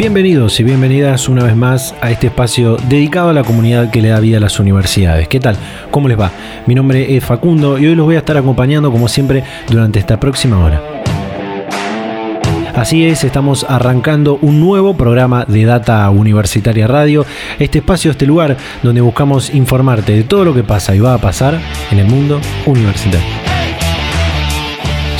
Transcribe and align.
Bienvenidos 0.00 0.58
y 0.58 0.64
bienvenidas 0.64 1.28
una 1.28 1.44
vez 1.44 1.54
más 1.54 1.94
a 2.00 2.10
este 2.10 2.28
espacio 2.28 2.78
dedicado 2.88 3.28
a 3.28 3.32
la 3.34 3.44
comunidad 3.44 3.90
que 3.90 4.00
le 4.00 4.08
da 4.08 4.18
vida 4.18 4.38
a 4.38 4.40
las 4.40 4.58
universidades. 4.58 5.28
¿Qué 5.28 5.40
tal? 5.40 5.58
¿Cómo 5.90 6.08
les 6.08 6.18
va? 6.18 6.30
Mi 6.64 6.74
nombre 6.74 7.14
es 7.14 7.22
Facundo 7.22 7.78
y 7.78 7.86
hoy 7.86 7.94
los 7.94 8.06
voy 8.06 8.14
a 8.14 8.20
estar 8.20 8.38
acompañando 8.38 8.90
como 8.90 9.08
siempre 9.08 9.44
durante 9.68 9.98
esta 9.98 10.18
próxima 10.18 10.64
hora. 10.64 10.82
Así 12.74 13.04
es, 13.04 13.24
estamos 13.24 13.66
arrancando 13.68 14.38
un 14.40 14.58
nuevo 14.58 14.96
programa 14.96 15.44
de 15.44 15.66
Data 15.66 16.08
Universitaria 16.08 16.86
Radio, 16.86 17.26
este 17.58 17.80
espacio, 17.80 18.12
este 18.12 18.24
lugar 18.24 18.56
donde 18.82 19.02
buscamos 19.02 19.52
informarte 19.52 20.14
de 20.14 20.22
todo 20.22 20.46
lo 20.46 20.54
que 20.54 20.62
pasa 20.62 20.94
y 20.94 21.00
va 21.00 21.12
a 21.12 21.18
pasar 21.18 21.60
en 21.90 21.98
el 21.98 22.06
mundo 22.06 22.40
universitario. 22.64 23.28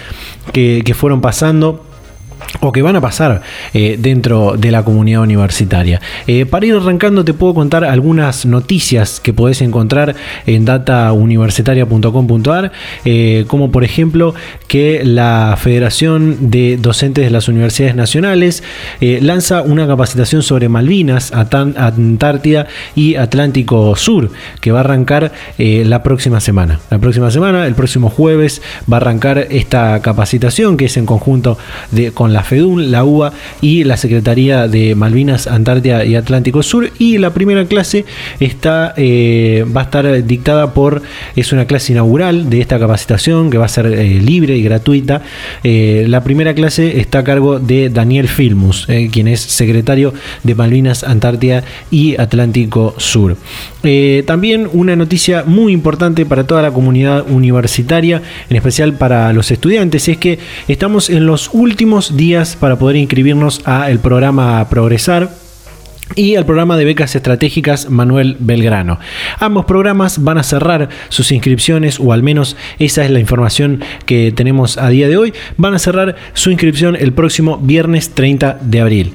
que, 0.53 0.81
que 0.85 0.93
fueron 0.93 1.21
pasando 1.21 1.84
o 2.59 2.71
que 2.71 2.81
van 2.81 2.95
a 2.95 3.01
pasar 3.01 3.41
eh, 3.73 3.97
dentro 3.99 4.55
de 4.57 4.71
la 4.71 4.83
comunidad 4.83 5.21
universitaria. 5.21 6.01
Eh, 6.27 6.45
para 6.45 6.65
ir 6.65 6.75
arrancando 6.75 7.25
te 7.25 7.33
puedo 7.33 7.53
contar 7.53 7.83
algunas 7.83 8.45
noticias 8.45 9.19
que 9.19 9.33
podés 9.33 9.61
encontrar 9.61 10.15
en 10.45 10.63
datauniversitaria.com.ar, 10.65 12.71
eh, 13.05 13.45
como 13.47 13.71
por 13.71 13.83
ejemplo 13.83 14.35
que 14.67 15.01
la 15.03 15.57
Federación 15.59 16.51
de 16.51 16.77
Docentes 16.77 17.25
de 17.25 17.31
las 17.31 17.47
Universidades 17.47 17.95
Nacionales 17.95 18.63
lanza 19.01 19.61
una 19.61 19.87
capacitación 19.87 20.41
sobre 20.41 20.69
Malvinas, 20.69 21.31
Antártida 21.33 22.67
y 22.95 23.15
Atlántico 23.15 23.95
Sur, 23.95 24.31
que 24.61 24.71
va 24.71 24.79
a 24.79 24.81
arrancar 24.81 25.31
la 25.57 26.03
próxima 26.03 26.39
semana. 26.39 26.79
La 26.89 26.99
próxima 26.99 27.31
semana, 27.31 27.67
el 27.67 27.75
próximo 27.75 28.09
jueves, 28.09 28.61
va 28.91 28.97
a 28.97 29.01
arrancar 29.01 29.47
esta 29.49 30.01
capacitación 30.01 30.77
que 30.77 30.85
es 30.85 30.97
en 30.97 31.05
conjunto 31.05 31.57
de, 31.91 32.11
con 32.11 32.33
la 32.33 32.34
FEDUN, 32.43 32.91
la 32.91 33.03
UBA 33.03 33.33
y 33.61 33.83
la 33.83 33.97
Secretaría 33.97 34.67
de 34.67 34.95
Malvinas, 34.95 35.47
Antártida 35.47 36.05
y 36.05 36.15
Atlántico 36.15 36.63
Sur. 36.63 36.91
Y 36.99 37.17
la 37.17 37.33
primera 37.33 37.65
clase 37.65 38.05
está, 38.39 38.93
eh, 38.97 39.65
va 39.75 39.81
a 39.81 39.83
estar 39.85 40.23
dictada 40.25 40.73
por, 40.73 41.01
es 41.35 41.51
una 41.53 41.65
clase 41.65 41.93
inaugural 41.93 42.49
de 42.49 42.61
esta 42.61 42.79
capacitación 42.79 43.49
que 43.49 43.57
va 43.57 43.65
a 43.65 43.69
ser 43.69 43.87
eh, 43.87 44.19
libre 44.21 44.57
y 44.57 44.63
gratuita. 44.63 45.21
Eh, 45.63 46.05
la 46.07 46.23
primera 46.23 46.53
clase 46.53 46.99
está 46.99 47.19
a 47.19 47.23
cargo 47.23 47.59
de 47.59 47.89
Daniel 47.89 48.27
Filmus, 48.27 48.87
quien 49.11 49.27
es 49.27 49.41
secretario 49.41 50.13
de 50.43 50.55
Malvinas, 50.55 51.03
Antártida 51.03 51.63
y 51.91 52.15
Atlántico 52.17 52.95
Sur. 52.97 53.37
también 54.25 54.67
una 54.73 54.95
noticia 54.95 55.43
muy 55.45 55.73
importante 55.73 56.25
para 56.25 56.45
toda 56.45 56.61
la 56.61 56.71
comunidad 56.71 57.25
universitaria, 57.29 58.21
en 58.49 58.55
especial 58.55 58.93
para 58.93 59.31
los 59.33 59.51
estudiantes, 59.51 60.07
es 60.07 60.17
que 60.17 60.39
estamos 60.67 61.09
en 61.09 61.25
los 61.25 61.49
últimos 61.53 62.17
días 62.17 62.24
para 62.59 62.77
poder 62.77 62.95
inscribirnos 62.95 63.61
a 63.65 63.91
el 63.91 63.99
programa 63.99 64.67
Progresar 64.67 65.29
y 66.15 66.35
al 66.35 66.45
programa 66.45 66.75
de 66.75 66.83
becas 66.83 67.15
estratégicas 67.15 67.91
Manuel 67.91 68.37
Belgrano. 68.39 68.99
Ambos 69.39 69.65
programas 69.65 70.23
van 70.23 70.39
a 70.39 70.43
cerrar 70.43 70.89
sus 71.09 71.31
inscripciones, 71.31 71.99
o 71.99 72.13
al 72.13 72.23
menos 72.23 72.57
esa 72.79 73.05
es 73.05 73.11
la 73.11 73.19
información 73.19 73.83
que 74.07 74.31
tenemos 74.31 74.79
a 74.79 74.89
día 74.89 75.07
de 75.07 75.17
hoy, 75.17 75.33
van 75.57 75.75
a 75.75 75.79
cerrar 75.79 76.15
su 76.33 76.49
inscripción 76.49 76.95
el 76.95 77.13
próximo 77.13 77.59
viernes 77.59 78.09
30 78.15 78.57
de 78.59 78.81
abril 78.81 79.13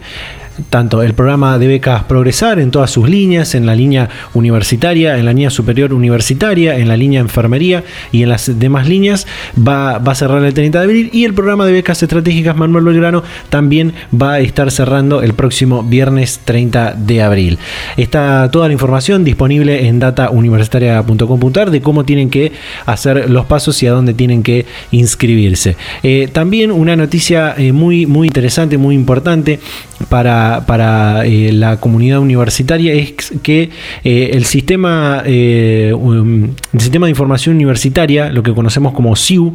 tanto 0.69 1.03
el 1.03 1.15
programa 1.15 1.59
de 1.59 1.67
becas 1.67 2.05
Progresar 2.05 2.59
en 2.59 2.71
todas 2.71 2.91
sus 2.91 3.09
líneas, 3.09 3.55
en 3.55 3.67
la 3.67 3.75
línea 3.75 4.09
universitaria, 4.35 5.17
en 5.19 5.25
la 5.25 5.33
línea 5.33 5.51
superior 5.51 5.93
universitaria, 5.93 6.77
en 6.79 6.89
la 6.89 6.97
línea 6.97 7.21
enfermería 7.21 7.85
y 8.13 8.23
en 8.23 8.29
las 8.29 8.59
demás 8.59 8.89
líneas, 8.89 9.27
va, 9.57 9.97
a 9.97 10.15
cerrar 10.15 10.45
el 10.45 10.53
30 10.53 10.79
de 10.79 10.85
abril 10.85 11.11
y 11.13 11.25
el 11.25 11.35
programa 11.35 11.67
de 11.67 11.73
becas 11.73 12.03
estratégicas 12.03 12.57
Manuel 12.57 12.85
Belgrano 12.85 13.23
también 13.49 13.93
va 14.15 14.35
a 14.35 14.41
estar 14.41 14.71
cerrando 14.71 15.23
el 15.23 15.35
próximo 15.35 15.83
viernes 15.83 16.41
30 16.45 16.95
de 16.95 17.23
abril. 17.23 17.59
Está 17.97 18.51
toda 18.51 18.67
la 18.67 18.73
información 18.73 19.25
disponible 19.25 19.87
en 19.87 19.99
datauniversitaria.com.ar 19.99 21.71
de 21.71 21.81
cómo 21.81 22.05
tienen 22.05 22.31
que 22.31 22.53
hacer 22.87 23.31
los 23.31 23.47
pasos 23.47 23.83
y 23.83 23.87
a 23.87 23.93
dónde 23.93 24.15
tienen 24.15 24.43
que 24.43 24.67
inscribirse. 24.91 25.77
Eh, 26.03 26.29
también 26.33 26.71
una 26.71 26.97
noticia 26.97 27.55
eh, 27.57 27.73
muy, 27.73 28.07
muy 28.07 28.27
interesante, 28.29 28.79
muy 28.79 28.95
importante 28.95 29.61
para 30.09 30.50
para, 30.67 31.25
eh, 31.25 31.53
la 31.53 31.79
comunidad 31.79 32.19
universitaria 32.19 32.93
es 32.93 33.33
que 33.43 33.71
eh, 34.05 34.31
el, 34.35 34.45
sistema, 34.45 35.23
eh, 35.25 35.93
um, 35.95 36.45
el 36.73 36.81
sistema 36.81 37.07
de 37.07 37.11
información 37.11 37.55
universitaria, 37.57 38.31
lo 38.31 38.43
que 38.43 38.53
conocemos 38.53 38.93
como 38.93 39.17
SIU, 39.17 39.55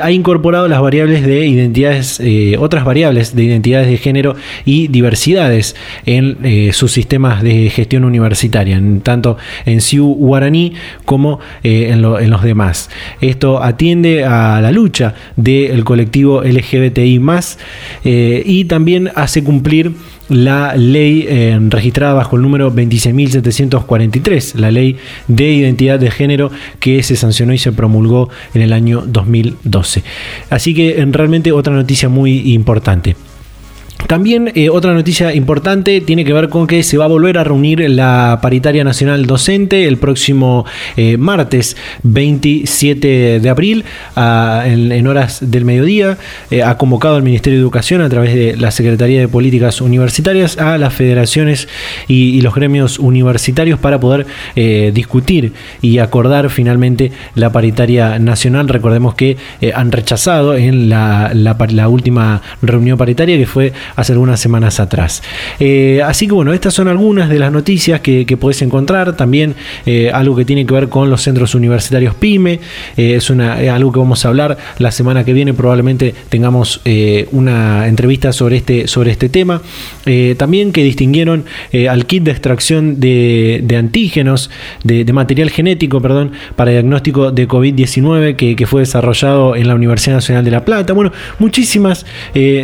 ha 0.00 0.10
incorporado 0.10 0.66
las 0.66 0.80
variables 0.80 1.24
de 1.24 1.46
identidades, 1.46 2.20
otras 2.58 2.84
variables 2.84 3.34
de 3.34 3.44
identidades 3.44 3.88
de 3.88 3.96
género 3.96 4.34
y 4.64 4.88
diversidades 4.88 5.76
en 6.04 6.72
sus 6.72 6.92
sistemas 6.92 7.42
de 7.42 7.70
gestión 7.70 8.04
universitaria, 8.04 8.82
tanto 9.02 9.36
en 9.66 9.80
SIU 9.80 10.14
guaraní 10.14 10.74
como 11.04 11.38
en, 11.62 12.02
los 12.02 12.42
demás. 12.42 12.90
Esto 13.20 13.62
atiende 13.62 14.24
a 14.24 14.60
la 14.60 14.72
lucha 14.72 15.14
del 15.36 15.84
colectivo 15.84 16.42
LGBTI 16.42 17.20
y 18.04 18.64
también 18.64 19.10
hace 19.14 19.44
cumplir 19.44 19.92
la 20.28 20.76
ley 20.76 21.26
eh, 21.28 21.58
registrada 21.68 22.14
bajo 22.14 22.36
el 22.36 22.42
número 22.42 22.72
26.743, 22.72 24.54
la 24.54 24.70
ley 24.70 24.96
de 25.26 25.50
identidad 25.52 25.98
de 25.98 26.10
género 26.10 26.50
que 26.80 27.02
se 27.02 27.16
sancionó 27.16 27.52
y 27.52 27.58
se 27.58 27.72
promulgó 27.72 28.28
en 28.54 28.62
el 28.62 28.72
año 28.72 29.02
2012. 29.06 30.02
Así 30.50 30.74
que 30.74 31.06
realmente 31.10 31.52
otra 31.52 31.72
noticia 31.72 32.08
muy 32.08 32.52
importante. 32.52 33.16
También 34.06 34.52
eh, 34.54 34.70
otra 34.70 34.94
noticia 34.94 35.34
importante 35.34 36.00
tiene 36.00 36.24
que 36.24 36.32
ver 36.32 36.48
con 36.48 36.66
que 36.66 36.82
se 36.82 36.96
va 36.96 37.04
a 37.04 37.08
volver 37.08 37.36
a 37.36 37.44
reunir 37.44 37.80
la 37.90 38.38
paritaria 38.40 38.84
nacional 38.84 39.26
docente 39.26 39.86
el 39.86 39.98
próximo 39.98 40.64
eh, 40.96 41.18
martes 41.18 41.76
27 42.04 43.40
de 43.40 43.50
abril 43.50 43.84
en, 44.16 45.06
horas 45.06 45.50
del 45.50 45.64
mediodía. 45.64 46.16
Eh, 46.50 46.62
ha 46.62 46.78
convocado 46.78 47.16
al 47.16 47.22
Ministerio 47.22 47.58
de 47.58 47.62
Educación 47.62 48.00
a 48.00 48.08
través 48.08 48.34
de 48.34 48.56
la 48.56 48.70
Secretaría 48.70 49.20
de 49.20 49.28
Políticas 49.28 49.80
Universitarias 49.80 50.56
a 50.58 50.78
las 50.78 50.94
federaciones 50.94 51.68
y, 52.06 52.38
los 52.38 52.54
gremios 52.54 53.00
universitarios 53.00 53.80
para 53.80 53.98
poder 53.98 54.26
discutir 54.54 55.52
y 55.82 55.98
acordar 55.98 56.50
finalmente 56.50 57.10
la 57.34 57.50
paritaria 57.50 58.20
nacional. 58.20 58.68
Recordemos 58.68 59.16
que 59.16 59.36
han 59.74 59.90
rechazado 59.90 60.56
en 60.56 60.88
la, 60.88 61.32
la 61.34 61.88
última 61.88 62.42
reunión 62.62 62.96
paritaria 62.96 63.36
que 63.36 63.46
fue 63.46 63.72
hace 63.96 64.12
algunas 64.12 64.40
semanas 64.40 64.80
atrás. 64.80 65.22
Eh, 65.60 66.00
así 66.04 66.26
que 66.26 66.34
bueno, 66.34 66.52
estas 66.52 66.74
son 66.74 66.88
algunas 66.88 67.28
de 67.28 67.38
las 67.38 67.52
noticias 67.52 68.00
que, 68.00 68.26
que 68.26 68.36
podés 68.36 68.62
encontrar. 68.62 69.16
También 69.16 69.54
eh, 69.86 70.10
algo 70.12 70.36
que 70.36 70.44
tiene 70.44 70.66
que 70.66 70.74
ver 70.74 70.88
con 70.88 71.10
los 71.10 71.22
centros 71.22 71.54
universitarios 71.54 72.14
PYME. 72.14 72.60
Eh, 72.96 73.16
es 73.16 73.30
algo 73.30 73.92
que 73.92 73.98
vamos 73.98 74.24
a 74.24 74.28
hablar 74.28 74.58
la 74.78 74.90
semana 74.90 75.24
que 75.24 75.32
viene. 75.32 75.54
Probablemente 75.54 76.14
tengamos 76.28 76.80
una 77.32 77.86
entrevista 77.86 78.32
sobre 78.32 78.56
este, 78.56 78.86
sobre 78.88 79.10
este 79.10 79.28
tema. 79.28 79.60
también 80.36 80.72
que 80.72 80.82
distinguieron 80.82 81.44
al 81.88 82.06
kit 82.06 82.22
de 82.22 82.30
extracción 82.30 83.00
de, 83.00 83.76
antígenos, 83.78 84.50
de, 84.84 85.12
material 85.12 85.50
genético, 85.50 86.00
perdón, 86.00 86.32
para 86.56 86.70
diagnóstico 86.70 87.30
de 87.30 87.46
COVID-19 87.48 88.36
que, 88.36 88.56
que, 88.56 88.66
fue 88.66 88.80
desarrollado 88.82 89.56
en 89.56 89.68
la 89.68 89.74
Universidad 89.74 90.16
Nacional 90.16 90.44
de 90.44 90.50
La 90.50 90.64
Plata. 90.64 90.92
Bueno, 90.92 91.12
muchísimas 91.38 92.06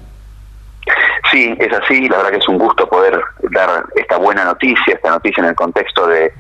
Sí, 1.32 1.56
es 1.58 1.74
así. 1.74 2.08
La 2.08 2.18
verdad 2.18 2.30
que 2.30 2.38
es 2.38 2.48
un 2.48 2.60
gusto 2.60 2.88
poder 2.88 3.20
dar 3.50 3.86
esta 3.96 4.18
buena 4.18 4.46
noticia, 4.46 4.94
esta 4.94 5.10
noticia 5.10 5.42
en 5.42 5.50
el 5.50 5.56
contexto 5.56 6.06
de, 6.06 6.32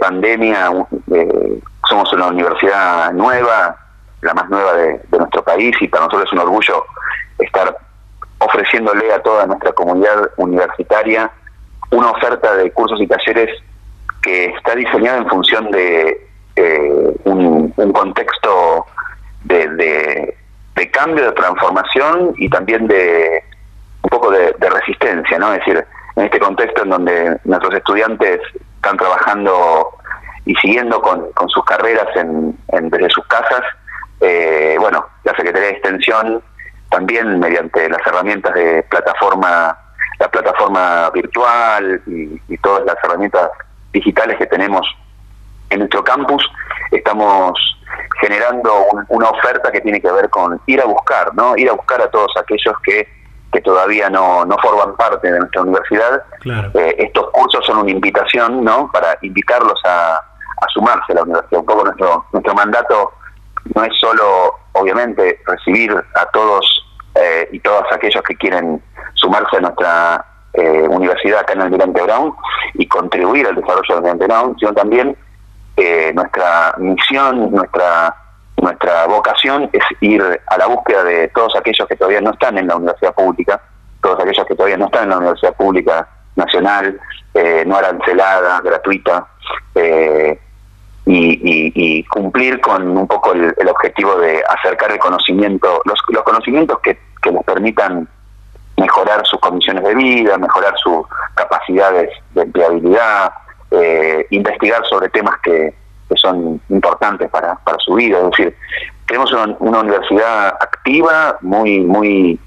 pandemia. 0.00 0.72
Eh, 1.14 1.60
somos 1.88 2.12
una 2.14 2.26
universidad 2.26 3.12
nueva, 3.12 3.76
la 4.22 4.34
más 4.34 4.50
nueva 4.50 4.72
de 4.72 5.00
nuestro 5.16 5.44
país 5.44 5.76
y 5.80 5.86
para 5.86 6.06
nosotros 6.06 6.26
es 6.26 6.32
un 6.32 6.40
orgullo 6.40 6.84
estar 7.38 7.76
ofreciéndole 8.38 9.12
a 9.12 9.22
toda 9.22 9.46
nuestra 9.46 9.70
comunidad 9.70 10.30
universitaria 10.36 11.30
una 11.90 12.10
oferta 12.10 12.56
de 12.56 12.70
cursos 12.72 13.00
y 13.00 13.06
talleres 13.06 13.50
que 14.22 14.46
está 14.46 14.74
diseñada 14.74 15.18
en 15.18 15.28
función 15.28 15.70
de 15.70 16.26
eh, 16.56 17.12
un, 17.24 17.72
contexto 17.92 18.86
de, 19.44 20.36
cambio, 20.92 21.26
de 21.26 21.32
transformación 21.32 22.34
y 22.36 22.48
también 22.48 22.88
de 22.88 23.42
un 24.02 24.10
poco 24.10 24.30
de, 24.30 24.52
resistencia, 24.58 25.38
¿no? 25.38 25.52
Es 25.52 25.58
decir, 25.60 25.84
en 26.16 26.24
este 26.24 26.38
contexto 26.38 26.82
en 26.82 26.90
donde 26.90 27.40
nuestros 27.44 27.74
estudiantes 27.74 28.40
están 28.76 28.96
trabajando 28.96 29.90
y 30.44 30.54
siguiendo 30.56 31.00
con, 31.00 31.30
sus 31.48 31.64
carreras 31.64 32.08
en, 32.16 32.56
desde 32.68 33.10
sus 33.10 33.26
casas, 33.26 33.62
eh, 34.20 34.76
bueno, 34.80 35.06
la 35.24 35.34
Secretaría 35.36 35.68
de 35.68 35.74
Extensión 35.74 36.42
también 36.90 37.38
mediante 37.38 37.88
las 37.88 38.04
herramientas 38.06 38.54
de 38.54 38.82
plataforma 38.84 39.76
la 40.18 40.28
plataforma 40.28 41.10
virtual 41.10 42.02
y, 42.06 42.56
todas 42.58 42.84
las 42.84 42.96
herramientas 43.04 43.50
digitales 43.92 44.36
que 44.38 44.46
tenemos 44.46 44.86
en 45.70 45.80
nuestro 45.80 46.02
campus, 46.02 46.44
estamos 46.90 47.52
generando 48.20 48.86
una 49.08 49.28
oferta 49.30 49.70
que 49.70 49.80
tiene 49.80 50.00
que 50.00 50.10
ver 50.10 50.28
con 50.30 50.60
ir 50.66 50.80
a 50.80 50.86
buscar, 50.86 51.34
¿no? 51.34 51.56
Ir 51.56 51.68
a 51.68 51.74
buscar 51.74 52.00
a 52.00 52.10
todos 52.10 52.32
aquellos 52.38 52.74
que, 52.82 53.08
que 53.52 53.60
todavía 53.60 54.08
no, 54.08 54.44
no 54.44 54.56
forman 54.58 54.96
parte 54.96 55.30
de 55.30 55.38
nuestra 55.38 55.62
universidad. 55.62 56.22
Eh, 56.44 56.96
estos 56.98 57.30
cursos 57.30 57.64
son 57.66 57.78
una 57.78 57.90
invitación, 57.90 58.64
¿no? 58.64 58.90
Para 58.90 59.18
invitarlos 59.22 59.80
a, 59.84 60.14
a 60.16 60.66
sumarse 60.72 61.12
a 61.12 61.16
la 61.16 61.22
universidad. 61.22 61.60
Un 61.60 61.66
poco 61.66 61.84
nuestro, 61.84 62.24
nuestro 62.32 62.54
mandato 62.54 63.12
no 63.74 63.84
es 63.84 63.92
solo, 64.00 64.54
obviamente, 64.72 65.40
recibir 65.46 65.92
a 65.92 66.26
todos 66.32 66.85
eh, 67.18 67.48
y 67.52 67.60
todos 67.60 67.84
aquellos 67.92 68.22
que 68.22 68.36
quieren 68.36 68.82
sumarse 69.14 69.56
a 69.56 69.60
nuestra 69.60 70.24
eh, 70.52 70.86
universidad 70.88 71.40
acá 71.40 71.54
en 71.54 71.62
Almirante 71.62 72.02
Brown 72.02 72.34
y 72.74 72.86
contribuir 72.86 73.46
al 73.46 73.54
desarrollo 73.54 73.82
de 73.88 73.94
Almirante 73.94 74.26
Brown, 74.26 74.56
sino 74.58 74.74
también 74.74 75.16
eh, 75.76 76.12
nuestra 76.14 76.74
misión, 76.78 77.50
nuestra 77.52 78.14
nuestra 78.58 79.06
vocación 79.06 79.68
es 79.74 79.84
ir 80.00 80.22
a 80.46 80.56
la 80.56 80.66
búsqueda 80.66 81.04
de 81.04 81.28
todos 81.28 81.54
aquellos 81.56 81.86
que 81.86 81.94
todavía 81.94 82.22
no 82.22 82.30
están 82.30 82.56
en 82.56 82.66
la 82.66 82.76
universidad 82.76 83.14
pública, 83.14 83.60
todos 84.00 84.18
aquellos 84.20 84.46
que 84.46 84.54
todavía 84.54 84.78
no 84.78 84.86
están 84.86 85.04
en 85.04 85.10
la 85.10 85.18
universidad 85.18 85.54
pública 85.54 86.08
nacional, 86.36 86.98
no 87.66 87.76
arancelada, 87.76 88.62
gratuita, 88.62 89.26
y, 91.06 92.02
cumplir 92.04 92.60
con 92.60 92.96
un 92.96 93.06
poco 93.06 93.32
el, 93.34 93.68
objetivo 93.68 94.16
de 94.16 94.42
acercar 94.48 94.90
el 94.92 94.98
conocimiento, 94.98 95.82
los, 95.84 95.98
los 96.08 96.22
conocimientos 96.22 96.78
que, 96.80 96.98
que 97.26 97.32
les 97.32 97.44
permitan 97.44 98.08
mejorar 98.76 99.26
sus 99.26 99.40
condiciones 99.40 99.82
de 99.82 99.94
vida, 99.94 100.38
mejorar 100.38 100.74
sus 100.78 101.06
capacidades 101.34 102.10
de 102.34 102.42
empleabilidad, 102.42 103.32
eh, 103.72 104.26
investigar 104.30 104.84
sobre 104.86 105.08
temas 105.08 105.34
que, 105.42 105.74
son 106.14 106.60
importantes 106.68 107.28
para, 107.30 107.56
para 107.56 107.76
su 107.78 107.94
vida. 107.94 108.18
Es 108.18 108.30
decir, 108.30 108.56
tenemos 109.08 109.32
una, 109.58 109.80
universidad 109.80 110.54
activa, 110.60 111.36
muy, 111.40 111.80
muy, 111.80 112.38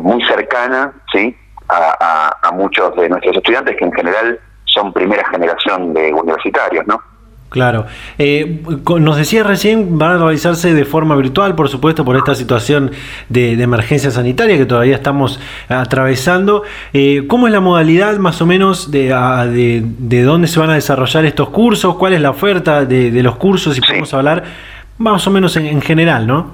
muy 0.00 0.24
cercana, 0.24 0.92
¿sí? 1.12 1.36
A, 1.68 2.36
a, 2.42 2.50
muchos 2.50 2.96
de 2.96 3.08
nuestros 3.08 3.36
estudiantes 3.36 3.76
que 3.76 3.84
en 3.84 3.92
general 3.92 4.40
son 4.64 4.92
primera 4.92 5.24
generación 5.30 5.94
de 5.94 6.12
universitarios, 6.12 6.84
¿no? 6.88 7.00
Claro. 7.50 7.86
Eh, 8.16 8.62
nos 9.00 9.16
decía 9.16 9.42
recién, 9.42 9.98
van 9.98 10.12
a 10.12 10.18
realizarse 10.18 10.72
de 10.72 10.84
forma 10.84 11.16
virtual, 11.16 11.56
por 11.56 11.68
supuesto, 11.68 12.04
por 12.04 12.16
esta 12.16 12.36
situación 12.36 12.92
de, 13.28 13.60
emergencia 13.60 14.12
sanitaria 14.12 14.56
que 14.56 14.66
todavía 14.66 14.94
estamos 14.94 15.40
atravesando. 15.68 16.62
Eh, 16.92 17.24
¿Cómo 17.26 17.48
es 17.48 17.52
la 17.52 17.58
modalidad 17.58 18.16
más 18.18 18.40
o 18.40 18.46
menos 18.46 18.92
de, 18.92 19.08
de, 19.98 20.22
dónde 20.22 20.46
se 20.46 20.60
van 20.60 20.70
a 20.70 20.74
desarrollar 20.74 21.24
estos 21.24 21.50
cursos? 21.50 21.96
¿Cuál 21.96 22.12
es 22.12 22.20
la 22.20 22.30
oferta 22.30 22.84
de, 22.84 23.10
los 23.20 23.34
cursos? 23.34 23.74
Si 23.74 23.80
podemos 23.80 24.14
hablar 24.14 24.44
más 24.98 25.26
o 25.26 25.30
menos 25.32 25.56
en, 25.56 25.82
general, 25.82 26.28
¿no? 26.28 26.52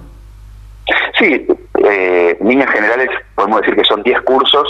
Sí, 1.18 1.46
eh, 1.84 2.36
en 2.40 2.48
líneas 2.48 2.70
generales 2.70 3.10
podemos 3.34 3.60
decir 3.60 3.76
que 3.76 3.84
son 3.84 4.02
10 4.02 4.22
cursos, 4.22 4.66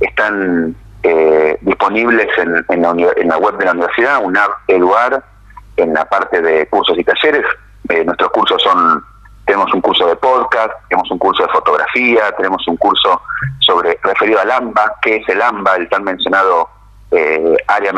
están 0.00 0.74
eh, 1.04 1.56
disponibles 1.60 2.26
en, 2.38 2.64
en, 2.68 2.82
la, 3.28 3.38
web 3.38 3.58
de 3.58 3.64
la 3.64 3.72
universidad, 3.72 4.24
UNAR 4.24 4.50
Eduar, 4.66 5.31
en 5.76 5.94
la 5.94 6.04
parte 6.04 6.40
de 6.40 6.66
cursos 6.66 6.98
y 6.98 7.04
talleres. 7.04 7.44
Eh, 7.88 8.04
nuestros 8.04 8.30
cursos 8.30 8.62
son, 8.62 9.04
tenemos 9.44 9.72
un 9.74 9.80
curso 9.80 10.06
de 10.06 10.16
podcast, 10.16 10.72
tenemos 10.88 11.10
un 11.10 11.18
curso 11.18 11.42
de 11.42 11.52
fotografía, 11.52 12.32
tenemos 12.36 12.66
un 12.68 12.76
curso 12.76 13.20
sobre 13.60 13.98
referido 14.02 14.40
al 14.40 14.50
AMBA, 14.50 14.96
que 15.02 15.16
es 15.16 15.28
el 15.28 15.42
AMBA, 15.42 15.76
el 15.76 15.88
tan 15.88 16.04
mencionado 16.04 16.68
eh, 17.10 17.56
área, 17.66 17.92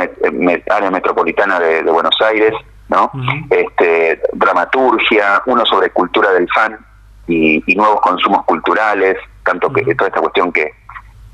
área 0.70 0.90
metropolitana 0.90 1.60
de, 1.60 1.82
Buenos 1.82 2.16
Aires, 2.20 2.52
¿no? 2.88 3.10
este, 3.50 4.20
dramaturgia, 4.32 5.42
uno 5.46 5.64
sobre 5.64 5.90
cultura 5.90 6.32
del 6.32 6.48
fan 6.52 6.78
y, 7.26 7.62
nuevos 7.74 8.00
consumos 8.00 8.44
culturales, 8.44 9.16
tanto 9.44 9.72
que 9.72 9.94
toda 9.94 10.08
esta 10.08 10.20
cuestión 10.20 10.52
que 10.52 10.72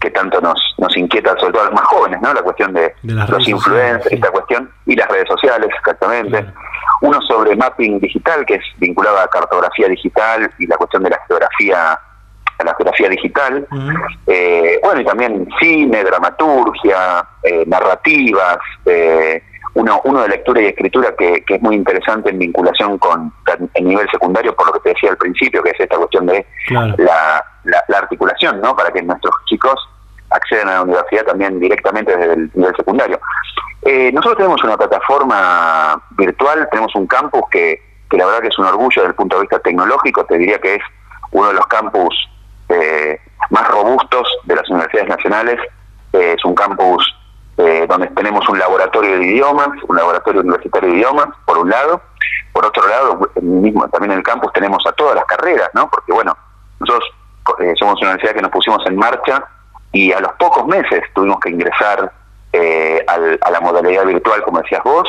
que 0.00 0.11
tanto 0.11 0.40
nos, 0.40 0.59
nos 0.78 0.97
inquieta, 0.97 1.37
sobre 1.38 1.52
todo 1.52 1.62
a 1.62 1.66
los 1.66 1.75
más 1.75 1.85
jóvenes, 1.85 2.21
¿no? 2.23 2.33
La 2.33 2.42
cuestión 2.42 2.73
de, 2.73 2.95
los 3.02 3.49
influencers, 3.49 4.12
esta 4.12 4.30
cuestión, 4.30 4.71
y 4.87 4.97
las 4.97 5.09
redes 5.09 5.28
sociales, 5.28 5.69
exactamente. 5.78 6.47
Uno 7.02 7.21
sobre 7.23 7.54
mapping 7.57 8.00
digital, 8.00 8.45
que 8.47 8.54
es 8.54 8.64
vinculado 8.78 9.19
a 9.19 9.28
cartografía 9.28 9.88
digital 9.88 10.50
y 10.59 10.66
la 10.66 10.76
cuestión 10.76 11.02
de 11.02 11.11
la 11.11 11.21
geografía 11.28 11.99
la 12.64 12.75
geografía 12.75 13.09
digital, 13.09 13.66
eh, 14.26 14.78
bueno, 14.83 15.00
y 15.00 15.04
también 15.07 15.49
cine, 15.59 16.04
dramaturgia, 16.04 17.26
eh, 17.42 17.64
narrativas, 17.66 18.59
eh, 18.85 19.42
uno, 19.75 20.00
uno 20.04 20.23
de 20.23 20.28
lectura 20.28 20.61
y 20.61 20.66
escritura 20.66 21.14
que, 21.16 21.42
que, 21.47 21.54
es 21.54 21.62
muy 21.62 21.76
interesante 21.76 22.28
en 22.28 22.38
vinculación 22.38 22.99
con 22.99 23.33
el 23.75 23.85
nivel 23.85 24.07
secundario, 24.11 24.54
por 24.54 24.66
lo 24.66 24.73
que 24.75 24.80
te 24.80 24.88
decía 24.90 25.11
al 25.11 25.16
principio, 25.16 25.62
que 25.62 25.71
es 25.71 25.80
esta 25.80 25.97
cuestión 25.97 26.26
de 26.26 26.45
la, 26.99 27.45
la, 27.70 27.98
articulación, 27.98 28.60
¿no? 28.60 28.74
Para 28.76 28.90
que 28.90 29.02
nuestros 29.02 29.34
chicos 29.46 29.74
accedan 30.30 30.68
a 30.68 30.74
la 30.74 30.82
universidad 30.82 31.24
también 31.24 31.58
directamente 31.58 32.16
desde 32.16 32.34
el 32.34 32.50
nivel 32.54 32.74
secundario. 32.76 33.20
Eh, 33.82 34.10
nosotros 34.12 34.36
tenemos 34.36 34.62
una 34.62 34.76
plataforma 34.76 36.00
virtual, 36.10 36.68
tenemos 36.70 36.94
un 36.94 37.06
campus 37.06 37.42
que, 37.50 37.82
que 38.08 38.16
la 38.16 38.26
verdad 38.26 38.40
que 38.42 38.48
es 38.48 38.58
un 38.58 38.66
orgullo 38.66 39.02
desde 39.02 39.08
el 39.08 39.14
punto 39.14 39.36
de 39.36 39.42
vista 39.42 39.58
tecnológico, 39.60 40.24
te 40.26 40.38
diría 40.38 40.58
que 40.58 40.76
es 40.76 40.82
uno 41.32 41.48
de 41.48 41.54
los 41.54 41.66
campus 41.66 42.14
eh, 42.68 43.18
más 43.50 43.66
robustos 43.68 44.28
de 44.44 44.56
las 44.56 44.68
universidades 44.68 45.08
nacionales, 45.08 45.58
eh, 46.12 46.34
es 46.36 46.44
un 46.44 46.54
campus 46.54 47.16
donde 47.88 48.06
tenemos 48.16 48.48
un 48.48 48.58
laboratorio 48.58 49.18
de 49.18 49.26
idiomas, 49.26 49.68
un 49.86 49.94
laboratorio 49.94 50.40
universitario 50.40 50.88
de 50.88 50.96
idiomas, 50.96 51.26
por 51.44 51.58
un 51.58 51.68
lado, 51.68 52.00
por 52.52 52.66
otro 52.66 52.86
lado, 52.88 53.30
mismo, 53.40 53.88
también 53.88 54.12
en 54.12 54.18
el 54.18 54.24
campus 54.24 54.52
tenemos 54.52 54.84
a 54.86 54.92
todas 54.92 55.14
las 55.14 55.24
carreras, 55.24 55.70
¿no? 55.74 55.88
Porque 55.88 56.12
bueno, 56.12 56.36
nosotros 56.80 57.08
eh, 57.59 57.75
somos 57.78 58.00
una 58.00 58.11
universidad 58.11 58.35
que 58.35 58.42
nos 58.42 58.50
pusimos 58.50 58.83
en 58.87 58.97
marcha 58.97 59.45
y 59.92 60.12
a 60.12 60.21
los 60.21 60.33
pocos 60.33 60.66
meses 60.66 61.02
tuvimos 61.14 61.40
que 61.40 61.50
ingresar 61.50 62.12
eh, 62.52 63.04
a 63.07 63.50
la 63.50 63.61
modalidad 63.61 64.04
virtual, 64.04 64.42
como 64.42 64.61
decías 64.61 64.83
vos, 64.85 65.09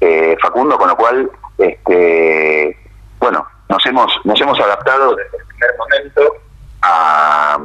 eh, 0.00 0.36
Facundo, 0.40 0.76
con 0.78 0.88
lo 0.88 0.96
cual, 0.96 1.30
este, 1.58 2.76
bueno, 3.18 3.46
nos 3.68 3.86
hemos, 3.86 4.12
nos 4.24 4.40
hemos 4.40 4.58
adaptado 4.60 5.14
desde 5.14 5.38
el 5.38 5.46
primer 5.46 5.70
momento 5.78 6.36
a, 6.82 7.58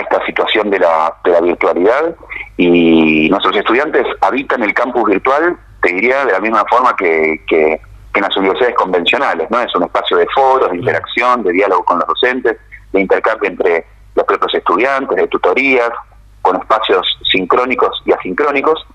esta 0.00 0.26
situación 0.26 0.70
de 0.70 0.80
la, 0.80 1.14
de 1.24 1.30
la 1.30 1.40
virtualidad 1.40 2.16
y 2.56 3.28
nuestros 3.30 3.56
estudiantes 3.56 4.04
habitan 4.20 4.64
el 4.64 4.74
campus 4.74 5.08
virtual, 5.08 5.56
te 5.82 5.92
diría, 5.92 6.24
de 6.24 6.32
la 6.32 6.40
misma 6.40 6.64
forma 6.68 6.96
que, 6.96 7.40
que, 7.46 7.80
que 8.12 8.20
en 8.20 8.22
las 8.22 8.36
universidades 8.36 8.74
convencionales, 8.74 9.48
¿no? 9.50 9.60
Es 9.60 9.74
un 9.76 9.84
espacio 9.84 10.16
de 10.16 10.26
foros, 10.34 10.70
de 10.70 10.78
interacción, 10.78 11.44
de 11.44 11.52
diálogo 11.52 11.84
con 11.84 11.98
los 11.98 12.08
docentes, 12.08 12.56
de 12.94 13.00
intercambio 13.02 13.50
entre 13.50 13.84
los 14.14 14.24
propios 14.24 14.54
estudiantes, 14.54 15.16
de 15.16 15.28
tutorías, 15.28 15.90
con 16.42 16.56
espacios 16.56 17.06
sincrónicos 17.30 18.02
y 18.04 18.12
asincrónicos. 18.12 18.86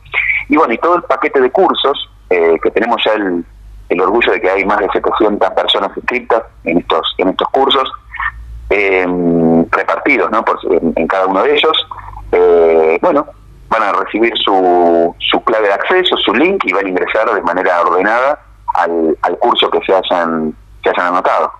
Y 0.48 0.56
bueno, 0.56 0.74
y 0.74 0.78
todo 0.78 0.96
el 0.96 1.04
paquete 1.04 1.42
de 1.42 1.52
cursos, 1.52 2.10
eh, 2.30 2.58
que 2.62 2.72
tenemos 2.72 3.02
ya 3.04 3.14
el, 3.14 3.46
orgullo 4.02 4.32
de 4.32 4.42
que 4.42 4.50
hay 4.50 4.66
más 4.66 4.80
de 4.80 4.90
700 4.94 5.50
personas 5.52 5.92
inscritas 5.98 6.44
en 6.64 6.78
estos, 6.78 7.16
en 7.18 7.30
estos 7.30 7.50
cursos, 7.50 7.92
em, 8.70 9.66
repartidos 9.72 10.30
¿no? 10.30 10.46
Por, 10.46 10.60
en, 10.96 11.08
cada 11.08 11.26
uno 11.26 11.44
de 11.44 11.56
ellos. 11.56 11.88
Eh, 12.32 13.00
bueno, 13.02 13.26
van 13.68 13.82
a 13.82 13.92
recibir 13.94 14.32
su, 14.38 15.16
su 15.18 15.44
clave 15.44 15.68
de 15.68 15.74
acceso, 15.74 16.18
su 16.18 16.34
link 16.36 16.64
y 16.66 16.74
van 16.74 16.86
a 16.86 16.90
ingresar 16.90 17.34
de 17.34 17.42
manera 17.42 17.82
ordenada 17.82 18.40
al, 18.76 19.18
al 19.24 19.38
curso 19.40 19.72
que 19.72 19.80
se 19.86 19.94
hayan, 19.94 20.54
se 20.84 20.90
hayan 20.92 21.08
anotado. 21.08 21.52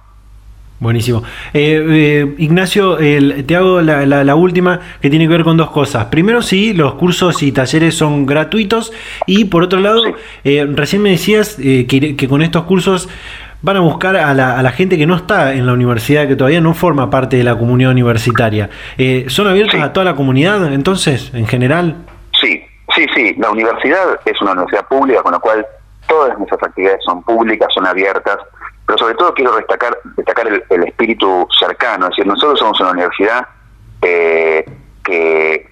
Buenísimo. 0.80 1.24
Eh, 1.54 1.86
eh, 1.90 2.36
Ignacio, 2.38 2.98
te 2.98 3.56
hago 3.56 3.82
la, 3.82 4.36
última 4.36 4.80
que 5.02 5.10
tiene 5.10 5.26
que 5.26 5.32
ver 5.34 5.44
con 5.44 5.58
dos 5.58 5.72
cosas. 5.72 6.06
Primero, 6.06 6.42
sí, 6.42 6.74
los 6.74 6.94
cursos 6.94 7.44
y 7.44 7.52
talleres 7.52 7.96
son 7.96 8.26
gratuitos 8.26 8.94
y 9.26 9.46
por 9.46 9.64
otro 9.64 9.82
lado, 9.82 10.04
eh, 10.46 10.66
recién 10.74 11.02
me 11.02 11.10
decías 11.10 11.58
que, 11.58 12.28
con 12.30 12.42
estos 12.42 12.64
cursos 12.64 13.10
van 13.62 13.76
a 13.76 13.82
buscar 13.82 14.16
a 14.16 14.34
la, 14.34 14.72
gente 14.72 14.98
que 14.98 15.06
no 15.06 15.16
está 15.16 15.54
en 15.54 15.66
la 15.66 15.74
universidad, 15.74 16.30
que 16.30 16.38
todavía 16.38 16.62
no 16.62 16.74
forma 16.74 17.10
parte 17.10 17.36
de 17.36 17.44
la 17.44 17.58
comunidad 17.58 17.92
universitaria. 17.92 18.70
¿Son 19.28 19.48
abiertos 19.48 19.82
a 19.82 19.92
toda 19.92 20.06
la 20.06 20.16
comunidad 20.16 20.72
entonces, 20.72 21.30
en 21.34 21.46
general? 21.46 21.98
Sí, 22.40 22.64
sí, 22.96 23.06
sí. 23.14 23.36
La 23.38 23.52
universidad 23.52 24.18
es 24.24 24.42
una 24.42 24.54
universidad 24.54 24.88
pública, 24.88 25.22
con 25.24 25.34
lo 25.34 25.42
cual 25.42 25.66
todas 26.08 26.38
nuestras 26.38 26.64
actividades 26.64 27.02
son 27.04 27.22
públicas, 27.24 27.68
son 27.74 27.86
abiertas 27.86 28.38
pero 28.90 28.98
sobre 28.98 29.14
todo 29.14 29.36
quiero 29.36 29.56
destacar 29.56 29.96
destacar 30.18 30.48
el, 30.48 30.84
espíritu 30.84 31.48
cercano, 31.60 32.06
es 32.06 32.10
decir, 32.10 32.26
nosotros 32.26 32.58
somos 32.58 32.80
una 32.80 32.90
universidad 32.90 33.48
eh, 34.02 34.66
que, 35.04 35.70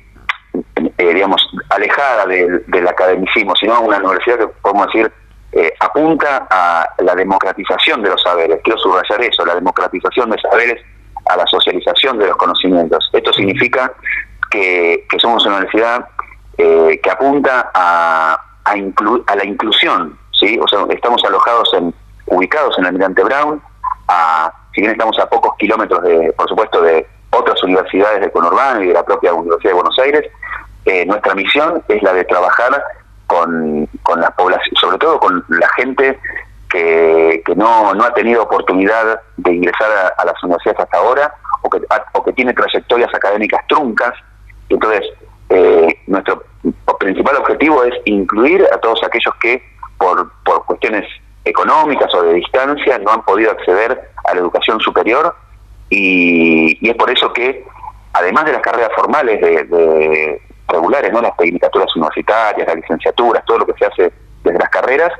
eh, 1.00 1.14
digamos, 1.16 1.42
alejada 1.72 2.28
del, 2.28 2.88
academicismo, 2.88 3.56
sino 3.56 3.82
una 3.82 3.98
universidad 3.98 4.38
que, 4.38 4.48
podemos 4.62 4.86
decir, 4.86 5.12
eh, 5.52 5.74
apunta 5.80 6.46
a 6.48 6.88
la 7.00 7.16
democratización 7.16 8.04
de 8.04 8.10
los 8.12 8.22
saberes. 8.22 8.60
Quiero 8.64 8.78
subrayar 8.78 9.20
eso, 9.24 9.44
la 9.48 9.56
democratización 9.56 10.30
de 10.30 10.40
saberes 10.40 10.80
a 11.26 11.38
la 11.38 11.48
socialización 11.48 12.20
de 12.20 12.28
los 12.28 12.38
conocimientos. 12.38 13.10
Esto 13.12 13.34
significa 13.34 13.94
que, 14.52 15.08
somos 15.20 15.44
una 15.48 15.56
universidad 15.56 16.08
que 16.56 17.10
apunta 17.10 17.72
a, 17.74 18.40
a, 18.64 18.74
a 18.74 19.36
la 19.36 19.44
inclusión, 19.44 20.20
¿sí? 20.40 20.60
O 20.62 20.68
sea, 20.68 20.86
estamos 20.92 21.24
alojados 21.26 21.74
en 21.74 21.92
ubicados 22.28 22.78
en 22.78 22.86
Almirante 22.86 23.24
Brown, 23.24 23.62
a, 24.08 24.52
si 24.74 24.82
bien 24.82 24.94
estamos 24.94 25.18
a 25.20 25.28
pocos 25.28 25.56
kilómetros, 25.58 26.02
de, 26.04 26.34
por 26.34 26.48
supuesto, 26.48 26.82
de 26.82 27.08
otras 27.32 27.62
universidades 27.64 28.22
del 28.22 28.32
conurbano 28.32 28.82
y 28.84 28.88
de 28.88 28.94
la 28.94 29.04
propia 29.04 29.34
Universidad 29.34 29.72
de 29.72 29.76
Buenos 29.76 30.00
Aires, 30.00 30.26
eh, 30.86 31.06
nuestra 31.06 31.36
misión 31.36 31.84
es 31.88 32.02
la 32.02 32.14
de 32.14 32.24
trabajar 32.24 32.82
con, 33.28 33.88
con 34.04 34.22
las 34.22 34.32
poblaciones, 34.32 34.80
sobre 34.80 34.98
todo 34.98 35.20
con 35.20 35.44
la 35.50 35.68
gente 35.76 36.18
que, 36.70 37.42
que 37.46 37.56
no, 37.56 37.94
no 37.94 38.04
ha 38.04 38.14
tenido 38.14 38.44
oportunidad 38.44 39.22
de 39.38 39.54
ingresar 39.54 40.14
a, 40.18 40.26
las 40.26 40.42
universidades 40.44 40.80
hasta 40.80 40.98
ahora 40.98 41.34
o 41.62 41.70
que, 41.70 41.82
o 42.14 42.24
que 42.24 42.34
tiene 42.34 42.54
trayectorias 42.54 43.14
académicas 43.14 43.66
truncas. 43.68 44.14
Entonces, 44.70 45.02
eh, 45.50 46.00
nuestro 46.08 46.44
principal 47.00 47.38
objetivo 47.38 47.84
es 47.84 47.94
incluir 48.06 48.66
a 48.74 48.78
todos 48.78 49.02
aquellos 49.04 49.34
que 49.42 49.62
por, 49.98 50.32
por 50.44 50.66
cuestiones 50.66 51.06
económicas 51.50 52.14
o 52.14 52.24
de 52.24 52.34
distancia 52.34 52.98
no 53.00 53.12
han 53.12 53.24
podido 53.24 53.52
acceder 53.52 54.12
a 54.26 54.34
la 54.34 54.40
educación 54.40 54.80
superior 54.80 55.36
y, 55.90 56.90
es 56.90 56.96
por 56.96 57.10
eso 57.10 57.32
que, 57.34 57.66
además 58.14 58.46
de 58.46 58.54
las 58.54 58.62
carreras 58.62 58.92
formales 58.96 59.40
de, 59.42 60.42
regulares, 60.68 61.14
no 61.14 61.22
las 61.22 61.36
tecnicaturas 61.38 61.96
universitarias, 61.96 62.68
las 62.68 62.76
licenciaturas, 62.76 63.46
todo 63.46 63.60
lo 63.60 63.66
que 63.66 63.74
se 63.80 63.86
hace 63.86 64.14
desde 64.44 64.60
las 64.60 64.70
carreras, 64.70 65.14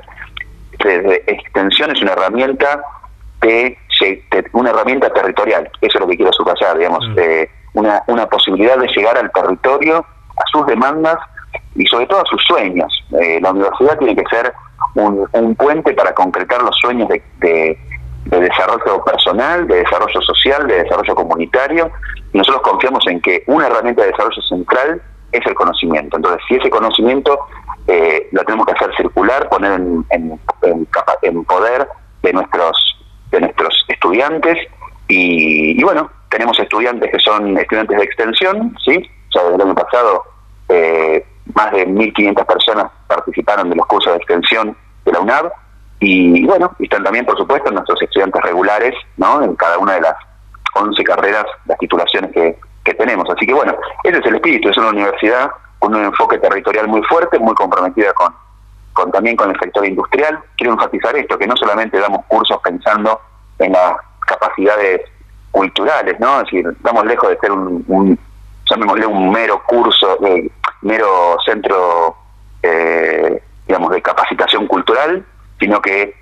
desde 0.78 1.24
extensión 1.26 1.90
es 1.90 2.02
una 2.02 2.12
herramienta 2.12 2.82
de, 3.40 3.78
una 4.52 4.70
herramienta 4.70 5.10
territorial, 5.10 5.70
eso 5.80 5.98
es 5.98 6.00
lo 6.00 6.06
que 6.06 6.16
quiero 6.16 6.32
subrayar, 6.32 6.76
digamos, 6.76 7.08
mm. 7.08 7.18
eh, 7.18 7.50
una, 7.72 8.02
una 8.06 8.26
posibilidad 8.26 8.76
de 8.76 8.88
llegar 8.88 9.16
al 9.16 9.32
territorio, 9.32 9.98
a 9.98 10.46
sus 10.52 10.66
demandas 10.66 11.16
y 11.74 11.86
sobre 11.86 12.06
todo 12.06 12.20
a 12.20 12.26
sus 12.26 12.42
sueños. 12.44 12.92
Eh, 13.20 13.40
la 13.40 13.50
universidad 13.50 13.98
tiene 13.98 14.14
que 14.14 14.24
ser 14.30 14.52
un, 14.98 15.54
puente 15.54 15.94
para 15.94 16.14
concretar 16.14 16.62
los 16.62 16.76
sueños 16.80 17.08
de, 17.08 17.78
desarrollo 18.24 19.02
personal, 19.04 19.66
de 19.66 19.76
desarrollo 19.76 20.20
social, 20.20 20.66
de 20.66 20.82
desarrollo 20.82 21.14
comunitario. 21.14 21.90
Y 22.32 22.38
nosotros 22.38 22.62
confiamos 22.62 23.06
en 23.06 23.20
que 23.20 23.42
una 23.46 23.66
herramienta 23.66 24.02
de 24.02 24.08
desarrollo 24.08 24.42
central 24.42 25.02
es 25.32 25.46
el 25.46 25.54
conocimiento. 25.54 26.16
Entonces, 26.16 26.42
si 26.48 26.56
ese 26.56 26.70
conocimiento 26.70 27.38
eh, 27.86 28.28
lo 28.32 28.42
tenemos 28.44 28.66
que 28.66 28.72
hacer 28.72 28.94
circular, 28.96 29.48
poner 29.48 29.80
en, 30.10 30.38
poder 31.46 31.88
de 32.22 32.32
nuestros 32.32 32.76
de 33.30 33.40
nuestros 33.40 33.84
estudiantes 33.88 34.56
y, 35.06 35.82
bueno, 35.82 36.10
tenemos 36.30 36.58
estudiantes 36.58 37.10
que 37.10 37.18
son 37.18 37.56
estudiantes 37.58 37.96
de 37.96 38.04
extensión, 38.04 38.76
¿sí? 38.84 39.08
O 39.28 39.32
sea, 39.32 39.54
el 39.54 39.60
año 39.60 39.74
pasado 39.74 40.22
eh, 40.68 41.24
más 41.54 41.72
de 41.72 41.86
1.500 41.86 42.46
personas 42.46 42.90
participaron 43.06 43.70
de 43.70 43.76
los 43.76 43.86
cursos 43.86 44.12
de 44.12 44.18
extensión 44.18 44.76
de 45.08 45.14
la 45.14 45.20
UNAV 45.20 45.50
y 46.00 46.46
bueno, 46.46 46.72
están 46.78 47.02
también, 47.02 47.26
por 47.26 47.36
supuesto, 47.36 47.70
nuestros 47.70 48.00
estudiantes 48.02 48.40
regulares, 48.42 48.94
¿no? 49.16 49.42
En 49.42 49.56
cada 49.56 49.78
una 49.78 49.94
de 49.94 50.02
las 50.02 50.14
11 50.74 51.02
carreras, 51.02 51.44
las 51.66 51.78
titulaciones 51.78 52.30
que, 52.32 52.56
que 52.84 52.94
tenemos. 52.94 53.28
Así 53.28 53.46
que 53.46 53.54
bueno, 53.54 53.74
ese 54.04 54.18
es 54.18 54.26
el 54.26 54.36
espíritu, 54.36 54.68
es 54.68 54.76
una 54.76 54.90
universidad 54.90 55.50
con 55.78 55.94
un 55.94 56.04
enfoque 56.04 56.38
territorial 56.38 56.88
muy 56.88 57.02
fuerte, 57.02 57.38
muy 57.38 57.54
comprometida 57.54 58.12
con, 58.12 58.32
con 58.92 59.10
también 59.10 59.36
con 59.36 59.50
el 59.50 59.58
sector 59.58 59.84
industrial. 59.84 60.38
Quiero 60.56 60.74
enfatizar 60.74 61.16
esto, 61.16 61.36
que 61.36 61.46
no 61.46 61.56
solamente 61.56 61.98
damos 61.98 62.24
cursos 62.26 62.58
pensando 62.62 63.20
en 63.58 63.72
las 63.72 63.94
capacidades 64.20 65.02
culturales, 65.50 66.18
¿no? 66.20 66.38
Es 66.40 66.44
decir, 66.44 66.68
estamos 66.76 67.04
lejos 67.06 67.30
de 67.30 67.38
ser 67.38 67.50
un, 67.50 67.84
un 67.88 68.18
llamémosle 68.70 69.06
un 69.06 69.30
mero 69.30 69.62
curso, 69.66 70.18
eh, 70.26 70.50
mero 70.82 71.36
centro, 71.44 72.16
eh, 72.62 73.42
digamos, 73.68 73.92
de 73.92 74.02
capacitación 74.02 74.66
cultural, 74.66 75.24
sino 75.60 75.80
que 75.80 76.14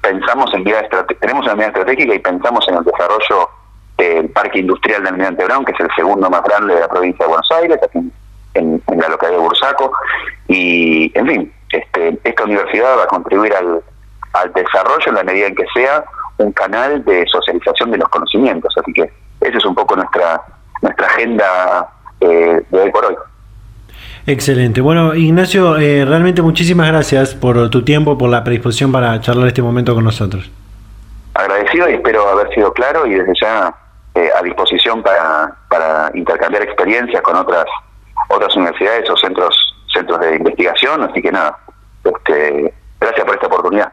pensamos 0.00 0.52
en 0.54 0.64
vida 0.64 0.86
tenemos 1.20 1.44
una 1.44 1.54
medida 1.54 1.68
estratégica 1.68 2.14
y 2.14 2.18
pensamos 2.18 2.66
en 2.68 2.76
el 2.76 2.84
desarrollo 2.84 3.48
del 3.96 4.28
parque 4.30 4.60
industrial 4.60 5.02
de 5.02 5.08
Almirante 5.08 5.44
Brown, 5.44 5.64
que 5.64 5.72
es 5.72 5.80
el 5.80 5.90
segundo 5.96 6.30
más 6.30 6.42
grande 6.44 6.74
de 6.74 6.80
la 6.80 6.88
provincia 6.88 7.24
de 7.24 7.28
Buenos 7.28 7.50
Aires, 7.50 7.78
aquí 7.82 7.98
en, 8.54 8.82
la 8.86 9.08
localidad 9.08 9.38
de 9.38 9.44
Bursaco, 9.44 9.92
y 10.48 11.10
en 11.18 11.26
fin, 11.26 11.52
este, 11.70 12.18
esta 12.22 12.44
universidad 12.44 12.98
va 12.98 13.04
a 13.04 13.06
contribuir 13.06 13.54
al, 13.54 13.82
al 14.34 14.52
desarrollo 14.52 15.06
en 15.06 15.14
la 15.14 15.24
medida 15.24 15.46
en 15.46 15.54
que 15.54 15.64
sea 15.74 16.04
un 16.38 16.52
canal 16.52 17.04
de 17.04 17.24
socialización 17.26 17.90
de 17.90 17.98
los 17.98 18.08
conocimientos, 18.08 18.74
así 18.76 18.92
que 18.92 19.10
esa 19.40 19.58
es 19.58 19.64
un 19.64 19.74
poco 19.74 19.96
nuestra 19.96 20.40
nuestra 20.82 21.06
agenda 21.06 21.88
eh, 22.20 22.60
de 22.68 22.80
hoy 22.80 22.90
por 22.90 23.06
hoy. 23.06 23.16
Excelente. 24.26 24.80
Bueno, 24.80 25.14
Ignacio, 25.14 25.78
eh, 25.78 26.04
realmente 26.04 26.42
muchísimas 26.42 26.88
gracias 26.88 27.34
por 27.34 27.70
tu 27.70 27.84
tiempo, 27.84 28.16
por 28.16 28.30
la 28.30 28.44
predisposición 28.44 28.92
para 28.92 29.20
charlar 29.20 29.48
este 29.48 29.62
momento 29.62 29.94
con 29.94 30.04
nosotros. 30.04 30.50
Agradecido 31.34 31.90
y 31.90 31.94
espero 31.94 32.28
haber 32.28 32.54
sido 32.54 32.72
claro 32.72 33.06
y 33.06 33.14
desde 33.14 33.32
ya 33.40 33.74
eh, 34.14 34.28
a 34.38 34.42
disposición 34.42 35.02
para, 35.02 35.56
para 35.68 36.10
intercambiar 36.14 36.62
experiencias 36.62 37.22
con 37.22 37.36
otras 37.36 37.64
otras 38.28 38.54
universidades 38.56 39.08
o 39.10 39.16
centros 39.16 39.54
centros 39.92 40.20
de 40.20 40.36
investigación. 40.36 41.02
Así 41.02 41.20
que 41.20 41.32
nada, 41.32 41.58
este, 42.04 42.72
gracias 43.00 43.24
por 43.24 43.34
esta 43.34 43.46
oportunidad. 43.46 43.92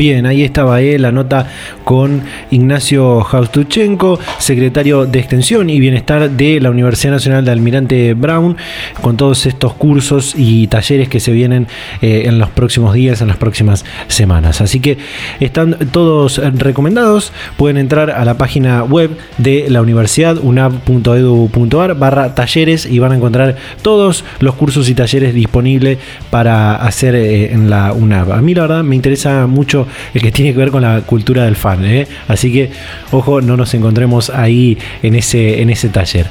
Bien, 0.00 0.24
ahí 0.24 0.44
estaba 0.44 0.80
eh, 0.80 0.98
la 0.98 1.12
nota 1.12 1.46
con 1.84 2.22
Ignacio 2.50 3.20
Jaustuchenko, 3.20 4.18
secretario 4.38 5.04
de 5.04 5.18
Extensión 5.18 5.68
y 5.68 5.78
Bienestar 5.78 6.30
de 6.30 6.58
la 6.58 6.70
Universidad 6.70 7.12
Nacional 7.12 7.44
de 7.44 7.50
Almirante 7.50 8.14
Brown, 8.14 8.56
con 9.02 9.18
todos 9.18 9.44
estos 9.44 9.74
cursos 9.74 10.32
y 10.38 10.68
talleres 10.68 11.10
que 11.10 11.20
se 11.20 11.32
vienen 11.32 11.66
eh, 12.00 12.22
en 12.24 12.38
los 12.38 12.48
próximos 12.48 12.94
días, 12.94 13.20
en 13.20 13.28
las 13.28 13.36
próximas 13.36 13.84
semanas. 14.08 14.62
Así 14.62 14.80
que 14.80 14.96
están 15.38 15.76
todos 15.92 16.38
recomendados, 16.38 17.34
pueden 17.58 17.76
entrar 17.76 18.10
a 18.10 18.24
la 18.24 18.38
página 18.38 18.84
web 18.84 19.10
de 19.36 19.68
la 19.68 19.82
universidad, 19.82 20.38
unab.edu.ar 20.38 21.94
barra 21.94 22.34
talleres 22.34 22.86
y 22.86 23.00
van 23.00 23.12
a 23.12 23.16
encontrar 23.16 23.56
todos 23.82 24.24
los 24.38 24.54
cursos 24.54 24.88
y 24.88 24.94
talleres 24.94 25.34
disponibles 25.34 25.98
para 26.30 26.76
hacer 26.76 27.14
eh, 27.14 27.52
en 27.52 27.68
la 27.68 27.92
UNAB. 27.92 28.32
A 28.32 28.40
mí 28.40 28.54
la 28.54 28.62
verdad 28.62 28.82
me 28.82 28.96
interesa 28.96 29.46
mucho 29.46 29.88
el 30.14 30.22
que 30.22 30.32
tiene 30.32 30.52
que 30.52 30.58
ver 30.58 30.70
con 30.70 30.82
la 30.82 31.00
cultura 31.02 31.44
del 31.44 31.56
fan. 31.56 31.84
¿eh? 31.84 32.06
Así 32.28 32.52
que, 32.52 32.70
ojo, 33.10 33.40
no 33.40 33.56
nos 33.56 33.74
encontremos 33.74 34.30
ahí 34.30 34.78
en 35.02 35.14
ese, 35.14 35.62
en 35.62 35.70
ese 35.70 35.88
taller. 35.88 36.26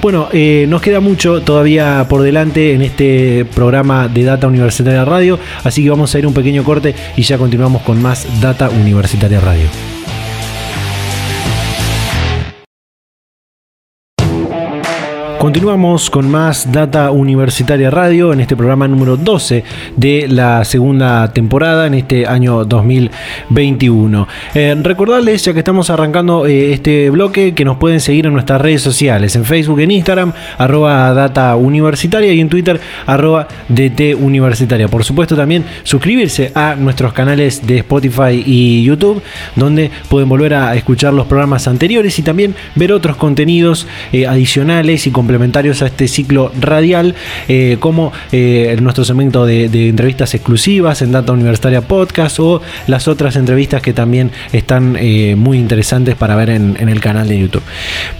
Bueno, 0.00 0.28
eh, 0.32 0.66
nos 0.68 0.82
queda 0.82 1.00
mucho 1.00 1.42
todavía 1.42 2.06
por 2.08 2.22
delante 2.22 2.74
en 2.74 2.82
este 2.82 3.44
programa 3.54 4.08
de 4.08 4.24
Data 4.24 4.46
Universitaria 4.46 5.04
Radio, 5.04 5.38
así 5.64 5.82
que 5.82 5.90
vamos 5.90 6.14
a 6.14 6.18
ir 6.18 6.26
un 6.26 6.34
pequeño 6.34 6.64
corte 6.64 6.94
y 7.16 7.22
ya 7.22 7.38
continuamos 7.38 7.82
con 7.82 8.00
más 8.00 8.26
Data 8.40 8.68
Universitaria 8.70 9.40
Radio. 9.40 9.91
Continuamos 15.42 16.08
con 16.08 16.30
más 16.30 16.70
Data 16.70 17.10
Universitaria 17.10 17.90
Radio 17.90 18.32
en 18.32 18.38
este 18.38 18.54
programa 18.54 18.86
número 18.86 19.16
12 19.16 19.64
de 19.96 20.28
la 20.28 20.64
segunda 20.64 21.32
temporada 21.32 21.88
en 21.88 21.94
este 21.94 22.28
año 22.28 22.64
2021. 22.64 24.28
Eh, 24.54 24.76
recordarles, 24.80 25.44
ya 25.44 25.52
que 25.52 25.58
estamos 25.58 25.90
arrancando 25.90 26.46
eh, 26.46 26.72
este 26.72 27.10
bloque, 27.10 27.54
que 27.54 27.64
nos 27.64 27.78
pueden 27.78 27.98
seguir 27.98 28.26
en 28.26 28.34
nuestras 28.34 28.60
redes 28.60 28.82
sociales, 28.82 29.34
en 29.34 29.44
Facebook, 29.44 29.80
en 29.80 29.90
Instagram, 29.90 30.32
arroba 30.58 31.12
Data 31.12 31.56
Universitaria 31.56 32.32
y 32.32 32.38
en 32.38 32.48
Twitter, 32.48 32.80
arroba 33.04 33.48
DT 33.68 34.14
Universitaria. 34.14 34.86
Por 34.86 35.02
supuesto 35.02 35.34
también 35.34 35.64
suscribirse 35.82 36.52
a 36.54 36.76
nuestros 36.76 37.14
canales 37.14 37.66
de 37.66 37.78
Spotify 37.78 38.44
y 38.46 38.84
YouTube, 38.84 39.20
donde 39.56 39.90
pueden 40.08 40.28
volver 40.28 40.54
a 40.54 40.76
escuchar 40.76 41.12
los 41.12 41.26
programas 41.26 41.66
anteriores 41.66 42.16
y 42.20 42.22
también 42.22 42.54
ver 42.76 42.92
otros 42.92 43.16
contenidos 43.16 43.88
eh, 44.12 44.28
adicionales 44.28 45.04
y 45.08 45.10
complementarios 45.10 45.31
complementarios 45.32 45.80
a 45.80 45.86
este 45.86 46.08
ciclo 46.08 46.52
radial, 46.60 47.14
eh, 47.48 47.78
como 47.80 48.12
eh, 48.32 48.76
nuestro 48.82 49.02
segmento 49.02 49.46
de, 49.46 49.64
entrevistas 49.88 50.34
exclusivas 50.34 51.00
en 51.00 51.10
Data 51.10 51.32
Universitaria 51.32 51.80
Podcast 51.80 52.38
o 52.38 52.60
las 52.86 53.08
otras 53.08 53.36
entrevistas 53.36 53.80
que 53.80 53.94
también 53.94 54.30
están 54.52 54.94
eh, 55.00 55.34
muy 55.34 55.56
interesantes 55.56 56.16
para 56.16 56.36
ver 56.36 56.50
en, 56.50 56.76
el 56.86 57.00
canal 57.00 57.28
de 57.28 57.38
YouTube. 57.38 57.62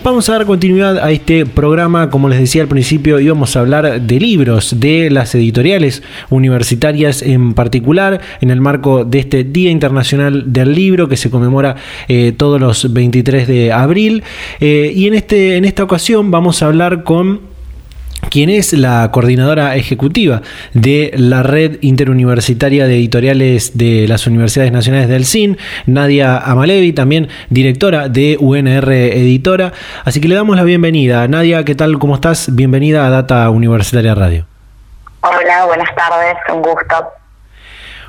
Vamos 0.02 0.26
a 0.30 0.32
dar 0.32 0.46
continuidad 0.46 1.00
a 1.00 1.10
este 1.10 1.44
programa, 1.44 2.08
como 2.08 2.30
les 2.30 2.40
decía 2.40 2.62
al 2.62 2.68
principio, 2.68 3.20
íbamos 3.20 3.56
a 3.56 3.60
hablar 3.60 4.00
de 4.00 4.18
libros, 4.18 4.80
de 4.80 5.10
las 5.10 5.34
editoriales 5.34 6.02
universitarias 6.30 7.20
en 7.20 7.52
particular, 7.52 8.22
en 8.40 8.50
el 8.50 8.62
marco 8.62 9.04
de 9.04 9.18
este 9.18 9.44
Día 9.44 9.70
Internacional 9.70 10.50
del 10.50 10.74
Libro 10.74 11.10
que 11.10 11.18
se 11.18 11.28
conmemora 11.28 11.76
todos 12.38 12.58
los 12.58 12.90
23 12.90 13.46
de 13.46 13.70
abril. 13.70 14.22
y 14.60 15.06
en, 15.06 15.14
este, 15.14 15.56
en 15.58 15.66
esta 15.66 15.84
ocasión 15.84 16.30
vamos 16.30 16.62
a 16.62 16.66
hablar 16.66 17.01
con 17.04 17.52
quien 18.30 18.48
es 18.50 18.72
la 18.72 19.10
coordinadora 19.10 19.76
ejecutiva 19.76 20.42
de 20.72 21.12
la 21.16 21.42
red 21.42 21.78
interuniversitaria 21.82 22.86
de 22.86 22.94
editoriales 22.94 23.76
de 23.76 24.06
las 24.08 24.26
Universidades 24.26 24.72
Nacionales 24.72 25.08
del 25.08 25.26
CIN, 25.26 25.58
Nadia 25.86 26.38
Amalevi, 26.38 26.92
también 26.92 27.28
directora 27.50 28.08
de 28.08 28.36
UNR 28.40 28.92
Editora. 28.92 29.72
Así 30.04 30.20
que 30.20 30.28
le 30.28 30.34
damos 30.34 30.56
la 30.56 30.62
bienvenida. 30.62 31.26
Nadia, 31.28 31.64
¿qué 31.64 31.74
tal? 31.74 31.98
¿Cómo 31.98 32.14
estás? 32.14 32.54
Bienvenida 32.54 33.06
a 33.06 33.10
Data 33.10 33.50
Universitaria 33.50 34.14
Radio. 34.14 34.46
Hola, 35.20 35.66
buenas 35.66 35.94
tardes, 35.94 36.36
un 36.52 36.62
gusto. 36.62 37.21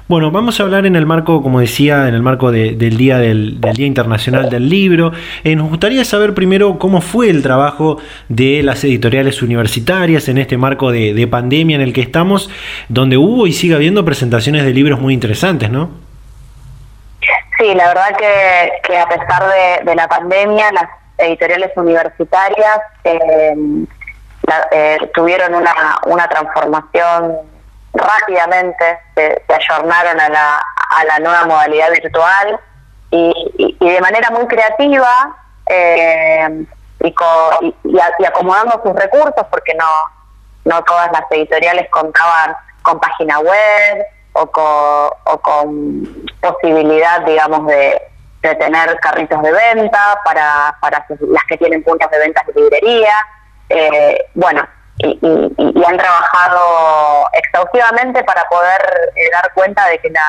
Bueno, 0.10 0.32
vamos 0.32 0.60
a 0.60 0.63
hablar 0.63 0.86
en 0.86 0.98
el 0.98 1.06
marco, 1.06 1.42
como 1.42 1.62
decía, 1.62 2.10
en 2.10 2.13
el 2.13 2.22
marco 2.22 2.52
del 2.52 2.98
día 2.98 3.20
del, 3.20 3.62
Día 3.62 3.88
Internacional 3.88 4.50
del 4.50 4.68
Libro. 4.68 5.13
Eh, 5.46 5.56
nos 5.56 5.70
gustaría 5.70 6.04
saber 6.04 6.34
primero 6.34 6.78
cómo 6.78 7.00
fue 7.00 7.30
el 7.30 7.42
trabajo 7.42 8.00
de 8.28 8.63
las 8.63 8.84
editoriales 8.84 9.42
universitarias 9.42 10.28
en 10.28 10.39
este 10.39 10.58
marco 10.58 10.92
de, 10.92 11.28
pandemia 11.32 11.78
en 11.78 11.82
el 11.82 11.94
que 11.94 12.02
estamos, 12.02 12.50
donde 12.89 13.16
hubo 13.16 13.48
y 13.48 13.54
sigue 13.54 13.76
habiendo 13.76 14.04
presentaciones 14.04 14.66
de 14.66 14.72
libros 14.72 15.00
muy 15.00 15.13
interesantes, 15.13 15.70
¿no? 15.70 15.89
Sí, 17.58 17.74
la 17.74 17.88
verdad 17.88 18.18
que, 18.18 18.98
a 18.98 19.08
pesar 19.08 19.44
de, 19.86 19.96
la 19.96 20.08
pandemia, 20.10 20.70
las 20.74 20.89
editoriales 21.18 21.72
universitarias 21.78 22.80
eh, 23.06 23.56
eh, 24.74 24.98
tuvieron 25.13 25.56
una, 25.56 25.74
una 26.08 26.28
transformación 26.28 27.53
rápidamente 27.94 29.00
se, 29.16 29.44
se 29.48 29.54
ayornaron 29.54 30.20
a 30.20 30.30
la, 30.30 30.58
a 30.90 31.06
la 31.06 31.20
nueva 31.20 31.46
modalidad 31.46 31.92
virtual 31.92 32.60
y, 33.12 33.78
y, 33.80 33.90
de 33.90 34.02
manera 34.02 34.32
muy 34.32 34.48
creativa 34.48 35.38
eh, 35.68 36.66
y, 37.02 37.16
y, 37.84 38.26
acomodando 38.26 38.82
sus 38.84 38.96
recursos 38.96 39.46
porque 39.52 39.76
no, 39.76 39.86
no 40.66 40.84
todas 40.84 41.12
las 41.12 41.24
editoriales 41.32 41.88
contaban 41.90 42.56
con 42.82 43.00
página 43.00 43.40
web 43.40 44.06
o 44.34 44.48
con, 44.48 45.10
o 45.26 45.38
con 45.42 46.26
posibilidad, 46.42 47.22
digamos, 47.22 47.68
de, 47.68 48.02
tener 48.42 49.00
carritos 49.00 49.42
de 49.42 49.54
venta 49.54 50.20
para, 50.26 50.76
para 50.82 51.06
las 51.22 51.44
que 51.46 51.58
tienen 51.58 51.82
puntos 51.82 52.12
de 52.12 52.20
ventas 52.20 52.46
de 52.48 52.54
librería. 52.62 53.14
Eh, 53.70 54.26
bueno, 54.34 54.68
y, 55.00 55.84
han 55.86 55.98
trabajado 55.98 57.28
exhaustivamente 57.34 58.24
para 58.24 58.44
poder 58.44 58.82
eh, 59.16 59.30
dar 59.32 59.52
cuenta 59.54 59.88
de 59.88 59.98
que 60.00 60.10
la, 60.10 60.22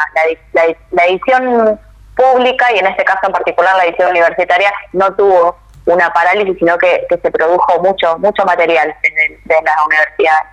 la, 0.91 1.05
edición 1.05 1.81
pública, 2.17 2.73
y 2.73 2.79
en 2.79 2.87
este 2.87 3.05
caso 3.05 3.21
en 3.27 3.33
particular 3.33 3.77
la 3.77 3.85
edición 3.85 4.11
universitaria, 4.11 4.73
no 4.93 5.15
tuvo 5.15 5.57
una 5.87 6.13
parálisis, 6.13 6.57
sino 6.59 6.79
que, 6.79 7.07
se 7.11 7.31
produjo 7.31 7.83
mucho 7.83 8.19
mucho 8.19 8.45
material 8.45 8.95
de 9.03 9.55
las 9.63 9.87
universidades. 9.87 10.49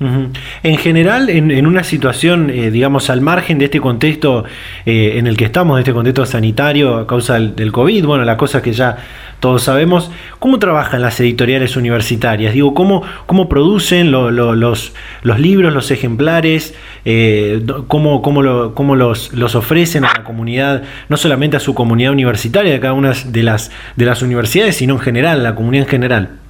En 0.00 0.78
general, 0.78 1.28
en, 1.28 1.66
una 1.66 1.84
situación, 1.84 2.48
eh, 2.48 2.70
digamos, 2.70 3.10
al 3.10 3.20
margen 3.20 3.58
de 3.58 3.66
este 3.66 3.80
contexto 3.82 4.44
eh, 4.86 5.18
en 5.18 5.26
el 5.26 5.36
que 5.36 5.44
estamos, 5.44 5.76
de 5.76 5.82
este 5.82 5.92
contexto 5.92 6.24
sanitario 6.24 6.96
a 6.96 7.06
causa 7.06 7.38
del, 7.38 7.70
COVID, 7.70 8.06
bueno, 8.06 8.24
la 8.24 8.38
cosa 8.38 8.62
que 8.62 8.72
ya 8.72 8.96
todos 9.40 9.62
sabemos, 9.62 10.10
¿cómo 10.38 10.58
trabajan 10.58 11.02
las 11.02 11.20
editoriales 11.20 11.76
universitarias? 11.76 12.54
Digo, 12.54 12.72
¿cómo, 12.72 13.02
cómo 13.26 13.50
producen 13.50 14.10
los, 14.10 14.32
los, 14.32 15.38
libros, 15.38 15.70
los 15.70 15.90
ejemplares? 15.90 16.74
Eh, 17.04 17.62
¿Cómo, 17.86 18.22
cómo, 18.22 18.40
lo, 18.40 18.74
cómo 18.74 18.96
los, 18.96 19.34
los, 19.34 19.54
ofrecen 19.54 20.06
a 20.06 20.14
la 20.14 20.24
comunidad, 20.24 20.82
no 21.10 21.18
solamente 21.18 21.58
a 21.58 21.60
su 21.60 21.74
comunidad 21.74 22.12
universitaria 22.12 22.72
de 22.72 22.80
cada 22.80 22.94
una 22.94 23.12
de 23.12 23.42
las, 23.42 23.70
de 23.96 24.06
las 24.06 24.22
universidades, 24.22 24.76
sino 24.76 24.94
en 24.94 25.00
general, 25.00 25.42
la 25.42 25.54
comunidad 25.54 25.84
en 25.84 25.90
general? 25.90 26.40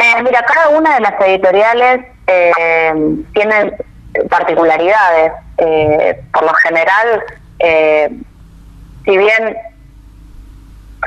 Eh, 0.00 0.22
mira, 0.22 0.42
cada 0.42 0.70
una 0.70 0.94
de 0.94 1.00
las 1.00 1.20
editoriales 1.20 2.06
eh, 2.26 2.94
tiene 3.34 3.76
particularidades. 4.30 5.32
Eh, 5.58 6.24
por 6.32 6.44
lo 6.44 6.54
general, 6.54 7.22
eh, 7.58 8.08
si 9.04 9.18
bien 9.18 9.58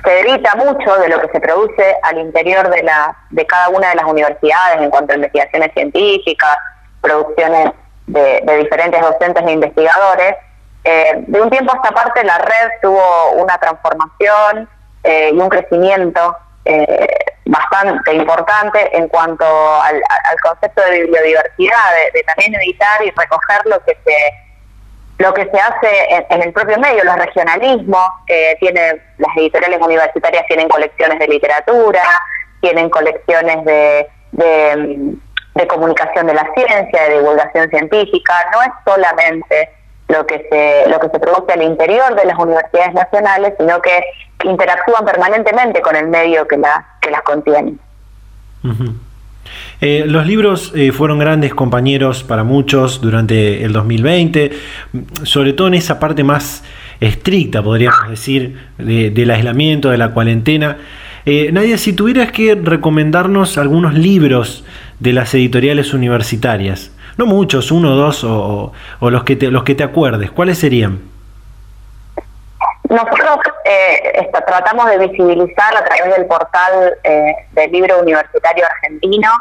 se 0.03 0.19
evita 0.19 0.55
mucho 0.55 0.95
de 0.97 1.09
lo 1.09 1.19
que 1.21 1.29
se 1.29 1.39
produce 1.39 1.95
al 2.03 2.19
interior 2.19 2.69
de, 2.69 2.83
la, 2.83 3.17
de 3.31 3.47
cada 3.47 3.69
una 3.69 3.89
de 3.89 3.95
las 3.95 4.05
universidades 4.05 4.81
en 4.81 4.91
cuanto 4.91 5.13
a 5.13 5.15
investigaciones 5.15 5.71
científicas, 5.73 6.57
producciones 7.01 7.71
de, 8.05 8.41
de 8.43 8.57
diferentes 8.57 9.01
docentes 9.01 9.43
e 9.43 9.51
investigadores, 9.51 10.35
de 10.83 11.41
un 11.41 11.49
tiempo 11.49 11.71
a 11.71 11.77
esta 11.77 11.91
parte 11.91 12.25
la 12.25 12.37
red 12.39 12.69
tuvo 12.81 13.31
una 13.37 13.57
transformación 13.57 14.67
y 15.05 15.31
un 15.31 15.47
crecimiento 15.47 16.35
eh, 16.65 17.07
bastante 17.45 18.13
importante 18.13 18.95
en 18.95 19.07
cuanto 19.07 19.45
al, 19.81 20.01
concepto 20.41 20.81
de 20.81 21.05
biodiversidad, 21.05 21.89
de, 22.13 22.23
también 22.23 22.55
editar 22.55 23.03
y 23.03 23.11
recoger 23.11 23.61
lo 23.65 23.83
que 23.83 23.97
se 24.05 24.15
lo 25.19 25.33
que 25.33 25.43
se 25.45 25.59
hace 25.59 26.25
en, 26.29 26.41
el 26.41 26.51
propio 26.51 26.77
medio, 26.79 27.03
los 27.03 27.15
regionalismos, 27.15 28.07
que 28.25 28.57
tiene, 28.59 28.99
las 29.19 29.37
editoriales 29.37 29.79
universitarias 29.79 30.45
tienen 30.47 30.67
colecciones 30.67 31.19
de 31.19 31.27
literatura, 31.27 32.01
tienen 32.61 32.89
colecciones 32.89 33.63
de, 33.63 34.07
de 34.31 35.67
comunicación 35.67 36.25
de 36.25 36.33
la 36.33 36.49
ciencia, 36.55 37.03
de 37.03 37.19
divulgación 37.19 37.69
científica, 37.69 38.33
no 38.51 38.63
es 38.63 38.69
solamente 38.83 39.69
lo 40.07 40.25
que 40.25 40.47
se 40.49 40.89
lo 40.89 40.99
que 40.99 41.09
se 41.09 41.19
produce 41.19 41.53
al 41.53 41.61
interior 41.61 42.15
de 42.15 42.25
las 42.25 42.37
universidades 42.37 42.93
nacionales, 42.93 43.53
sino 43.57 43.81
que 43.81 44.03
interactúan 44.43 45.05
permanentemente 45.05 45.81
con 45.81 45.95
el 45.95 46.07
medio 46.07 46.47
que, 46.47 46.57
la, 46.57 46.85
que 47.01 47.11
las 47.11 47.21
contiene. 47.21 47.75
Eh, 49.81 50.05
los 50.07 50.25
libros 50.25 50.71
eh, 50.75 50.91
fueron 50.91 51.19
grandes 51.19 51.53
compañeros 51.53 52.23
para 52.23 52.43
muchos 52.43 53.01
durante 53.01 53.63
el 53.63 53.73
2020, 53.73 54.51
sobre 55.23 55.53
todo 55.53 55.67
en 55.67 55.73
esa 55.73 55.99
parte 55.99 56.23
más 56.23 56.63
estricta, 56.99 57.61
podríamos 57.61 58.09
decir, 58.09 58.57
del 58.77 59.29
aislamiento, 59.29 59.89
de 59.89 59.97
la 59.97 60.13
cuarentena. 60.13 60.77
Eh, 61.25 61.51
Nadia, 61.51 61.77
si 61.77 61.93
tuvieras 61.93 62.31
que 62.31 62.55
recomendarnos 62.55 63.57
algunos 63.57 63.93
libros 63.93 64.63
de 64.99 65.13
las 65.13 65.33
editoriales 65.33 65.93
universitarias, 65.93 66.91
no 67.17 67.25
muchos, 67.25 67.71
uno 67.71 67.93
o 67.93 67.95
dos, 67.95 68.23
o, 68.23 68.71
los, 69.01 69.23
que 69.23 69.35
los 69.51 69.63
que 69.63 69.75
te 69.75 69.83
acuerdes, 69.83 70.31
¿cuáles 70.31 70.57
serían? 70.57 70.99
Nosotros 72.93 73.39
eh, 73.65 74.29
tratamos 74.45 74.85
de 74.85 74.99
visibilizar 74.99 75.75
a 75.75 75.83
través 75.83 76.15
del 76.15 76.27
portal 76.27 76.95
eh, 77.03 77.33
del 77.53 77.71
libro 77.71 77.99
universitario 77.99 78.67
argentino 78.67 79.31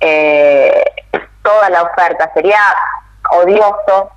eh, 0.00 0.82
toda 1.42 1.68
la 1.68 1.82
oferta. 1.82 2.30
Sería 2.32 2.58
odioso 3.32 4.10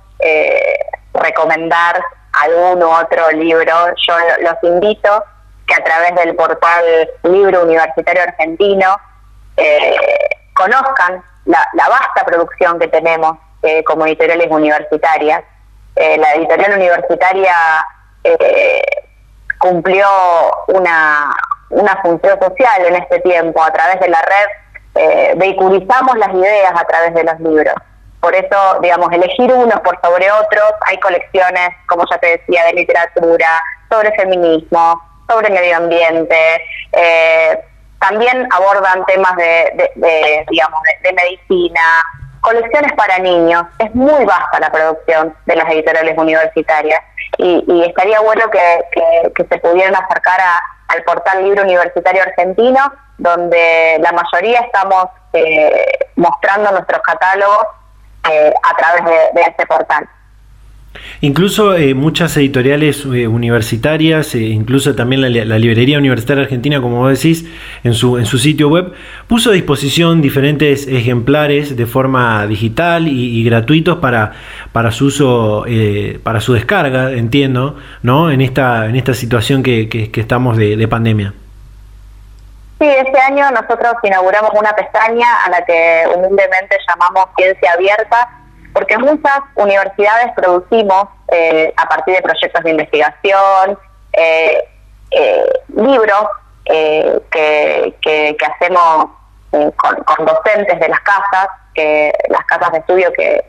recomendar 1.12 2.00
algún 2.32 2.82
otro 2.82 3.30
libro. 3.32 3.74
Yo 4.08 4.14
los 4.40 4.54
invito 4.62 5.24
que 5.66 5.74
a 5.74 5.84
través 5.84 6.14
del 6.14 6.34
portal 6.34 6.84
Libro 7.24 7.64
Universitario 7.64 8.22
Argentino 8.22 8.96
conozcan 10.54 11.22
la, 11.44 11.66
la, 11.74 11.88
vasta 11.88 12.24
producción 12.24 12.78
que 12.78 12.88
tenemos 12.88 13.36
como 13.84 14.06
editoriales 14.06 14.48
universitarias. 14.50 15.42
la 15.96 16.34
editorial 16.34 16.72
universitaria 16.74 17.54
eh, 18.24 18.82
cumplió 19.58 20.06
una, 20.68 21.36
una 21.70 21.96
función 22.02 22.38
social 22.40 22.86
en 22.86 22.96
este 22.96 23.20
tiempo. 23.20 23.62
A 23.62 23.72
través 23.72 24.00
de 24.00 24.08
la 24.08 24.22
red 24.22 24.60
eh, 24.96 25.34
vehiculizamos 25.36 26.16
las 26.18 26.34
ideas 26.34 26.72
a 26.74 26.84
través 26.84 27.14
de 27.14 27.24
los 27.24 27.40
libros. 27.40 27.74
Por 28.20 28.34
eso, 28.34 28.78
digamos, 28.82 29.10
elegir 29.12 29.52
unos 29.52 29.80
por 29.80 29.98
sobre 30.02 30.30
otros, 30.30 30.72
hay 30.86 30.98
colecciones, 30.98 31.70
como 31.88 32.04
ya 32.10 32.18
te 32.18 32.38
decía, 32.38 32.64
de 32.66 32.74
literatura, 32.74 33.62
sobre 33.90 34.12
feminismo, 34.12 35.00
sobre 35.28 35.48
medio 35.48 35.76
ambiente, 35.78 36.62
eh, 36.92 37.64
también 38.00 38.48
abordan 38.52 39.04
temas 39.06 39.36
de, 39.36 39.90
de, 39.94 40.46
digamos, 40.50 40.80
de, 41.02 41.12
medicina, 41.12 41.80
colecciones 42.40 42.92
para 42.94 43.18
niños. 43.18 43.64
Es 43.78 43.94
muy 43.94 44.24
vasta 44.24 44.58
la 44.60 44.72
producción 44.72 45.34
de 45.46 45.56
las 45.56 45.70
editoriales 45.70 46.16
universitarias 46.18 47.00
y, 47.38 47.84
estaría 47.86 48.20
bueno 48.20 48.50
que, 48.50 49.44
se 49.48 49.58
pudieran 49.58 49.94
acercar 49.94 50.40
al 50.88 51.02
portal 51.04 51.44
Libro 51.44 51.62
Universitario 51.62 52.22
Argentino, 52.22 52.92
donde 53.18 53.98
la 54.00 54.12
mayoría 54.12 54.60
estamos 54.60 55.06
eh, 55.32 55.86
mostrando 56.16 56.70
nuestros 56.72 57.00
catálogos 57.02 57.66
eh, 58.30 58.52
a 58.62 58.76
través 58.76 59.04
de 59.34 59.40
este 59.42 59.66
portal. 59.66 60.08
Incluso 61.22 61.76
eh, 61.76 61.94
muchas 61.94 62.36
editoriales 62.36 63.04
eh, 63.04 63.28
universitarias, 63.28 64.34
eh, 64.34 64.38
incluso 64.38 64.96
también 64.96 65.20
la, 65.20 65.58
Librería 65.58 65.98
Universitaria 65.98 66.44
Argentina, 66.44 66.80
como 66.80 66.96
vos 66.96 67.10
decís, 67.10 67.44
en 67.84 67.94
su, 67.94 68.18
en 68.18 68.26
su 68.26 68.38
sitio 68.38 68.68
web, 68.68 68.92
puso 69.28 69.50
a 69.50 69.52
disposición 69.52 70.20
diferentes 70.22 70.88
ejemplares 70.88 71.76
de 71.76 71.86
forma 71.86 72.46
digital 72.46 73.06
y, 73.06 73.44
gratuitos 73.44 73.98
para, 73.98 74.32
para 74.72 74.90
su 74.90 75.06
uso, 75.06 75.64
para 76.22 76.40
su 76.40 76.54
descarga, 76.54 77.12
entiendo, 77.12 77.76
¿no? 78.02 78.30
En 78.30 78.40
esta, 78.40 78.86
en 78.86 78.96
esta 78.96 79.14
situación 79.14 79.62
que, 79.62 79.88
que, 79.88 80.20
estamos 80.20 80.56
de, 80.56 80.76
de 80.76 80.88
pandemia. 80.88 81.34
Sí, 82.78 82.86
este 82.86 83.20
año 83.20 83.50
nosotros 83.50 83.94
inauguramos 84.02 84.52
una 84.58 84.74
pestaña 84.74 85.26
a 85.44 85.50
la 85.50 85.64
que 85.64 86.04
humildemente 86.14 86.78
llamamos 86.88 87.26
Ciencia 87.36 87.72
Abierta, 87.72 88.39
porque 88.80 88.96
muchas 88.96 89.40
universidades 89.56 90.32
producimos 90.34 91.08
eh, 91.30 91.72
a 91.76 91.86
partir 91.86 92.14
de 92.14 92.22
proyectos 92.22 92.64
de 92.64 92.70
investigación, 92.70 93.78
eh, 94.14 94.64
eh, 95.10 95.52
libros 95.76 96.26
que, 96.64 97.94
que, 98.00 98.36
hacemos 98.46 99.06
con, 99.50 100.24
docentes 100.24 100.80
de 100.80 100.88
las 100.88 101.00
casas, 101.00 101.48
que 101.74 102.10
las 102.28 102.44
casas 102.46 102.72
de 102.72 102.78
estudio 102.78 103.12
que 103.12 103.44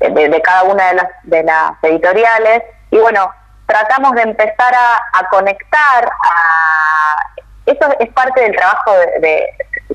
de, 0.00 0.42
cada 0.42 0.64
una 0.64 0.88
de 0.88 0.94
las, 0.96 1.08
de 1.22 1.42
las 1.44 1.72
editoriales, 1.82 2.62
y 2.90 2.98
bueno, 2.98 3.30
tratamos 3.66 4.12
de 4.16 4.22
empezar 4.22 4.74
a, 4.74 5.28
conectar 5.30 6.04
a... 6.04 7.16
Eso 7.64 7.88
es 8.00 8.08
parte 8.10 8.40
del 8.42 8.54
trabajo 8.54 8.92
de, 9.20 9.46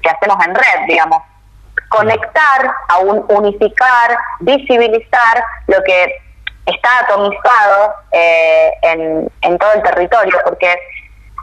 que 0.01 0.09
hacemos 0.09 0.43
en 0.47 0.55
red, 0.55 0.87
digamos, 0.87 1.21
conectar, 1.95 2.75
a 2.89 2.99
unificar, 2.99 4.17
visibilizar 4.39 5.43
lo 5.67 5.81
que 5.83 6.15
está 6.65 6.99
atomizado 6.99 7.93
eh, 8.11 8.71
en, 8.81 9.57
todo 9.57 9.73
el 9.73 9.83
territorio, 9.83 10.37
porque 10.45 10.75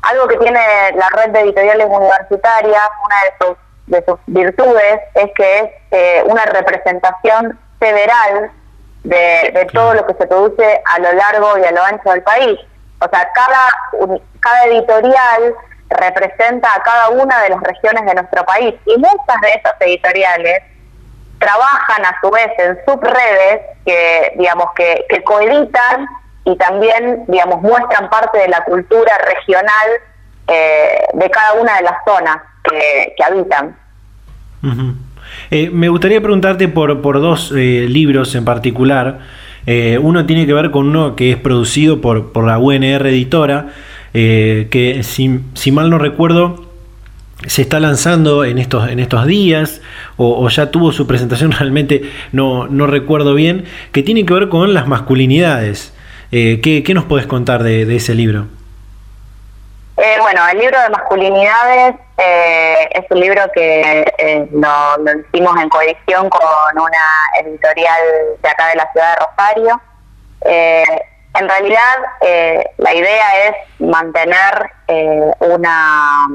algo 0.03 0.27
que 0.29 0.39
tiene 0.39 0.61
la 0.95 1.09
red 1.11 1.31
de 1.31 1.41
editoriales 1.41 1.87
universitarias, 1.89 2.83
una 3.05 3.17
de 3.25 3.47
sus, 3.47 3.57
de 3.87 4.05
sus 4.05 4.19
virtudes, 4.27 5.01
es 5.15 5.31
que 5.35 5.59
es 5.59 5.71
eh, 5.91 6.23
una 6.27 6.45
representación 6.47 7.59
federal 7.79 8.51
de, 9.05 9.69
todo 9.73 9.95
lo 9.95 10.07
que 10.07 10.15
se 10.15 10.27
produce 10.27 10.83
a 10.85 10.99
lo 10.99 11.13
largo 11.13 11.59
y 11.59 11.65
a 11.65 11.71
lo 11.71 11.83
ancho 11.83 12.11
del 12.11 12.23
país. 12.23 12.59
O 13.01 13.09
sea, 13.09 13.31
cada, 13.33 13.69
cada 14.41 14.65
editorial 14.67 15.55
representa 15.91 16.75
a 16.75 16.83
cada 16.83 17.09
una 17.11 17.41
de 17.43 17.51
las 17.51 17.61
regiones 17.61 18.05
de 18.07 18.15
nuestro 18.15 18.45
país 18.45 18.75
y 18.87 18.97
muchas 18.97 19.41
de 19.43 19.49
esas 19.49 19.75
editoriales 19.81 20.63
trabajan 21.39 22.05
a 22.05 22.21
su 22.21 22.31
vez 22.31 22.49
en 22.59 22.79
subredes 22.85 23.63
que 23.85 24.33
digamos 24.37 24.67
que, 24.77 25.05
que 25.09 25.23
coeditan 25.23 26.07
y, 26.45 26.57
también, 26.57 27.25
digamos, 27.29 27.63
muestran 27.63 28.09
parte 28.09 28.39
de 28.39 28.49
la 28.49 28.65
cultura 28.65 29.13
regional 29.27 29.89
eh, 30.49 31.03
de 31.13 31.31
cada 31.31 31.55
una 31.61 31.77
de 31.77 31.83
las 31.83 31.97
zonas 32.05 32.39
que, 32.65 33.15
habitan. 33.23 33.77
Eh, 35.51 35.71
me 35.71 35.89
gustaría 35.89 36.21
preguntarte 36.21 36.69
por, 36.69 37.03
por 37.03 37.21
dos 37.21 37.53
eh, 37.53 37.87
libros 37.89 38.35
en 38.35 38.45
particular. 38.45 39.19
uno 40.01 40.27
tiene 40.27 40.47
que 40.47 40.55
ver 40.55 40.71
con 40.71 40.89
uno 40.89 41.15
que 41.15 41.31
es 41.31 41.37
producido 41.37 42.01
por, 42.01 42.33
por 42.33 42.45
la 42.45 42.59
UNR 42.59 43.07
Editora, 43.07 43.69
que 44.13 45.01
si, 45.03 45.73
mal 45.73 45.91
no 45.91 45.99
recuerdo, 45.99 46.71
se 47.47 47.63
está 47.63 47.81
lanzando 47.81 48.45
en 48.45 48.59
estos, 48.59 48.89
en 48.89 48.99
estos 48.99 49.27
días 49.27 49.81
o, 50.17 50.49
ya 50.49 50.71
tuvo 50.71 50.93
su 50.93 51.07
presentación, 51.07 51.53
realmente 51.59 52.03
no, 52.33 52.67
no, 52.67 52.87
recuerdo 52.87 53.35
bien, 53.35 53.65
que 53.93 54.03
tiene 54.03 54.27
que 54.27 54.35
ver 54.35 54.49
con 54.49 54.75
las 54.75 54.87
masculinidades. 54.87 55.95
Eh, 56.33 56.61
¿qué, 56.63 56.95
nos 56.95 57.05
puedes 57.05 57.27
contar 57.27 57.63
de, 57.63 57.97
ese 57.97 58.15
libro? 58.15 58.47
Eh, 59.97 60.17
bueno, 60.21 60.47
el 60.49 60.59
libro 60.59 60.81
de 60.81 60.89
masculinidades 60.91 61.97
eh, 62.17 62.89
es 62.93 63.05
un 63.11 63.21
libro 63.21 63.43
que 63.53 64.49
lo, 64.53 64.97
lo, 64.99 65.21
hicimos 65.21 65.61
en 65.61 65.69
coedición 65.69 66.31
con 66.31 66.79
una 66.79 67.45
editorial 67.45 68.01
de 68.43 68.49
acá 68.49 68.69
de 68.69 68.77
la 68.77 68.93
ciudad 68.93 69.15
de 69.15 69.25
Rosario. 69.27 69.81
En 71.35 71.49
realidad, 71.49 71.97
la 72.79 72.95
idea 72.95 73.49
es 73.49 73.57
mantener 73.81 74.71
una 75.41 76.27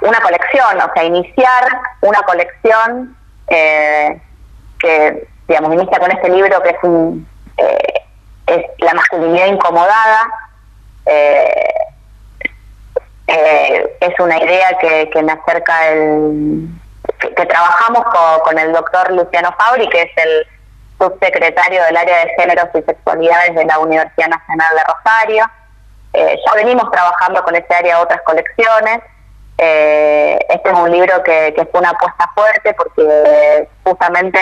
una 0.00 0.20
colección, 0.20 0.80
o 0.80 0.92
sea, 0.94 1.04
iniciar 1.04 1.80
una 2.00 2.22
colección 2.22 3.16
que, 3.48 4.20
digamos, 5.46 5.74
inicia 5.74 5.98
con 5.98 6.10
este 6.10 6.28
libro 6.30 6.62
que 6.62 6.70
es 6.70 6.82
un 6.82 7.26
es 8.46 8.64
la 8.78 8.94
masculinidad 8.94 9.46
incomodada. 9.46 10.22
Eh, 11.06 11.74
eh, 13.26 13.96
es 14.00 14.20
una 14.20 14.38
idea 14.42 14.76
que, 14.80 15.10
que 15.10 15.22
me 15.22 15.32
acerca 15.32 15.88
el 15.88 16.68
que, 17.18 17.46
trabajamos 17.46 18.04
con, 18.44 18.58
el 18.58 18.72
doctor 18.72 19.10
Luciano 19.12 19.54
Fabri, 19.58 19.88
que 19.88 20.02
es 20.02 20.10
el 20.16 20.46
subsecretario 21.02 21.82
del 21.84 21.96
área 21.96 22.24
de 22.24 22.30
géneros 22.38 22.68
y 22.74 22.82
sexualidades 22.82 23.54
de 23.54 23.64
la 23.64 23.78
Universidad 23.78 24.28
Nacional 24.28 24.68
de 24.76 24.92
Rosario. 24.92 25.50
Eh, 26.12 26.38
ya 26.46 26.54
venimos 26.54 26.90
trabajando 26.90 27.42
con 27.42 27.56
este 27.56 27.74
área 27.74 28.00
otras 28.00 28.20
colecciones. 28.22 29.00
este 29.58 30.68
es 30.70 30.74
un 30.74 30.90
libro 30.90 31.22
que, 31.22 31.52
que 31.54 31.64
fue 31.66 31.80
una 31.80 31.90
apuesta 31.90 32.30
fuerte 32.34 32.74
porque 32.74 33.68
justamente 33.84 34.38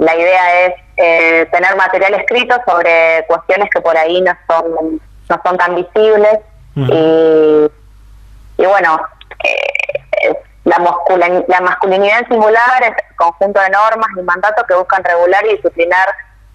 la 0.00 0.14
idea 0.16 0.66
es 0.66 0.74
eh, 0.96 1.46
tener 1.50 1.76
material 1.76 2.14
escrito 2.14 2.54
sobre 2.66 3.24
cuestiones 3.26 3.68
que 3.70 3.80
por 3.80 3.96
ahí 3.96 4.20
no 4.20 4.32
son 4.48 5.00
no 5.28 5.40
son 5.44 5.58
tan 5.58 5.74
visibles 5.74 6.38
y, 6.74 7.70
y, 8.56 8.66
bueno 8.66 9.00
eh, 9.44 9.87
la, 10.68 11.44
la 11.48 11.60
masculinidad 11.60 12.26
singular 12.28 12.82
es 12.82 13.16
conjunto 13.16 13.60
de 13.60 13.70
normas 13.70 14.08
y 14.16 14.22
mandatos 14.22 14.64
que 14.66 14.74
buscan 14.74 15.02
regular 15.04 15.44
y 15.46 15.56
disciplinar 15.56 16.08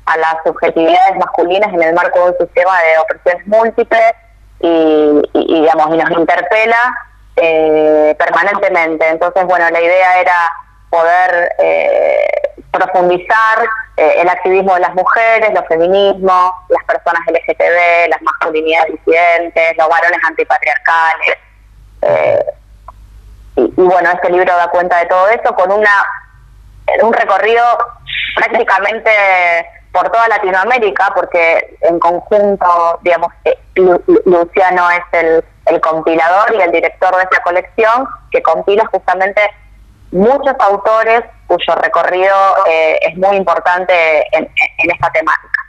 a 0.05 0.17
las 0.17 0.35
subjetividades 0.45 1.15
masculinas 1.17 1.73
en 1.73 1.81
el 1.81 1.93
marco 1.93 2.19
de 2.19 2.31
un 2.31 2.37
sistema 2.37 2.79
de 2.81 2.97
opresiones 2.99 3.47
múltiples 3.47 4.13
y, 4.59 5.21
digamos 5.33 5.89
nos 5.89 6.11
interpela 6.11 6.77
eh, 7.35 8.15
permanentemente 8.17 9.07
entonces 9.09 9.43
bueno 9.45 9.69
la 9.69 9.81
idea 9.81 10.21
era 10.21 10.49
poder 10.89 11.49
eh, 11.57 12.25
profundizar 12.71 13.65
eh, 13.97 14.21
el 14.21 14.29
activismo 14.29 14.73
de 14.75 14.81
las 14.81 14.93
mujeres, 14.95 15.51
los 15.53 15.65
feminismos, 15.67 16.53
las 16.69 16.83
personas 16.85 17.21
LGTB, 17.27 18.09
las 18.09 18.21
masculinidades 18.21 18.91
disidentes, 18.91 19.77
los 19.77 19.89
varones 19.89 20.19
antipatriarcales. 20.27 21.37
Y, 23.55 23.71
bueno, 23.75 24.09
este 24.11 24.29
libro 24.29 24.55
da 24.55 24.67
cuenta 24.69 24.99
de 24.99 25.05
todo 25.05 25.27
eso 25.29 25.53
con 25.55 25.71
una 25.71 25.91
un 27.01 27.13
recorrido 27.13 27.63
prácticamente 28.35 29.09
por 29.93 30.09
toda 30.09 30.27
Latinoamérica, 30.27 31.13
porque 31.15 31.77
en 31.81 31.99
conjunto, 31.99 32.99
digamos, 33.03 33.31
eh, 33.45 33.57
Luciano 34.25 34.89
es 34.91 35.03
el, 35.13 35.43
el 35.67 35.79
compilador 35.81 36.53
y 36.57 36.61
el 36.61 36.71
director 36.71 37.15
de 37.15 37.23
esta 37.23 37.41
colección 37.43 38.07
que 38.31 38.41
compila 38.41 38.85
justamente 38.87 39.41
muchos 40.11 40.55
autores 40.59 41.23
cuyo 41.47 41.75
recorrido 41.81 42.35
eh, 42.69 42.97
es 43.07 43.17
muy 43.17 43.35
importante 43.35 43.93
en, 44.31 44.47
esta 44.77 45.11
temática. 45.11 45.59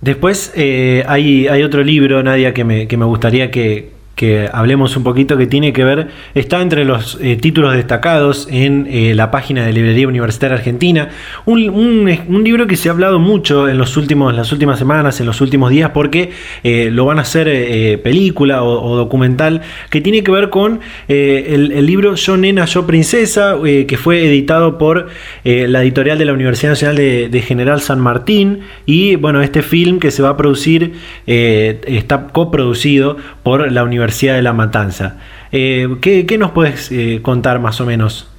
Después 0.00 0.52
eh, 0.54 1.04
hay, 1.08 1.48
hay 1.48 1.62
otro 1.64 1.82
libro, 1.82 2.22
Nadia, 2.22 2.54
que 2.54 2.64
me, 2.64 2.86
que 2.86 2.96
me 2.96 3.04
gustaría 3.04 3.50
que, 3.50 3.92
que 4.18 4.50
hablemos 4.52 4.96
un 4.96 5.04
poquito 5.04 5.36
que 5.36 5.46
tiene 5.46 5.72
que 5.72 5.84
ver, 5.84 6.08
está 6.34 6.60
entre 6.60 6.84
los 6.84 7.18
eh, 7.22 7.36
títulos 7.36 7.74
destacados 7.74 8.48
en 8.50 8.88
eh, 8.90 9.14
la 9.14 9.30
página 9.30 9.64
de 9.64 9.72
Librería 9.72 10.08
Universitaria 10.08 10.56
Argentina, 10.56 11.10
un, 11.44 12.04
libro 12.42 12.66
que 12.66 12.76
se 12.76 12.88
ha 12.88 12.92
hablado 12.92 13.20
mucho 13.20 13.68
en 13.68 13.78
los 13.78 13.96
últimos, 13.96 14.34
las 14.34 14.50
últimas 14.50 14.76
semanas, 14.80 15.20
en 15.20 15.26
los 15.26 15.40
últimos 15.40 15.70
días, 15.70 15.92
porque 15.94 16.32
eh, 16.64 16.88
lo 16.90 17.04
van 17.04 17.20
a 17.20 17.22
hacer 17.22 18.02
película 18.02 18.64
o, 18.64 18.96
documental, 18.96 19.62
que 19.88 20.00
tiene 20.00 20.24
que 20.24 20.32
ver 20.32 20.50
con 20.50 20.80
el, 21.06 21.86
libro 21.86 22.16
Yo 22.16 22.36
Nena, 22.36 22.64
Yo 22.64 22.86
Princesa, 22.86 23.56
que 23.62 23.96
fue 23.96 24.26
editado 24.26 24.78
por 24.78 25.08
la 25.44 25.82
editorial 25.82 26.18
de 26.18 26.24
la 26.24 26.32
Universidad 26.32 26.72
Nacional 26.72 26.96
de, 26.96 27.44
General 27.46 27.80
San 27.80 28.00
Martín, 28.00 28.60
y 28.84 29.14
bueno, 29.14 29.42
este 29.42 29.62
film 29.62 30.00
que 30.00 30.10
se 30.10 30.22
va 30.22 30.30
a 30.30 30.36
producir 30.36 30.94
está 31.26 32.28
coproducido 32.28 33.16
por 33.42 33.70
la 33.70 33.84
Universidad 33.84 34.07
de 34.08 34.42
La 34.42 34.52
Matanza. 34.52 35.16
Eh, 35.52 35.86
¿qué, 36.02 36.38
nos 36.38 36.52
puedes 36.52 36.90
eh, 36.90 37.20
contar 37.22 37.58
más 37.58 37.80
o 37.80 37.86
menos? 37.86 38.30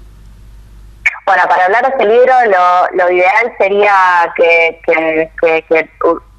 Bueno, 1.25 1.43
para 1.47 1.65
hablar 1.65 1.83
de 1.83 1.89
este 1.89 2.05
libro, 2.05 2.33
lo, 2.93 3.11
ideal 3.11 3.53
sería 3.59 4.33
que, 4.35 4.81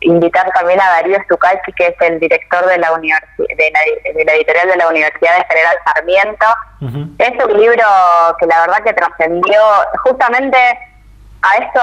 invitar 0.00 0.50
también 0.52 0.80
a 0.80 0.86
Darío 0.86 1.22
Stukalski, 1.24 1.72
que 1.74 1.86
es 1.88 1.94
el 2.00 2.18
director 2.18 2.66
de 2.66 2.78
la, 2.78 2.90
de 2.98 4.24
la, 4.24 4.34
editorial 4.34 4.68
de 4.68 4.76
la 4.76 4.88
Universidad 4.88 5.38
de 5.38 5.44
General 5.48 5.76
Sarmiento. 5.84 6.46
Es 7.18 7.44
un 7.44 7.60
libro 7.60 7.84
que 8.40 8.46
la 8.46 8.60
verdad 8.62 8.82
que 8.84 8.92
trascendió 8.94 9.60
justamente 10.02 10.58
a 11.42 11.56
esto 11.56 11.80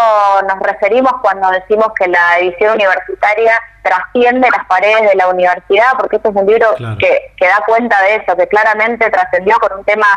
nos 0.48 0.60
referimos 0.60 1.14
cuando 1.22 1.50
decimos 1.50 1.88
que 2.00 2.08
la 2.08 2.40
edición 2.40 2.76
universitaria 2.76 3.60
trasciende 3.82 4.50
las 4.52 4.66
paredes 4.68 5.10
de 5.10 5.16
la 5.16 5.30
universidad, 5.30 5.94
porque 5.98 6.18
este 6.18 6.30
es 6.30 6.36
un 6.36 6.46
libro 6.46 6.76
que, 7.00 7.32
da 7.40 7.64
cuenta 7.66 8.00
de 8.04 8.16
eso, 8.18 8.36
que 8.36 8.48
claramente 8.48 9.10
trascendió 9.10 9.58
con 9.60 9.80
un 9.80 9.86
tema 9.86 10.08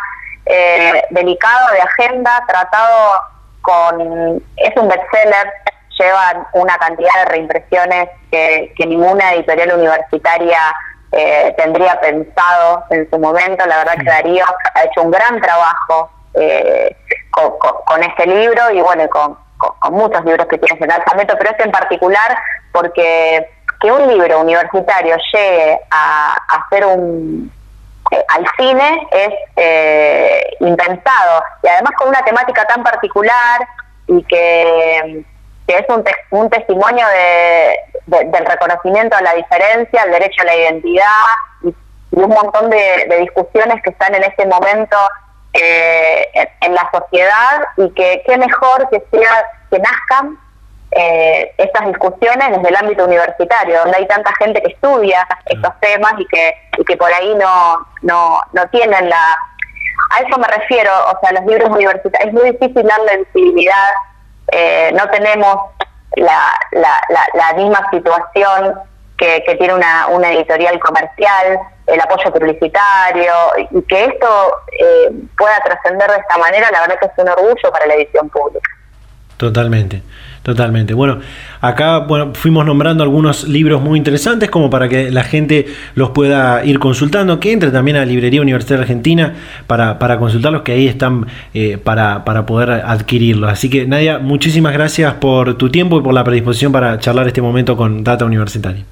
eh, 0.44 1.04
delicado 1.10 1.72
de 1.72 1.80
agenda, 1.80 2.44
tratado 2.46 3.12
con... 3.62 4.42
es 4.56 4.76
un 4.76 4.88
bestseller, 4.88 5.52
lleva 5.98 6.48
una 6.52 6.76
cantidad 6.76 7.14
de 7.20 7.24
reimpresiones 7.26 8.08
que, 8.30 8.72
ninguna 8.86 9.34
editorial 9.34 9.72
universitaria 9.72 10.60
eh, 11.12 11.54
tendría 11.56 11.98
pensado 12.00 12.84
en 12.90 13.08
su 13.08 13.18
momento. 13.18 13.64
La 13.66 13.78
verdad 13.78 13.94
que 13.94 14.04
Darío 14.04 14.44
ha 14.74 14.82
hecho 14.84 15.02
un 15.02 15.10
gran 15.10 15.40
trabajo 15.40 16.10
eh, 16.34 16.96
con, 17.30 18.02
este 18.02 18.26
libro 18.26 18.70
y 18.70 18.80
bueno, 18.80 19.08
con, 19.08 19.36
con, 19.58 19.92
muchos 19.92 20.24
libros 20.24 20.46
que 20.46 20.58
tiene 20.58 20.84
el 20.84 21.04
Sarmiento, 21.04 21.34
pero 21.38 21.50
este 21.50 21.64
en 21.64 21.72
particular 21.72 22.36
porque 22.72 23.48
que 23.80 23.90
un 23.90 24.06
libro 24.06 24.40
universitario 24.40 25.16
llegue 25.32 25.80
a, 25.90 26.36
hacer 26.48 26.84
un 26.86 27.50
eh, 28.10 28.24
al 28.28 28.44
cine 28.58 29.08
es 29.10 29.34
eh, 29.56 30.56
impensado 30.60 31.42
y 31.62 31.68
además 31.68 31.92
con 31.96 32.08
una 32.08 32.22
temática 32.24 32.64
tan 32.66 32.82
particular 32.82 33.60
y 34.06 34.22
que, 34.24 35.24
es 35.66 35.88
un, 35.88 36.04
un 36.30 36.50
testimonio 36.50 37.06
de, 37.06 38.26
del 38.26 38.44
reconocimiento 38.44 39.16
a 39.16 39.22
la 39.22 39.34
diferencia, 39.34 40.02
el 40.02 40.10
derecho 40.10 40.42
a 40.42 40.46
la 40.46 40.56
identidad 40.56 41.04
y, 41.62 41.74
un 42.12 42.28
montón 42.28 42.68
de 42.70 43.18
discusiones 43.20 43.80
que 43.84 43.90
están 43.90 44.12
en 44.16 44.24
este 44.24 44.44
momento 44.44 44.96
eh, 45.52 46.28
en, 46.60 46.74
la 46.74 46.88
sociedad 46.92 47.66
y 47.76 47.90
que 47.90 48.22
qué 48.24 48.38
mejor 48.38 48.88
que 48.88 49.02
sea 49.10 49.44
que 49.70 49.78
nazcan 49.80 50.38
eh, 50.92 51.52
estas 51.58 51.86
discusiones 51.86 52.50
desde 52.50 52.68
el 52.68 52.76
ámbito 52.76 53.04
universitario, 53.04 53.80
donde 53.80 53.98
hay 53.98 54.06
tanta 54.06 54.32
gente 54.38 54.62
que 54.62 54.72
estudia 54.72 55.26
estos 55.46 55.72
temas 55.80 56.14
y 56.18 56.26
que, 56.26 56.54
y 56.78 56.84
que 56.84 56.96
por 56.96 57.12
ahí 57.12 57.34
no, 57.34 57.86
no, 58.02 58.40
no 58.52 58.68
tienen 58.68 59.08
la... 59.08 59.36
A 60.12 60.20
eso 60.26 60.38
me 60.38 60.48
refiero, 60.48 60.90
o 61.06 61.18
sea, 61.20 61.32
los 61.32 61.46
libros 61.46 61.70
universitarios, 61.70 62.28
es 62.28 62.34
muy 62.34 62.50
difícil 62.50 62.86
darle 62.86 63.24
visibilidad, 63.32 63.88
eh, 64.52 64.90
no 64.94 65.08
tenemos 65.10 65.56
la, 66.16 66.52
la, 66.72 67.00
la, 67.34 67.52
misma 67.54 67.88
situación 67.90 68.74
que, 69.16 69.44
que 69.46 69.54
tiene 69.54 69.74
una, 69.74 70.08
una 70.08 70.32
editorial 70.32 70.80
comercial, 70.80 71.60
el 71.92 72.00
apoyo 72.00 72.32
publicitario 72.32 73.32
y 73.70 73.82
que 73.82 74.04
esto 74.04 74.56
eh, 74.72 75.10
pueda 75.36 75.60
trascender 75.64 76.10
de 76.10 76.18
esta 76.18 76.38
manera, 76.38 76.70
la 76.70 76.80
verdad 76.82 76.98
que 77.00 77.06
es 77.06 77.12
un 77.18 77.28
orgullo 77.28 77.72
para 77.72 77.86
la 77.86 77.94
edición 77.94 78.28
pública. 78.28 78.70
Totalmente, 79.36 80.02
totalmente. 80.42 80.92
Bueno, 80.92 81.20
Acá, 81.60 81.98
bueno, 81.98 82.32
fuimos 82.34 82.64
nombrando 82.64 83.02
algunos 83.02 83.46
libros 83.46 83.82
muy 83.82 83.98
interesantes 83.98 84.48
como 84.48 84.70
para 84.70 84.88
que 84.88 85.10
la 85.10 85.24
gente 85.24 85.66
los 85.94 86.10
pueda 86.10 86.64
ir 86.64 86.78
consultando, 86.78 87.38
que 87.38 87.52
entre 87.52 87.70
también 87.70 87.98
a 87.98 88.00
la 88.00 88.06
Librería 88.06 88.40
Universitaria 88.40 88.82
Argentina 88.82 89.34
para, 89.66 89.98
para 89.98 90.18
consultarlos, 90.18 90.62
que 90.62 90.72
ahí 90.72 90.88
están 90.88 91.26
eh, 91.52 91.76
para, 91.76 92.24
para 92.24 92.46
poder 92.46 92.70
adquirirlos. 92.70 93.50
Así 93.50 93.68
que, 93.68 93.86
Nadia, 93.86 94.18
muchísimas 94.18 94.72
gracias 94.72 95.12
por 95.14 95.58
tu 95.58 95.68
tiempo 95.68 95.98
y 95.98 96.02
por 96.02 96.14
la 96.14 96.24
predisposición 96.24 96.72
para 96.72 96.98
charlar 96.98 97.26
este 97.26 97.42
momento 97.42 97.76
con 97.76 98.04
Data 98.04 98.24
Universitaria. 98.24 98.84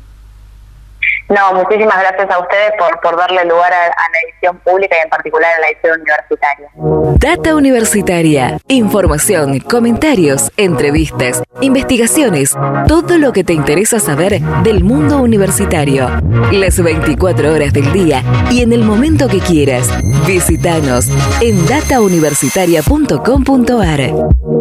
No, 1.28 1.52
muchísimas 1.54 1.98
gracias 2.00 2.30
a 2.30 2.38
ustedes 2.38 2.72
por, 2.78 3.00
por 3.00 3.16
darle 3.16 3.44
lugar 3.44 3.72
a, 3.72 3.76
la 3.76 4.18
edición 4.30 4.58
pública 4.60 4.96
y 4.96 5.00
en 5.02 5.10
particular 5.10 5.50
a 5.56 5.60
la 5.60 5.68
edición 5.68 6.00
universitaria. 6.00 6.70
Data 7.18 7.54
Universitaria. 7.54 8.58
Información, 8.68 9.58
comentarios, 9.60 10.50
entrevistas, 10.56 11.42
investigaciones, 11.60 12.56
todo 12.86 13.18
lo 13.18 13.32
que 13.32 13.44
te 13.44 13.52
interesa 13.52 14.00
saber 14.00 14.40
del 14.62 14.82
mundo 14.82 15.18
universitario. 15.18 16.08
Las 16.50 16.82
24 16.82 17.52
horas 17.52 17.74
del 17.74 17.92
día 17.92 18.22
y 18.50 18.62
en 18.62 18.72
el 18.72 18.84
momento 18.84 19.28
que 19.28 19.40
quieras. 19.40 19.86
Visítanos 20.26 21.10
en 21.42 21.66
datauniversitaria.com.ar. 21.66 24.57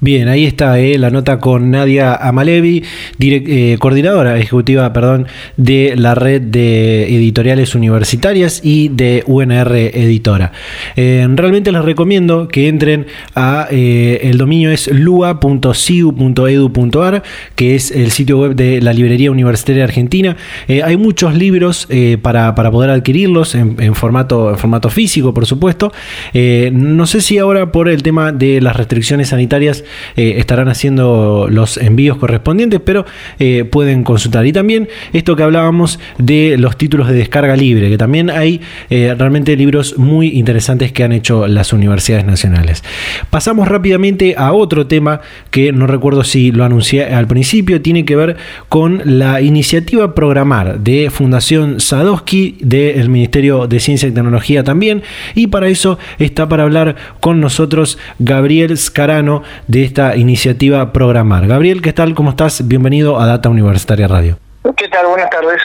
Bien, 0.00 0.28
ahí 0.28 0.46
está 0.46 0.78
eh, 0.78 0.96
la 0.96 1.10
nota 1.10 1.38
con 1.38 1.70
Nadia 1.70 2.14
Amalevi, 2.14 2.84
eh, 3.20 3.76
coordinadora 3.78 4.38
ejecutiva 4.38 4.92
perdón, 4.92 5.26
de 5.56 5.94
la 5.96 6.14
red 6.14 6.40
de 6.40 7.14
editoriales 7.14 7.74
universitarias 7.74 8.60
y 8.64 8.88
de 8.88 9.24
UNR 9.26 9.74
Editora. 9.76 10.52
Eh, 10.96 11.26
realmente 11.34 11.72
les 11.72 11.84
recomiendo 11.84 12.48
que 12.48 12.68
entren 12.68 13.06
a 13.34 13.66
el 13.70 14.38
dominio 14.38 14.70
es 14.70 14.88
lua.ciu.edu.ar, 14.90 15.52
que 17.54 17.74
es 17.74 17.90
el 17.90 18.10
sitio 18.10 18.38
web 18.38 18.54
de 18.54 18.80
la 18.80 18.92
Librería 18.92 19.30
Universitaria 19.30 19.84
Argentina. 19.84 20.36
hay 20.68 20.96
muchos 20.96 21.34
libros 21.34 21.86
para, 22.22 22.54
poder 22.54 22.90
adquirirlos 22.90 23.54
en, 23.54 23.94
formato, 23.94 24.50
en 24.50 24.56
formato 24.56 24.88
físico, 24.90 25.34
por 25.34 25.44
supuesto. 25.46 25.92
no 26.72 27.06
sé 27.06 27.20
si 27.20 27.38
ahora 27.38 27.70
por 27.72 27.88
el 27.88 28.02
tema 28.02 28.32
de 28.32 28.60
las 28.68 28.76
restricciones 28.76 29.28
sanitarias 29.30 29.82
eh, 30.14 30.34
estarán 30.36 30.68
haciendo 30.68 31.48
los 31.50 31.78
envíos 31.78 32.18
correspondientes, 32.18 32.80
pero 32.84 33.06
eh, 33.38 33.64
pueden 33.64 34.04
consultar. 34.04 34.44
Y 34.44 34.52
también 34.52 34.88
esto 35.14 35.36
que 35.36 35.42
hablábamos 35.42 35.98
de 36.18 36.56
los 36.58 36.76
títulos 36.76 37.08
de 37.08 37.14
descarga 37.14 37.56
libre, 37.56 37.88
que 37.88 37.96
también 37.96 38.28
hay 38.28 38.60
eh, 38.90 39.14
realmente 39.16 39.56
libros 39.56 39.96
muy 39.96 40.28
interesantes 40.36 40.92
que 40.92 41.02
han 41.02 41.12
hecho 41.12 41.46
las 41.46 41.72
universidades 41.72 42.26
nacionales. 42.26 42.84
Pasamos 43.30 43.68
rápidamente 43.68 44.34
a 44.36 44.52
otro 44.52 44.86
tema 44.86 45.22
que 45.50 45.72
no 45.72 45.86
recuerdo 45.86 46.22
si 46.22 46.52
lo 46.52 46.62
anuncié 46.64 47.06
al 47.06 47.26
principio, 47.26 47.80
tiene 47.80 48.04
que 48.04 48.16
ver 48.16 48.36
con 48.68 49.00
la 49.06 49.40
iniciativa 49.40 50.14
Programar 50.14 50.80
de 50.80 51.08
Fundación 51.08 51.80
Sadowski 51.80 52.58
del 52.60 53.08
Ministerio 53.08 53.66
de 53.66 53.80
Ciencia 53.80 54.10
y 54.10 54.12
Tecnología 54.12 54.62
también. 54.62 55.02
Y 55.34 55.46
para 55.46 55.68
eso 55.68 55.98
está 56.18 56.50
para 56.50 56.64
hablar 56.64 56.96
con 57.20 57.40
nosotros 57.40 57.96
Gabriel 58.18 58.57
Scarano 58.76 59.42
de 59.66 59.84
esta 59.84 60.16
iniciativa 60.16 60.92
Programar. 60.92 61.46
Gabriel, 61.46 61.80
¿qué 61.80 61.92
tal? 61.92 62.14
¿Cómo 62.14 62.30
estás? 62.30 62.66
Bienvenido 62.66 63.20
a 63.20 63.26
Data 63.26 63.48
Universitaria 63.48 64.08
Radio. 64.08 64.38
¿Qué 64.76 64.88
tal? 64.88 65.06
Buenas 65.06 65.30
tardes. 65.30 65.62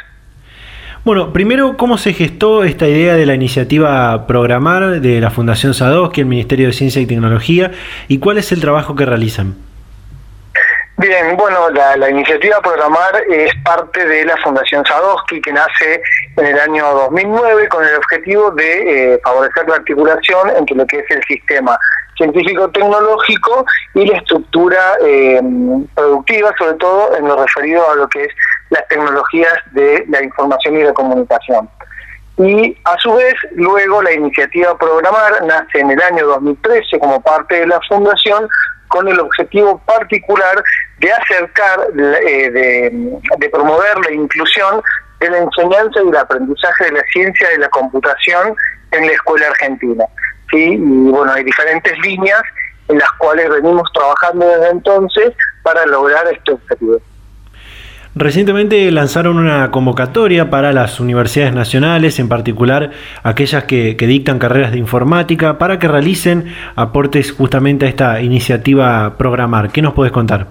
Bueno, 1.03 1.33
primero, 1.33 1.75
¿cómo 1.75 1.97
se 1.97 2.13
gestó 2.13 2.63
esta 2.63 2.87
idea 2.87 3.15
de 3.15 3.25
la 3.25 3.33
iniciativa 3.33 4.27
Programar 4.27 5.01
de 5.01 5.19
la 5.19 5.31
Fundación 5.31 5.73
Sadowski, 5.73 6.21
el 6.21 6.27
Ministerio 6.27 6.67
de 6.67 6.73
Ciencia 6.73 7.01
y 7.01 7.05
Tecnología, 7.05 7.71
y 8.07 8.19
cuál 8.19 8.37
es 8.37 8.51
el 8.51 8.61
trabajo 8.61 8.95
que 8.95 9.05
realizan? 9.05 9.55
Bien, 10.97 11.35
bueno, 11.35 11.71
la, 11.71 12.09
iniciativa 12.09 12.61
Programar 12.61 13.23
es 13.27 13.51
parte 13.63 14.05
de 14.05 14.25
la 14.25 14.37
Fundación 14.37 14.85
Sadowski 14.85 15.41
que 15.41 15.51
nace 15.51 16.01
en 16.37 16.45
el 16.45 16.59
año 16.59 16.85
2009 16.93 17.67
con 17.67 17.83
el 17.83 17.95
objetivo 17.95 18.51
de 18.51 19.13
eh, 19.15 19.19
favorecer 19.23 19.67
la 19.67 19.77
articulación 19.77 20.51
entre 20.55 20.75
lo 20.75 20.85
que 20.85 20.99
es 20.99 21.05
el 21.09 21.23
sistema 21.23 21.79
científico-tecnológico 22.15 23.65
y 23.95 24.05
la 24.05 24.17
estructura 24.17 24.97
eh, 25.03 25.41
productiva, 25.95 26.53
sobre 26.59 26.75
todo 26.75 27.17
en 27.17 27.27
lo 27.27 27.41
referido 27.43 27.89
a 27.89 27.95
lo 27.95 28.07
que 28.07 28.25
es 28.25 28.33
las 28.69 28.87
tecnologías 28.87 29.53
de 29.71 30.05
la 30.09 30.23
información 30.23 30.77
y 30.77 30.83
la 30.83 30.93
comunicación. 30.93 31.67
Y 32.37 32.77
a 32.85 32.97
su 32.99 33.13
vez, 33.15 33.33
luego 33.53 34.01
la 34.03 34.13
iniciativa 34.13 34.77
Programar 34.77 35.43
nace 35.43 35.79
en 35.79 35.89
el 35.89 36.01
año 36.01 36.27
2013 36.27 36.99
como 36.99 37.19
parte 37.21 37.61
de 37.61 37.67
la 37.67 37.79
fundación 37.87 38.47
con 38.87 39.07
el 39.07 39.19
objetivo 39.19 39.81
particular 39.85 40.63
de 40.99 41.11
acercar, 41.11 41.79
eh, 41.97 42.49
de, 43.37 43.49
promover 43.49 43.97
la 44.05 44.11
inclusión 44.11 44.81
de 45.19 45.29
la 45.29 45.37
enseñanza 45.39 46.01
y 46.03 46.09
el 46.09 46.17
aprendizaje 46.17 46.85
de 46.85 46.91
la 46.91 47.03
ciencia 47.11 47.49
de 47.49 47.57
la 47.59 47.69
computación 47.69 48.55
en 48.91 49.07
la 49.07 49.13
escuela 49.13 49.47
argentina. 49.47 50.05
¿sí? 50.51 50.73
Y 50.73 51.11
bueno, 51.11 51.31
hay 51.33 51.43
diferentes 51.43 51.97
líneas 51.99 52.41
en 52.87 52.99
las 52.99 53.11
cuales 53.13 53.49
venimos 53.49 53.89
trabajando 53.93 54.45
desde 54.45 54.69
entonces 54.69 55.33
para 55.63 55.85
lograr 55.85 56.27
este 56.31 56.51
objetivo. 56.51 56.99
Recientemente 58.15 58.91
lanzaron 58.91 59.37
una 59.37 59.71
convocatoria 59.71 60.51
para 60.51 60.71
las 60.71 60.99
universidades 60.99 61.53
nacionales, 61.53 62.19
en 62.19 62.29
particular 62.29 62.91
aquellas 63.23 63.63
que, 63.63 63.95
dictan 63.95 64.37
carreras 64.37 64.71
de 64.71 64.77
informática, 64.77 65.57
para 65.57 65.79
que 65.79 65.87
realicen 65.87 66.55
aportes 66.75 67.31
justamente 67.31 67.85
a 67.85 67.89
esta 67.89 68.21
iniciativa 68.21 69.17
Programar. 69.17 69.71
¿Qué 69.71 69.81
nos 69.81 69.93
puedes 69.93 70.13
contar? 70.13 70.47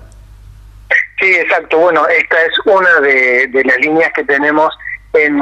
Sí, 1.20 1.32
exacto. 1.34 1.78
Bueno, 1.78 2.06
esta 2.08 2.36
es 2.42 2.52
una 2.64 3.00
de, 3.00 3.46
de 3.46 3.64
las 3.64 3.78
líneas 3.78 4.10
que 4.14 4.24
tenemos 4.24 4.76
en 5.12 5.38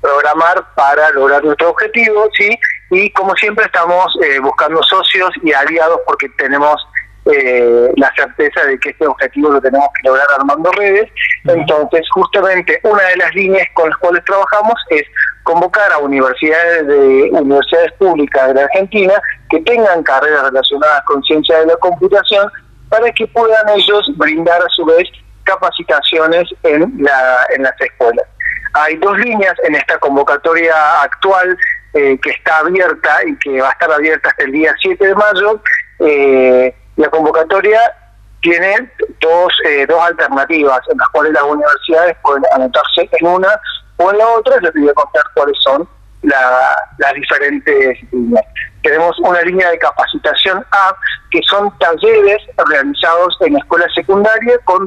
programar 0.00 0.62
para 0.76 1.10
lograr 1.10 1.42
nuestro 1.42 1.70
objetivo, 1.70 2.28
¿sí? 2.36 2.56
y 2.90 3.10
como 3.12 3.34
siempre 3.36 3.64
estamos 3.64 4.06
eh, 4.22 4.40
buscando 4.40 4.82
socios 4.82 5.30
y 5.42 5.52
aliados 5.52 6.00
porque 6.04 6.28
tenemos 6.30 6.74
eh, 7.26 7.92
la 7.96 8.12
certeza 8.16 8.64
de 8.64 8.78
que 8.78 8.90
este 8.90 9.06
objetivo 9.06 9.50
lo 9.50 9.60
tenemos 9.60 9.88
que 9.94 10.08
lograr 10.08 10.26
armando 10.38 10.70
redes. 10.72 11.10
Entonces, 11.44 12.02
justamente 12.12 12.80
una 12.82 13.02
de 13.02 13.16
las 13.16 13.34
líneas 13.34 13.66
con 13.74 13.90
las 13.90 13.98
cuales 13.98 14.24
trabajamos 14.24 14.74
es 14.90 15.02
convocar 15.42 15.92
a 15.92 15.98
universidades 15.98 16.86
de 16.86 17.30
universidades 17.32 17.92
públicas 17.92 18.54
de 18.54 18.62
Argentina 18.62 19.14
que 19.50 19.60
tengan 19.60 20.02
carreras 20.02 20.44
relacionadas 20.44 21.02
con 21.04 21.22
ciencia 21.24 21.58
de 21.60 21.66
la 21.66 21.76
computación 21.76 22.50
para 22.88 23.10
que 23.12 23.26
puedan 23.28 23.68
ellos 23.70 24.10
brindar 24.16 24.60
a 24.60 24.68
su 24.70 24.84
vez 24.84 25.08
capacitaciones 25.44 26.48
en 26.62 26.92
la 27.02 27.46
en 27.54 27.62
las 27.62 27.80
escuelas. 27.80 28.26
Hay 28.72 28.96
dos 28.96 29.18
líneas 29.18 29.54
en 29.64 29.74
esta 29.74 29.98
convocatoria 29.98 31.02
actual 31.02 31.56
eh, 31.92 32.18
que 32.22 32.30
está 32.30 32.58
abierta 32.58 33.18
y 33.26 33.36
que 33.38 33.60
va 33.60 33.68
a 33.68 33.72
estar 33.72 33.90
abierta 33.90 34.28
hasta 34.28 34.44
el 34.44 34.52
día 34.52 34.72
7 34.80 35.04
de 35.04 35.14
mayo, 35.14 35.60
eh, 35.98 36.74
la 37.00 37.08
convocatoria 37.08 37.80
tiene 38.42 38.90
dos, 39.20 39.52
eh, 39.66 39.86
dos 39.86 40.00
alternativas 40.02 40.80
en 40.90 40.98
las 40.98 41.08
cuales 41.08 41.32
las 41.32 41.42
universidades 41.42 42.16
pueden 42.22 42.42
anotarse 42.54 43.08
en 43.12 43.26
una 43.26 43.48
o 43.96 44.10
en 44.10 44.18
la 44.18 44.28
otra. 44.28 44.60
Les 44.60 44.72
voy 44.74 44.88
a 44.88 44.94
contar 44.94 45.22
cuáles 45.34 45.56
son 45.62 45.88
las 46.22 47.14
diferentes 47.14 47.98
líneas. 48.12 48.44
Tenemos 48.82 49.18
una 49.20 49.40
línea 49.42 49.70
de 49.70 49.78
capacitación 49.78 50.64
A, 50.70 50.94
que 51.30 51.40
son 51.48 51.72
talleres 51.78 52.42
realizados 52.68 53.36
en 53.40 53.56
escuelas 53.56 53.92
secundarias 53.94 54.58
con 54.64 54.86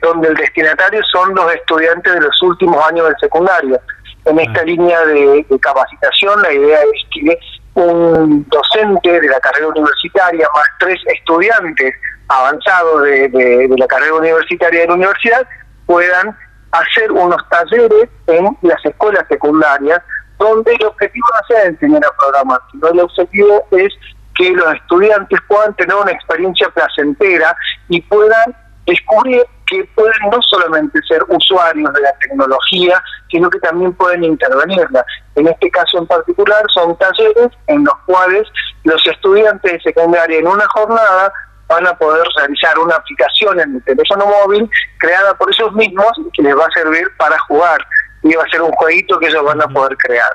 donde 0.00 0.28
el 0.28 0.34
destinatario 0.34 1.02
son 1.12 1.34
los 1.34 1.52
estudiantes 1.54 2.14
de 2.14 2.20
los 2.20 2.42
últimos 2.42 2.84
años 2.86 3.06
del 3.06 3.16
secundario 3.20 3.80
en 4.26 4.38
esta 4.40 4.62
línea 4.64 5.04
de, 5.06 5.44
capacitación. 5.60 6.42
La 6.42 6.52
idea 6.52 6.80
es 6.82 7.06
que 7.12 7.38
un 7.76 8.46
docente 8.48 9.20
de 9.20 9.28
la 9.28 9.38
carrera 9.38 9.68
universitaria 9.68 10.48
más 10.54 10.64
tres 10.78 10.98
estudiantes 11.06 11.94
avanzados 12.28 13.02
de, 13.02 13.68
la 13.76 13.86
carrera 13.86 14.14
universitaria 14.14 14.80
de 14.80 14.86
la 14.86 14.94
universidad 14.94 15.46
puedan 15.84 16.36
hacer 16.72 17.12
unos 17.12 17.36
talleres 17.50 18.08
en 18.28 18.56
las 18.62 18.82
escuelas 18.84 19.24
secundarias 19.28 20.00
donde 20.38 20.72
el 20.72 20.86
objetivo 20.86 21.26
no 21.34 21.54
sea 21.54 21.64
enseñar 21.64 22.02
a 22.04 22.16
programar, 22.18 22.60
sino 22.72 22.88
el 22.88 23.00
objetivo 23.00 23.66
es 23.72 23.92
que 24.34 24.50
los 24.50 24.74
estudiantes 24.74 25.38
puedan 25.46 25.74
tener 25.76 25.96
una 25.96 26.12
experiencia 26.12 26.68
placentera 26.70 27.54
y 27.88 28.00
puedan 28.02 28.56
descubrir 28.86 29.44
que 29.66 29.84
pueden 29.94 30.30
no 30.30 30.38
solamente 30.42 31.00
ser 31.08 31.22
usuarios 31.28 31.92
de 31.92 32.00
la 32.00 32.12
tecnología, 32.18 33.02
sino 33.30 33.50
que 33.50 33.58
también 33.60 33.92
pueden 33.94 34.24
intervenirla. 34.24 35.04
En 35.34 35.48
este 35.48 35.70
caso 35.70 35.98
en 35.98 36.06
particular 36.06 36.62
son 36.72 36.96
talleres 36.98 37.48
en 37.66 37.84
los 37.84 37.94
cuales 38.06 38.46
los 38.84 39.04
estudiantes 39.06 39.72
de 39.72 39.80
secundaria 39.80 40.38
en 40.38 40.46
una 40.46 40.66
jornada 40.68 41.32
van 41.68 41.86
a 41.86 41.98
poder 41.98 42.24
realizar 42.36 42.78
una 42.78 42.94
aplicación 42.94 43.60
en 43.60 43.76
el 43.76 43.84
teléfono 43.84 44.26
móvil 44.26 44.70
creada 44.98 45.34
por 45.34 45.52
ellos 45.52 45.72
mismos 45.72 46.12
que 46.32 46.42
les 46.42 46.56
va 46.56 46.64
a 46.64 46.70
servir 46.70 47.08
para 47.18 47.36
jugar 47.48 47.84
y 48.22 48.34
va 48.34 48.44
a 48.44 48.48
ser 48.48 48.62
un 48.62 48.72
jueguito 48.72 49.18
que 49.18 49.26
ellos 49.26 49.44
van 49.44 49.60
a 49.60 49.68
poder 49.68 49.96
crear. 49.98 50.30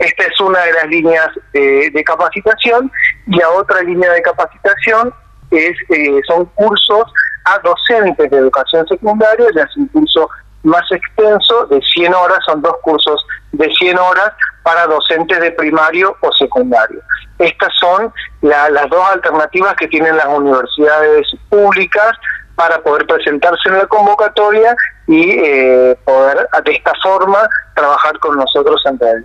Esta 0.00 0.24
es 0.24 0.40
una 0.40 0.60
de 0.60 0.72
las 0.72 0.86
líneas 0.88 1.28
de, 1.52 1.90
de 1.90 2.04
capacitación 2.04 2.90
y 3.28 3.36
la 3.36 3.48
otra 3.50 3.82
línea 3.82 4.10
de 4.10 4.22
capacitación 4.22 5.14
es 5.52 5.76
eh, 5.90 6.20
son 6.26 6.46
cursos 6.46 7.04
a 7.44 7.58
docentes 7.58 8.30
de 8.30 8.36
educación 8.36 8.86
secundaria, 8.86 9.46
ya 9.54 9.62
es 9.62 9.76
un 9.76 9.88
curso 9.88 10.28
más 10.62 10.84
extenso 10.92 11.66
de 11.66 11.80
100 11.80 12.14
horas, 12.14 12.38
son 12.46 12.62
dos 12.62 12.74
cursos 12.82 13.24
de 13.52 13.68
100 13.68 13.98
horas 13.98 14.32
para 14.62 14.86
docentes 14.86 15.40
de 15.40 15.50
primario 15.52 16.16
o 16.20 16.32
secundario. 16.32 17.00
Estas 17.38 17.72
son 17.80 18.12
las 18.42 18.88
dos 18.90 19.04
alternativas 19.12 19.74
que 19.74 19.88
tienen 19.88 20.16
las 20.16 20.26
universidades 20.26 21.26
públicas 21.48 22.12
para 22.54 22.78
poder 22.80 23.06
presentarse 23.06 23.68
en 23.68 23.78
la 23.78 23.86
convocatoria 23.86 24.76
y 25.06 25.30
eh, 25.30 25.98
poder 26.04 26.46
de 26.64 26.72
esta 26.72 26.92
forma 27.02 27.48
trabajar 27.74 28.18
con 28.20 28.36
nosotros 28.36 28.80
en 28.86 28.98
red. 28.98 29.24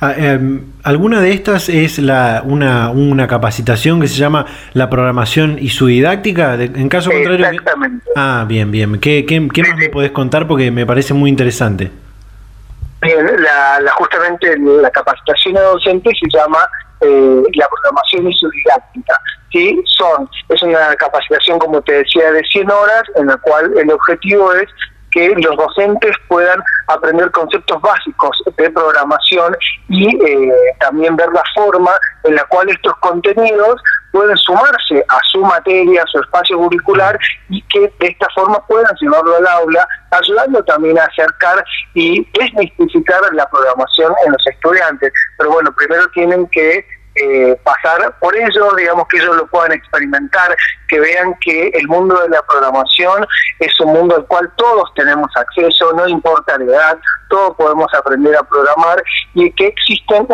Ah, 0.00 0.14
em, 0.16 0.72
¿Alguna 0.82 1.20
de 1.20 1.32
estas 1.32 1.68
es 1.68 1.98
la, 1.98 2.42
una, 2.44 2.90
una 2.90 3.26
capacitación 3.26 4.00
que 4.00 4.08
se 4.08 4.16
llama 4.16 4.46
la 4.72 4.88
programación 4.88 5.58
y 5.60 5.68
su 5.70 5.86
didáctica? 5.86 6.54
en 6.54 6.88
caso 6.88 7.10
contrario. 7.10 7.46
Exactamente. 7.46 8.10
Ah, 8.16 8.44
bien, 8.48 8.70
bien. 8.70 8.98
¿Qué, 9.00 9.26
qué, 9.26 9.40
más 9.40 9.76
me 9.76 9.88
podés 9.88 10.10
contar? 10.12 10.46
Porque 10.46 10.70
me 10.70 10.86
parece 10.86 11.14
muy 11.14 11.30
interesante. 11.30 11.90
Bien, 13.02 13.26
la, 13.42 13.90
justamente 13.92 14.56
la 14.58 14.90
capacitación 14.90 15.56
a 15.56 15.60
docente 15.60 16.10
se 16.10 16.36
llama 16.36 16.58
eh, 17.00 17.42
la 17.54 17.68
programación 17.68 18.28
y 18.28 18.36
su 18.36 18.50
didáctica. 18.50 19.20
¿sí? 19.52 19.82
Son, 19.96 20.28
es 20.48 20.62
una 20.62 20.94
capacitación, 20.96 21.58
como 21.58 21.80
te 21.82 21.92
decía, 21.92 22.32
de 22.32 22.42
100 22.44 22.70
horas, 22.70 23.02
en 23.16 23.26
la 23.26 23.36
cual 23.36 23.72
el 23.78 23.90
objetivo 23.90 24.52
es 24.54 24.68
que 25.10 25.34
los 25.36 25.56
docentes 25.56 26.14
puedan 26.28 26.62
aprender 26.88 27.30
conceptos 27.30 27.80
básicos 27.80 28.36
de 28.56 28.70
programación 28.70 29.56
y 29.88 30.08
eh, 30.24 30.52
también 30.80 31.16
ver 31.16 31.28
la 31.32 31.42
forma 31.54 31.92
en 32.24 32.34
la 32.34 32.44
cual 32.44 32.68
estos 32.68 32.94
contenidos 32.96 33.80
pueden 34.10 34.36
sumarse 34.38 35.04
a 35.08 35.18
su 35.30 35.40
materia, 35.40 36.02
a 36.02 36.06
su 36.06 36.18
espacio 36.20 36.58
curricular 36.58 37.18
y 37.48 37.62
que 37.62 37.92
de 38.00 38.06
esta 38.06 38.26
forma 38.34 38.64
puedan 38.66 38.94
llevarlo 39.00 39.36
al 39.36 39.46
aula, 39.46 39.86
ayudando 40.10 40.62
también 40.64 40.98
a 40.98 41.04
acercar 41.04 41.64
y 41.94 42.26
desmistificar 42.38 43.20
la 43.32 43.48
programación 43.48 44.12
en 44.24 44.32
los 44.32 44.46
estudiantes. 44.46 45.12
Pero 45.36 45.50
bueno, 45.50 45.72
primero 45.76 46.08
tienen 46.14 46.46
que 46.48 46.84
eh, 47.20 47.60
pasar 47.64 48.16
por 48.20 48.36
ello, 48.36 48.74
digamos 48.76 49.06
que 49.08 49.18
ellos 49.18 49.36
lo 49.36 49.46
puedan 49.46 49.72
experimentar, 49.72 50.56
que 50.88 51.00
vean 51.00 51.34
que 51.40 51.68
el 51.68 51.86
mundo 51.88 52.20
de 52.20 52.28
la 52.28 52.42
programación 52.42 53.26
es 53.58 53.72
un 53.80 53.92
mundo 53.92 54.16
al 54.16 54.26
cual 54.26 54.50
todos 54.56 54.92
tenemos 54.94 55.28
acceso, 55.36 55.92
no 55.94 56.08
importa 56.08 56.58
la 56.58 56.64
edad, 56.64 56.98
todos 57.28 57.56
podemos 57.56 57.92
aprender 57.94 58.36
a 58.36 58.42
programar 58.42 59.02
y 59.34 59.50
que 59.52 59.68
existen 59.68 60.26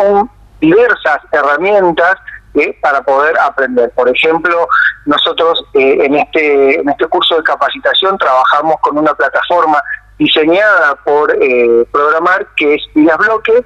diversas 0.59 1.19
herramientas 1.31 2.15
eh, 2.55 2.77
para 2.81 3.01
poder 3.01 3.37
aprender. 3.39 3.91
Por 3.91 4.09
ejemplo, 4.09 4.67
nosotros 5.05 5.63
eh, 5.73 5.97
en 6.01 6.15
este 6.15 6.79
en 6.79 6.89
este 6.89 7.07
curso 7.07 7.37
de 7.37 7.43
capacitación 7.43 8.17
trabajamos 8.17 8.75
con 8.81 8.97
una 8.97 9.13
plataforma 9.13 9.81
diseñada 10.17 10.95
por 11.03 11.35
programar 11.91 12.47
que 12.55 12.75
es 12.75 12.81
Vidas 12.93 13.17
Bloques 13.17 13.65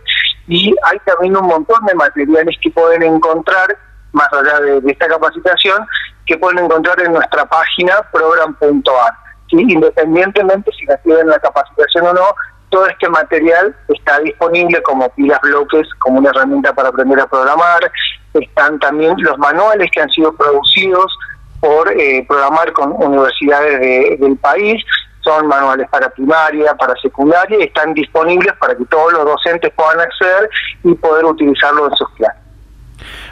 y 0.50 0.76
hay 0.84 1.00
también 1.06 1.38
un 1.38 1.46
montón 1.46 1.86
de 1.86 1.94
materiales 1.94 2.58
que 2.60 2.72
pueden 2.72 3.04
encontrar, 3.04 3.78
más 4.14 4.28
allá 4.34 4.60
de, 4.60 4.82
esta 4.92 5.08
capacitación, 5.08 5.86
que 6.26 6.38
pueden 6.38 6.66
encontrar 6.66 7.00
en 7.02 7.14
nuestra 7.14 7.46
página 7.46 7.94
program.ar. 8.12 9.14
Independientemente 9.52 10.72
si 10.72 10.88
reciben 10.88 11.28
la 11.28 11.38
capacitación 11.38 12.08
o 12.08 12.14
no, 12.14 12.34
todo 12.70 12.88
este 12.88 13.08
material 13.10 13.76
está 13.90 14.20
disponible 14.22 14.82
como 14.82 15.08
pilas 15.10 15.40
bloques, 15.42 15.88
como 16.00 16.18
una 16.18 16.32
herramienta 16.32 16.74
para 16.74 16.90
aprender 16.90 17.20
a 17.20 17.28
programar. 17.28 17.92
Están 18.34 18.80
también 18.80 19.14
los 19.20 19.38
manuales 19.38 19.92
que 19.92 20.02
han 20.02 20.10
sido 20.10 20.36
producidos 20.36 21.16
por 21.60 21.92
eh, 21.92 22.26
programar 22.28 22.74
con 22.74 22.92
universidades 22.94 24.20
del 24.20 24.36
país 24.38 24.84
son 25.30 25.48
manuales 25.48 25.88
para 25.90 26.10
primaria, 26.10 26.76
para 26.76 26.96
secundaria, 27.02 27.60
y 27.60 27.64
están 27.64 27.94
disponibles 27.94 28.54
para 28.60 28.76
que 28.76 28.86
todos 28.86 29.14
los 29.14 29.26
docentes 29.26 29.72
puedan 29.76 30.00
acceder 30.00 30.50
y 30.84 30.94
poder 30.96 31.26
utilizarlo 31.26 31.88
en 31.88 31.96
sus 31.96 32.10
clases. 32.16 32.40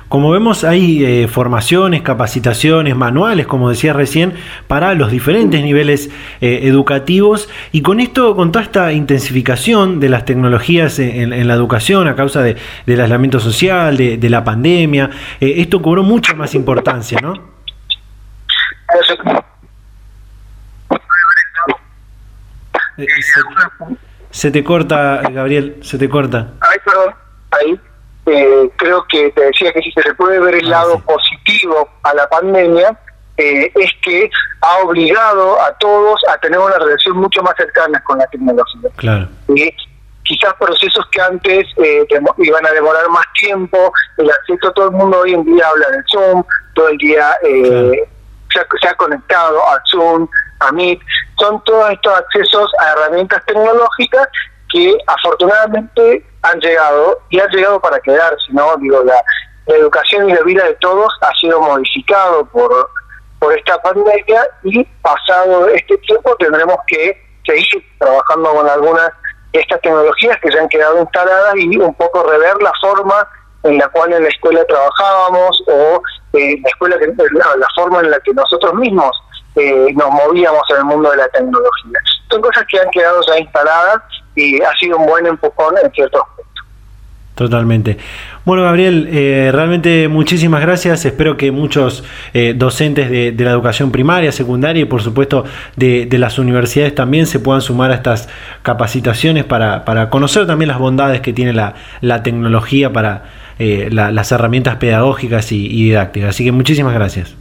Como 0.09 0.31
vemos, 0.31 0.63
hay 0.63 1.03
eh, 1.03 1.27
formaciones, 1.27 2.01
capacitaciones, 2.01 2.95
manuales, 2.95 3.45
como 3.45 3.69
decía 3.69 3.91
recién, 3.91 4.35
para 4.67 4.93
los 4.93 5.11
diferentes 5.11 5.61
niveles 5.61 6.09
eh, 6.39 6.61
educativos. 6.63 7.49
Y 7.73 7.81
con 7.81 7.99
esto, 7.99 8.33
con 8.33 8.53
toda 8.53 8.63
esta 8.63 8.93
intensificación 8.93 9.99
de 9.99 10.07
las 10.07 10.23
tecnologías 10.23 10.99
en, 10.99 11.45
la 11.45 11.53
educación 11.53 12.07
a 12.07 12.15
causa 12.15 12.41
de, 12.41 12.55
del 12.85 13.01
aislamiento 13.01 13.41
social, 13.41 13.97
de, 13.97 14.29
la 14.29 14.45
pandemia, 14.45 15.09
eh, 15.41 15.55
esto 15.57 15.81
cobró 15.81 16.03
mucha 16.03 16.33
más 16.35 16.55
importancia, 16.55 17.19
¿no? 17.21 17.33
Eh, 22.97 23.05
se, 24.31 24.51
te 24.51 24.63
corta, 24.63 25.21
Gabriel, 25.31 25.77
se 25.81 25.97
te 25.97 26.09
corta. 26.09 26.53
Ay, 26.61 26.77
perdón, 26.83 27.13
ahí. 27.51 27.79
Eh, 28.25 28.69
creo 28.75 29.05
que 29.07 29.31
te 29.31 29.41
decía 29.41 29.71
que 29.71 29.81
si 29.81 29.91
se 29.91 30.01
le 30.01 30.13
puede 30.15 30.39
ver 30.39 30.55
el 30.55 30.67
ah, 30.67 30.81
lado 30.81 30.99
positivo 30.99 31.87
a 32.03 32.13
la 32.13 32.27
pandemia, 32.27 32.97
eh, 33.37 33.71
es 33.73 33.91
que 34.03 34.29
ha 34.61 34.79
obligado 34.79 35.61
a 35.61 35.71
todos 35.77 36.19
a 36.33 36.37
tener 36.39 36.59
una 36.59 36.77
relación 36.77 37.17
mucho 37.17 37.41
más 37.43 37.53
cercana 37.55 38.03
con 38.03 38.17
la 38.17 38.27
tecnología. 38.27 38.89
Claro. 38.97 39.29
quizás 40.23 40.53
procesos 40.59 41.07
que 41.11 41.21
antes 41.21 41.67
iban 42.37 42.65
a 42.65 42.71
demorar 42.71 43.07
más 43.09 43.25
tiempo, 43.39 43.93
el 44.17 44.29
acceso, 44.29 44.73
todo 44.73 44.89
el 44.89 44.91
mundo 44.91 45.19
hoy 45.19 45.33
en 45.33 45.45
día 45.45 45.65
habla 45.69 45.89
de 45.89 46.03
Zoom, 46.11 46.43
todo 46.73 46.89
el 46.89 46.97
día 46.97 47.31
se, 47.41 48.59
ha, 48.59 48.65
se, 48.81 48.87
ha, 48.89 48.93
conectado 48.95 49.57
a 49.69 49.81
Zoom, 49.89 50.27
a 50.59 50.71
Meet, 50.71 50.99
son 51.37 51.63
todos 51.63 51.91
estos 51.91 52.13
accesos 52.17 52.71
a 52.79 52.91
herramientas 52.91 53.43
tecnológicas 53.45 54.27
que 54.71 54.97
afortunadamente 55.07 56.25
han 56.41 56.59
llegado 56.59 57.19
y 57.29 57.39
han 57.39 57.49
llegado 57.49 57.79
para 57.79 57.99
quedarse, 57.99 58.45
¿no? 58.51 58.75
Digo, 58.77 59.03
la, 59.03 59.21
educación 59.67 60.29
y 60.29 60.33
la 60.33 60.41
vida 60.43 60.63
de 60.63 60.75
todos 60.75 61.11
ha 61.19 61.35
sido 61.35 61.59
modificado 61.59 62.45
por, 62.45 62.89
por 63.37 63.53
esta 63.53 63.77
pandemia 63.81 64.47
y 64.63 64.81
pasado 65.01 65.67
este 65.67 65.97
tiempo 65.97 66.33
tendremos 66.37 66.77
que 66.87 67.21
seguir 67.45 67.83
trabajando 67.99 68.53
con 68.53 68.69
algunas 68.69 69.09
de 69.51 69.59
estas 69.59 69.81
tecnologías 69.81 70.37
que 70.41 70.51
ya 70.51 70.61
han 70.61 70.69
quedado 70.69 71.01
instaladas 71.01 71.55
y 71.57 71.77
un 71.77 71.93
poco 71.95 72.23
rever 72.23 72.61
la 72.61 72.71
forma 72.79 73.27
en 73.63 73.77
la 73.77 73.89
cual 73.89 74.13
en 74.13 74.23
la 74.23 74.29
escuela 74.29 74.63
trabajábamos 74.65 75.61
o 75.67 76.01
eh, 76.33 76.55
la 76.61 76.69
escuela 76.69 76.97
la 77.57 77.67
forma 77.75 77.99
en 77.99 78.11
la 78.11 78.19
que 78.21 78.33
nosotros 78.33 78.73
mismos 78.75 79.11
eh, 79.57 79.91
nos 79.95 80.11
movíamos 80.11 80.61
en 80.69 80.77
el 80.77 80.85
mundo 80.85 81.09
de 81.09 81.17
la 81.17 81.27
tecnología. 81.29 81.99
Son 82.29 82.41
cosas 82.41 82.63
que 82.69 82.79
han 82.79 82.89
quedado 82.91 83.19
ya 83.27 83.39
instaladas 83.39 84.03
y 84.35 84.61
ha 84.61 84.71
sido 84.77 84.97
un 84.97 85.07
buen 85.07 85.25
empujón 85.25 85.73
en 85.83 85.91
ciertos. 85.91 86.21
Totalmente. 87.33 87.97
Bueno, 88.45 88.63
Gabriel, 88.63 89.09
eh, 89.11 89.49
realmente 89.51 90.07
muchísimas 90.07 90.61
gracias. 90.61 91.05
Espero 91.05 91.37
que 91.37 91.51
muchos 91.51 92.03
eh, 92.33 92.53
docentes 92.55 93.09
de, 93.09 93.33
la 93.43 93.51
educación 93.51 93.91
primaria, 93.91 94.31
secundaria 94.31 94.83
y 94.83 94.85
por 94.85 95.01
supuesto 95.01 95.43
de, 95.75 96.07
las 96.11 96.37
universidades 96.37 96.93
también 96.93 97.25
se 97.25 97.39
puedan 97.39 97.61
sumar 97.61 97.91
a 97.91 97.95
estas 97.95 98.29
capacitaciones 98.61 99.43
para, 99.43 99.85
para 99.85 100.09
conocer 100.11 100.45
también 100.45 100.69
las 100.69 100.79
bondades 100.79 101.21
que 101.21 101.33
tiene 101.33 101.53
la, 101.53 101.73
la 102.01 102.21
tecnología 102.21 102.93
para 102.93 103.23
las 103.59 104.31
herramientas 104.31 104.75
pedagógicas 104.75 105.51
y 105.51 105.67
didácticas. 105.67 106.29
Así 106.29 106.43
que 106.43 106.51
muchísimas 106.51 106.93
gracias. 106.93 107.35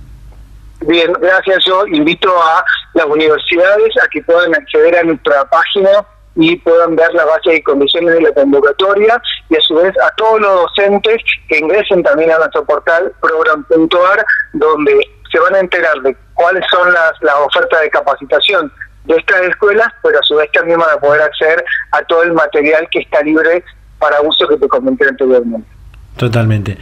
Bien, 0.87 1.13
gracias. 1.21 1.65
Yo 1.65 1.87
invito 1.87 2.31
a 2.41 2.65
las 2.95 3.07
universidades 3.07 3.93
a 4.03 4.09
que 4.09 4.23
puedan 4.23 4.55
acceder 4.55 4.97
a 4.97 5.03
nuestra 5.03 5.45
página 5.47 5.91
y 6.37 6.57
puedan 6.57 6.95
ver 6.95 7.13
la 7.15 7.25
base 7.25 7.57
y 7.57 7.63
condiciones 7.63 8.15
de 8.15 8.21
la 8.21 8.33
convocatoria 8.33 9.21
y 9.49 9.57
a 9.57 9.61
su 9.63 9.75
vez 9.75 9.93
a 10.01 10.15
todos 10.17 10.41
los 10.41 10.63
docentes 10.63 11.23
que 11.49 11.59
ingresen 11.59 12.03
también 12.03 12.31
a 12.31 12.39
nuestro 12.39 12.65
portal 12.65 13.13
program.ar 13.21 14.25
donde 14.53 15.01
se 15.33 15.41
van 15.41 15.55
a 15.55 15.61
enterar 15.61 16.01
de 16.03 16.17
cuáles 16.35 16.65
son 16.71 16.93
las, 16.93 17.13
las 17.23 17.35
ofertas 17.37 17.81
de 17.81 17.91
capacitación 17.91 18.71
de 19.05 19.17
estas 19.17 19.41
escuelas, 19.43 19.89
pero 20.03 20.19
a 20.19 20.23
su 20.23 20.37
vez 20.37 20.51
también 20.53 20.79
van 20.79 20.91
a 20.91 21.01
poder 21.01 21.23
acceder 21.23 21.65
a 21.93 22.03
todo 22.03 22.23
el 22.23 22.33
material 22.33 22.87
que 22.91 23.01
está 23.01 23.23
libre 23.23 23.65
para 23.99 24.21
uso 24.21 24.47
que 24.47 24.57
te 24.57 24.69
comenté 24.69 25.09
anteriormente. 25.09 25.69
Totalmente. 26.17 26.77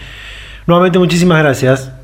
Nuevamente 0.67 0.99
muchísimas 0.99 1.43
gracias 1.43 2.04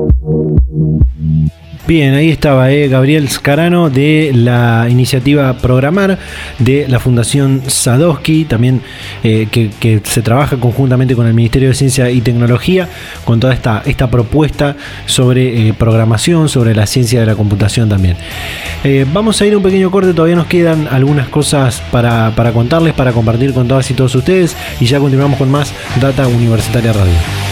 Bien, 1.91 2.13
ahí 2.13 2.29
estaba 2.29 2.71
eh, 2.71 2.87
Gabriel 2.87 3.27
Scarano 3.27 3.89
de 3.89 4.31
la 4.33 4.87
iniciativa 4.89 5.57
Programar 5.57 6.17
de 6.57 6.87
la 6.87 7.01
Fundación 7.01 7.63
Sadowski, 7.67 8.45
también 8.45 8.81
eh, 9.25 9.49
que, 9.51 9.99
se 10.05 10.21
trabaja 10.21 10.55
conjuntamente 10.55 11.17
con 11.17 11.27
el 11.27 11.33
Ministerio 11.33 11.67
de 11.67 11.75
Ciencia 11.75 12.09
y 12.09 12.21
Tecnología 12.21 12.87
con 13.25 13.41
toda 13.41 13.53
esta, 13.53 13.83
esta 13.85 14.09
propuesta 14.09 14.77
sobre 15.05 15.67
eh, 15.67 15.73
programación, 15.73 16.47
sobre 16.47 16.73
la 16.73 16.87
ciencia 16.87 17.19
de 17.19 17.25
la 17.25 17.35
computación 17.35 17.89
también. 17.89 18.15
vamos 19.11 19.41
a 19.41 19.45
ir 19.45 19.57
un 19.57 19.61
pequeño 19.61 19.91
corte, 19.91 20.13
todavía 20.13 20.37
nos 20.37 20.47
quedan 20.47 20.87
algunas 20.89 21.27
cosas 21.27 21.83
para, 21.91 22.31
para 22.37 22.53
contarles, 22.53 22.93
para 22.93 23.11
compartir 23.11 23.53
con 23.53 23.67
todas 23.67 23.91
y 23.91 23.95
todos 23.95 24.15
ustedes 24.15 24.55
y 24.79 24.85
ya 24.85 24.97
continuamos 24.97 25.37
con 25.37 25.51
más 25.51 25.73
Data 25.99 26.25
Universitaria 26.25 26.93
Radio. 26.93 27.50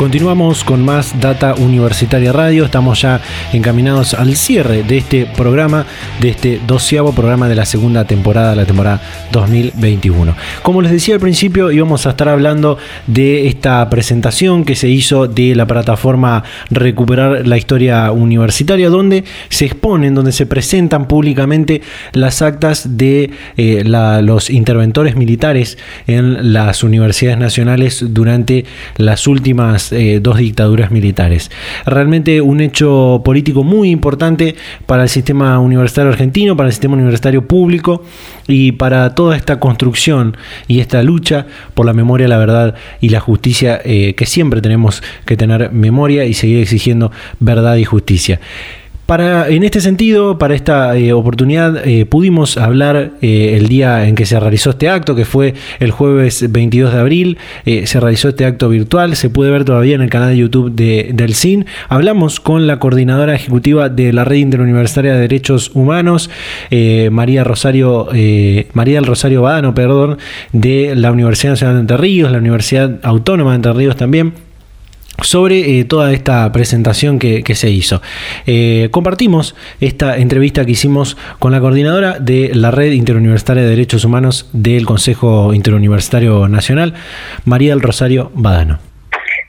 Continuamos 0.00 0.64
con 0.64 0.82
más 0.82 1.20
Data 1.20 1.54
Universitaria 1.56 2.32
Radio. 2.32 2.64
Estamos 2.64 3.02
ya 3.02 3.20
encaminados 3.52 4.14
al 4.14 4.34
cierre 4.34 4.82
de 4.82 4.96
este 4.96 5.26
programa, 5.26 5.84
de 6.22 6.30
este 6.30 6.58
doceavo 6.66 7.12
programa 7.12 7.48
de 7.50 7.54
la 7.54 7.66
segunda 7.66 8.06
temporada, 8.06 8.54
la 8.54 8.64
temporada 8.64 9.02
2021. 9.30 10.34
Como 10.62 10.80
les 10.80 10.90
decía 10.90 11.16
al 11.16 11.20
principio, 11.20 11.70
íbamos 11.70 12.06
a 12.06 12.10
estar 12.10 12.30
hablando 12.30 12.78
de 13.06 13.46
esta 13.46 13.90
presentación 13.90 14.64
que 14.64 14.74
se 14.74 14.88
hizo 14.88 15.28
de 15.28 15.54
la 15.54 15.66
plataforma 15.66 16.44
Recuperar 16.70 17.46
la 17.46 17.58
Historia 17.58 18.10
Universitaria, 18.10 18.88
donde 18.88 19.24
se 19.50 19.66
exponen, 19.66 20.14
donde 20.14 20.32
se 20.32 20.46
presentan 20.46 21.08
públicamente 21.08 21.82
las 22.12 22.40
actas 22.40 22.96
de 22.96 23.32
eh, 23.58 23.82
los 23.84 24.48
interventores 24.48 25.14
militares 25.14 25.76
en 26.06 26.54
las 26.54 26.82
universidades 26.84 27.38
nacionales 27.38 28.02
durante 28.08 28.64
las 28.96 29.26
últimas 29.26 29.89
eh, 29.92 30.20
dos 30.22 30.38
dictaduras 30.38 30.90
militares. 30.90 31.50
Realmente 31.86 32.40
un 32.40 32.60
hecho 32.60 33.22
político 33.24 33.64
muy 33.64 33.90
importante 33.90 34.56
para 34.86 35.04
el 35.04 35.08
sistema 35.08 35.58
universitario 35.58 36.10
argentino, 36.10 36.56
para 36.56 36.68
el 36.68 36.72
sistema 36.72 36.94
universitario 36.94 37.46
público 37.46 38.04
y 38.46 38.72
para 38.72 39.14
toda 39.14 39.36
esta 39.36 39.60
construcción 39.60 40.36
y 40.68 40.80
esta 40.80 41.02
lucha 41.02 41.46
por 41.74 41.86
la 41.86 41.92
memoria, 41.92 42.28
la 42.28 42.38
verdad 42.38 42.74
y 43.00 43.10
la 43.10 43.20
justicia 43.20 43.80
eh, 43.84 44.14
que 44.14 44.26
siempre 44.26 44.60
tenemos 44.60 45.02
que 45.24 45.36
tener 45.36 45.72
memoria 45.72 46.24
y 46.24 46.34
seguir 46.34 46.58
exigiendo 46.58 47.10
verdad 47.38 47.76
y 47.76 47.84
justicia 47.84 48.40
en 49.18 49.64
este 49.64 49.80
sentido, 49.80 50.38
para 50.38 50.54
esta 50.54 50.96
eh, 50.96 51.12
oportunidad, 51.12 51.84
eh, 51.84 52.06
pudimos 52.06 52.56
hablar 52.56 53.10
eh, 53.20 53.56
el 53.56 53.66
día 53.66 54.06
en 54.06 54.14
que 54.14 54.24
se 54.24 54.38
realizó 54.38 54.70
este 54.70 54.88
acto, 54.88 55.16
que 55.16 55.24
fue 55.24 55.54
el 55.80 55.90
jueves 55.90 56.52
22 56.52 56.92
de 56.92 57.00
abril. 57.00 57.38
se 57.64 58.00
realizó 58.00 58.28
este 58.28 58.44
acto 58.44 58.68
virtual, 58.68 59.16
se 59.16 59.28
puede 59.28 59.50
ver 59.50 59.64
todavía 59.64 59.96
en 59.96 60.02
el 60.02 60.10
canal 60.10 60.28
de 60.28 60.36
YouTube 60.36 60.70
de, 60.72 61.10
del 61.12 61.34
CIN. 61.34 61.66
Hablamos 61.88 62.38
con 62.38 62.68
la 62.68 62.78
coordinadora 62.78 63.34
ejecutiva 63.34 63.88
de 63.88 64.12
la 64.12 64.24
Red 64.24 64.36
Interuniversitaria 64.36 65.14
de 65.14 65.20
Derechos 65.20 65.72
Humanos, 65.74 66.30
María 67.10 67.42
Rosario, 67.42 68.08
María 68.74 68.94
del 68.94 69.06
Rosario 69.06 69.42
Badano, 69.42 69.74
perdón, 69.74 70.18
de 70.52 70.94
la 70.94 71.10
Universidad 71.10 71.52
Nacional 71.52 71.76
de 71.76 71.80
Entre 71.80 71.96
Ríos, 71.96 72.30
la 72.30 72.38
Universidad 72.38 73.00
Autónoma 73.02 73.50
de 73.50 73.56
Entre 73.56 73.72
Ríos 73.72 73.96
también 73.96 74.49
sobre 75.22 75.78
eh, 75.78 75.84
toda 75.84 76.12
esta 76.12 76.50
presentación 76.52 77.18
que, 77.18 77.42
se 77.54 77.68
hizo. 77.68 78.00
Eh, 78.46 78.88
compartimos 78.90 79.54
esta 79.80 80.16
entrevista 80.16 80.64
que 80.64 80.72
hicimos 80.72 81.16
con 81.38 81.52
la 81.52 81.60
coordinadora 81.60 82.18
de 82.18 82.50
la 82.54 82.70
Red 82.70 82.92
Interuniversitaria 82.92 83.62
de 83.62 83.70
Derechos 83.70 84.04
Humanos 84.04 84.48
del 84.52 84.86
Consejo 84.86 85.52
Interuniversitario 85.52 86.48
Nacional, 86.48 86.94
María 87.44 87.70
del 87.70 87.82
Rosario 87.82 88.30
Badano. 88.34 88.78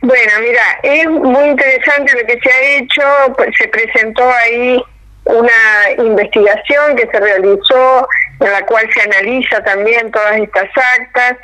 Bueno, 0.02 0.32
mira, 0.42 0.64
es 0.82 1.08
muy 1.08 1.50
interesante 1.50 2.14
lo 2.20 2.26
que 2.26 2.40
se 2.42 2.52
ha 2.52 2.78
hecho, 2.80 3.34
pues, 3.38 3.50
se 3.58 3.68
presentó 3.68 4.28
ahí 4.32 4.82
una 5.26 6.04
investigación 6.04 6.96
que 6.96 7.08
se 7.12 7.20
realizó 7.20 8.08
en 8.40 8.52
la 8.52 8.66
cual 8.66 8.90
se 8.94 9.02
analiza 9.02 9.64
también 9.64 10.12
todas 10.12 10.38
estas 10.38 10.70
actas. 11.00 11.38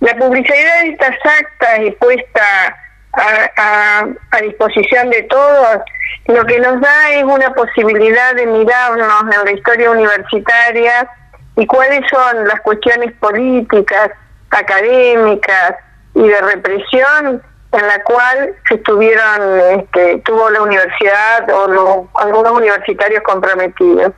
La 0.00 0.16
publicidad 0.16 0.82
de 0.82 0.90
estas 0.90 1.16
actas 1.22 1.80
y 1.86 1.90
puesta 1.92 2.76
a, 3.18 4.06
disposición 4.42 5.10
de 5.10 5.22
todos, 5.24 5.78
lo 6.26 6.44
que 6.46 6.60
nos 6.60 6.80
da 6.80 7.10
es 7.12 7.24
una 7.24 7.52
posibilidad 7.54 8.34
de 8.34 8.46
mirarnos 8.46 9.34
en 9.34 9.44
la 9.44 9.52
historia 9.52 9.90
universitaria 9.90 11.10
y 11.56 11.66
cuáles 11.66 12.00
son 12.10 12.46
las 12.46 12.60
cuestiones 12.60 13.12
políticas, 13.14 14.10
académicas 14.50 15.74
y 16.14 16.28
de 16.28 16.40
represión 16.40 17.42
en 17.72 17.86
la 17.86 18.02
cual 18.04 18.54
se 18.68 18.76
estuvieron, 18.76 19.60
este, 19.78 20.18
tuvo 20.24 20.48
la 20.50 20.62
universidad 20.62 21.50
o 21.50 22.08
algunos 22.14 22.52
universitarios 22.52 23.22
comprometidos. 23.22 24.12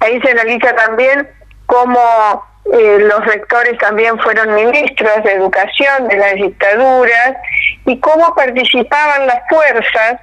Ahí 0.00 0.20
se 0.20 0.30
analiza 0.30 0.74
también 0.76 1.28
cómo 1.66 2.44
eh, 2.72 2.98
los 2.98 3.24
rectores 3.26 3.76
también 3.78 4.18
fueron 4.20 4.54
ministros 4.54 5.22
de 5.22 5.32
educación 5.32 6.08
de 6.08 6.16
las 6.16 6.34
dictaduras 6.34 7.36
y 7.84 8.00
cómo 8.00 8.34
participaban 8.34 9.26
las 9.26 9.40
fuerzas 9.50 10.20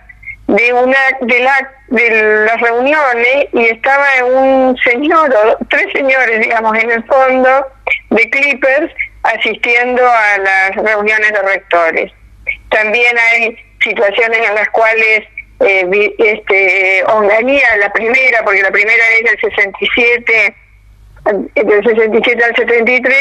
de 0.48 0.74
una 0.74 0.98
de, 1.22 1.40
la, 1.40 1.72
de 1.90 2.46
las 2.46 2.60
reuniones 2.60 3.48
y 3.54 3.66
estaba 3.68 4.06
un 4.26 4.76
señor 4.84 5.34
o 5.34 5.58
tres 5.70 5.88
señores 5.94 6.42
digamos 6.42 6.78
en 6.78 6.92
el 6.92 7.04
fondo 7.06 7.68
de 8.10 8.30
Clippers 8.30 8.92
asistiendo 9.24 10.02
a 10.04 10.38
las 10.40 10.76
reuniones 10.76 11.32
de 11.32 11.42
rectores. 11.44 12.12
También 12.70 13.16
hay 13.18 13.56
situaciones 13.84 14.40
en 14.50 14.56
las 14.56 14.70
cuales 14.70 15.24
eh, 15.60 16.16
este 16.18 17.04
Onganía 17.06 17.78
la 17.78 17.94
primera 17.94 18.44
porque 18.44 18.64
la 18.64 18.72
primera 18.72 19.04
es 19.20 19.30
del 19.30 19.52
67 19.52 20.56
del 21.26 21.84
67 21.84 22.44
al 22.44 22.56
73 22.56 23.16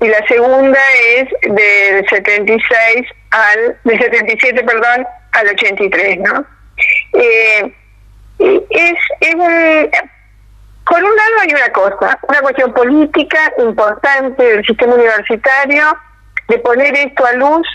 y 0.00 0.08
la 0.08 0.26
segunda 0.26 0.78
es 1.16 1.28
del 1.42 2.08
76 2.08 3.06
al 3.30 3.78
del 3.84 3.98
77 3.98 4.64
perdón 4.64 5.06
al 5.32 5.48
83 5.48 6.18
no 6.20 6.44
eh, 7.14 7.72
es, 8.38 8.98
es 9.20 9.34
un 9.34 9.90
por 10.86 11.02
un 11.02 11.16
lado 11.16 11.40
hay 11.42 11.54
una 11.54 11.72
cosa 11.72 12.18
una 12.28 12.40
cuestión 12.40 12.72
política 12.72 13.52
importante 13.58 14.42
del 14.42 14.66
sistema 14.66 14.94
universitario 14.94 15.84
de 16.48 16.58
poner 16.58 16.94
esto 16.96 17.26
a 17.26 17.32
luz 17.32 17.66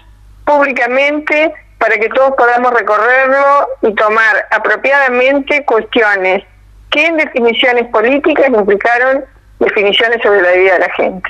públicamente 0.46 1.54
para 1.78 1.98
que 1.98 2.10
todos 2.10 2.34
podamos 2.38 2.74
recorrerlo 2.74 3.68
y 3.82 3.94
tomar 3.96 4.48
apropiadamente 4.52 5.66
cuestiones 5.66 6.44
que 6.92 7.06
en 7.06 7.18
definiciones 7.18 7.88
políticas 7.88 8.50
implicaron 8.50 9.26
definiciones 9.62 10.22
sobre 10.22 10.42
la 10.42 10.52
vida 10.52 10.74
de 10.74 10.80
la 10.80 10.94
gente. 10.94 11.30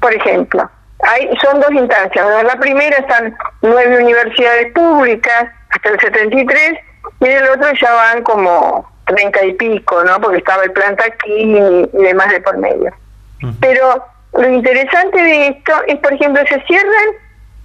Por 0.00 0.14
ejemplo, 0.14 0.68
hay, 1.00 1.30
son 1.42 1.60
dos 1.60 1.70
instancias. 1.72 2.44
La 2.44 2.58
primera 2.58 2.96
están 2.96 3.36
nueve 3.62 4.02
universidades 4.02 4.72
públicas 4.72 5.46
hasta 5.70 5.90
el 5.90 6.00
73 6.00 6.78
y 7.20 7.26
en 7.26 7.32
el 7.32 7.48
otro 7.50 7.68
ya 7.80 7.92
van 7.92 8.22
como 8.22 8.88
treinta 9.06 9.44
y 9.44 9.52
pico, 9.54 10.02
¿no? 10.04 10.20
Porque 10.20 10.38
estaba 10.38 10.64
el 10.64 10.72
planta 10.72 11.04
aquí 11.06 11.32
y, 11.32 11.88
demás 11.92 12.30
de 12.30 12.40
por 12.40 12.58
medio. 12.58 12.92
Pero 13.60 14.04
lo 14.34 14.48
interesante 14.48 15.22
de 15.22 15.48
esto 15.48 15.72
es, 15.86 15.96
por 15.96 16.12
ejemplo, 16.12 16.42
se 16.48 16.60
cierran 16.62 17.08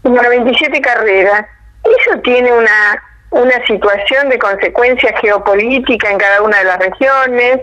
como 0.02 0.22
97 0.22 0.82
carreras. 0.82 1.46
Eso 1.84 2.20
tiene 2.20 2.52
una, 2.52 3.04
una 3.32 3.66
situación 3.66 4.30
de 4.30 4.38
consecuencia 4.38 5.16
geopolítica 5.20 6.12
en 6.12 6.18
cada 6.18 6.42
una 6.42 6.60
de 6.60 6.66
las 6.66 6.80
regiones, 6.80 7.62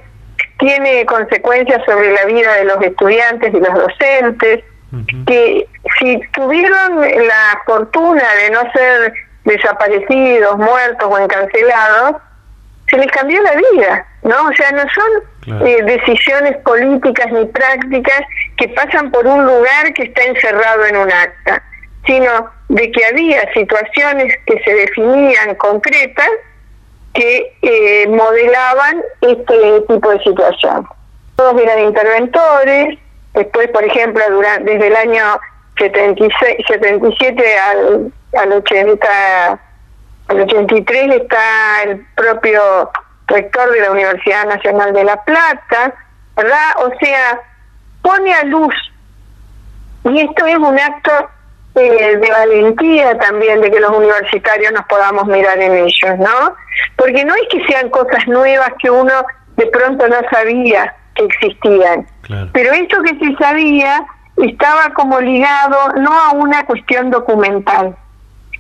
tiene 0.61 1.05
consecuencias 1.07 1.83
sobre 1.87 2.13
la 2.13 2.25
vida 2.27 2.55
de 2.55 2.65
los 2.65 2.81
estudiantes 2.83 3.53
y 3.53 3.59
los 3.59 3.75
docentes, 3.75 4.63
que 5.27 5.67
si 5.99 6.21
tuvieron 6.33 7.01
la 7.01 7.61
fortuna 7.65 8.23
de 8.43 8.51
no 8.51 8.61
ser 8.73 9.13
desaparecidos, 9.45 10.59
muertos 10.59 11.09
o 11.11 11.19
encarcelados, 11.19 12.17
se 12.89 12.99
les 12.99 13.07
cambió 13.13 13.41
la 13.43 13.55
vida, 13.55 14.07
¿no? 14.23 14.49
O 14.49 14.53
sea, 14.53 14.73
no 14.73 14.83
son 14.93 15.67
eh, 15.67 15.83
decisiones 15.85 16.57
políticas 16.59 17.33
ni 17.33 17.47
prácticas 17.47 18.21
que 18.57 18.69
pasan 18.69 19.11
por 19.11 19.27
un 19.27 19.47
lugar 19.47 19.95
que 19.95 20.03
está 20.03 20.23
encerrado 20.25 20.85
en 20.87 20.97
un 20.97 21.11
acta, 21.11 21.63
sino 22.05 22.51
de 22.69 22.91
que 22.91 23.07
había 23.07 23.53
situaciones 23.55 24.35
que 24.45 24.61
se 24.65 24.75
definían 24.75 25.55
concretas 25.55 26.29
que 27.15 27.57
eh, 27.63 28.09
modelaban 28.09 29.03
este 29.21 29.81
tipo 29.89 30.11
de 30.11 30.23
situación. 30.23 30.87
Todos 31.37 31.61
eran 31.61 31.81
interventores, 31.81 32.99
después, 33.35 33.69
por 33.69 33.85
ejemplo, 33.85 34.23
durante, 34.31 34.73
desde 34.73 34.87
el 34.89 34.97
año 34.97 35.41
76, 35.79 36.67
77 36.67 37.59
al, 37.59 38.13
al, 38.37 38.53
80, 38.53 39.61
al 40.29 40.41
83 40.41 41.15
está 41.15 41.83
el 41.85 42.07
propio 42.15 42.91
rector 43.27 43.71
de 43.73 43.81
la 43.81 43.91
Universidad 43.91 44.47
Nacional 44.47 44.93
de 44.93 45.05
La 45.05 45.23
Plata, 45.25 45.95
¿verdad? 46.37 46.73
O 46.85 46.91
sea, 47.01 47.41
pone 48.03 48.35
a 48.35 48.45
luz, 48.45 48.75
y 50.05 50.21
esto 50.21 50.47
es 50.47 50.57
un 50.57 50.79
acto 50.79 51.31
eh, 51.81 52.17
de 52.17 52.31
valentía 52.31 53.19
también 53.19 53.61
de 53.61 53.71
que 53.71 53.81
los 53.81 53.91
universitarios 53.91 54.73
nos 54.73 54.85
podamos 54.87 55.27
mirar 55.27 55.61
en 55.61 55.73
ellos, 55.75 56.19
¿no? 56.19 56.55
Porque 56.97 57.25
no 57.25 57.35
es 57.35 57.43
que 57.51 57.65
sean 57.67 57.91
cosas 57.91 58.27
nuevas 58.29 58.71
que 58.81 58.91
uno 58.91 59.13
de 59.57 59.67
pronto 59.67 60.07
no 60.09 60.17
sabía 60.31 60.95
que 61.15 61.25
existían, 61.25 62.07
pero 62.53 62.73
esto 62.73 63.03
que 63.03 63.19
se 63.19 63.37
sabía 63.37 64.05
estaba 64.37 64.91
como 64.95 65.21
ligado 65.21 65.93
no 65.97 66.13
a 66.13 66.33
una 66.33 66.65
cuestión 66.65 67.11
documental, 67.11 67.97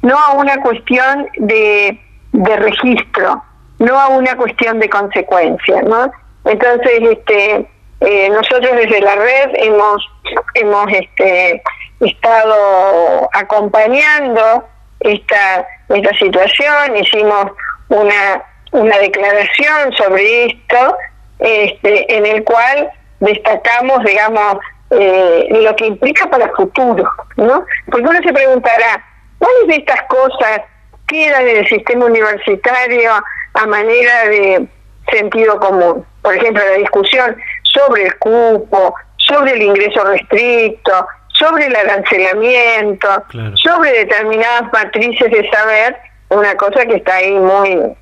no 0.02 0.18
a 0.18 0.32
una 0.32 0.60
cuestión 0.60 1.26
de, 1.38 1.98
de 2.32 2.56
registro, 2.56 3.42
no 3.78 3.98
a 3.98 4.08
una 4.08 4.36
cuestión 4.36 4.78
de 4.78 4.90
consecuencia, 4.90 5.82
¿no? 5.82 6.10
Entonces, 6.44 7.00
este, 7.02 7.68
eh, 8.00 8.28
nosotros 8.30 8.76
desde 8.76 9.00
la 9.00 9.14
red 9.14 9.50
hemos 9.54 10.08
hemos 10.54 10.86
este, 10.92 11.62
estado 12.00 13.28
acompañando 13.32 14.64
esta 15.00 15.66
esta 15.88 16.14
situación, 16.14 16.96
hicimos 16.96 17.52
una 17.88 18.42
una 18.72 18.98
declaración 18.98 19.92
sobre 19.96 20.46
esto, 20.46 20.96
este, 21.40 22.16
en 22.16 22.26
el 22.26 22.44
cual 22.44 22.90
destacamos, 23.18 24.04
digamos, 24.04 24.58
eh, 24.90 25.48
lo 25.50 25.74
que 25.76 25.86
implica 25.86 26.28
para 26.28 26.46
el 26.46 26.52
futuro, 26.52 27.08
¿no? 27.36 27.64
Porque 27.86 28.06
uno 28.06 28.22
se 28.22 28.32
preguntará, 28.32 29.04
¿cuáles 29.38 29.68
de 29.68 29.76
estas 29.76 30.02
cosas 30.04 30.62
quedan 31.06 31.48
en 31.48 31.58
el 31.58 31.68
sistema 31.68 32.06
universitario 32.06 33.12
a 33.54 33.66
manera 33.66 34.28
de 34.28 34.66
sentido 35.10 35.58
común? 35.58 36.04
Por 36.22 36.34
ejemplo, 36.34 36.62
la 36.64 36.76
discusión 36.76 37.36
sobre 37.72 38.04
el 38.04 38.18
cupo, 38.18 38.94
sobre 39.16 39.52
el 39.52 39.62
ingreso 39.62 40.04
restricto, 40.04 41.06
sobre 41.28 41.66
el 41.66 41.76
arancelamiento, 41.76 43.24
sobre 43.54 43.92
determinadas 43.92 44.72
matrices 44.72 45.30
de 45.30 45.50
saber, 45.50 45.96
una 46.28 46.54
cosa 46.56 46.86
que 46.86 46.96
está 46.96 47.16
ahí 47.16 47.32
muy 47.32 47.96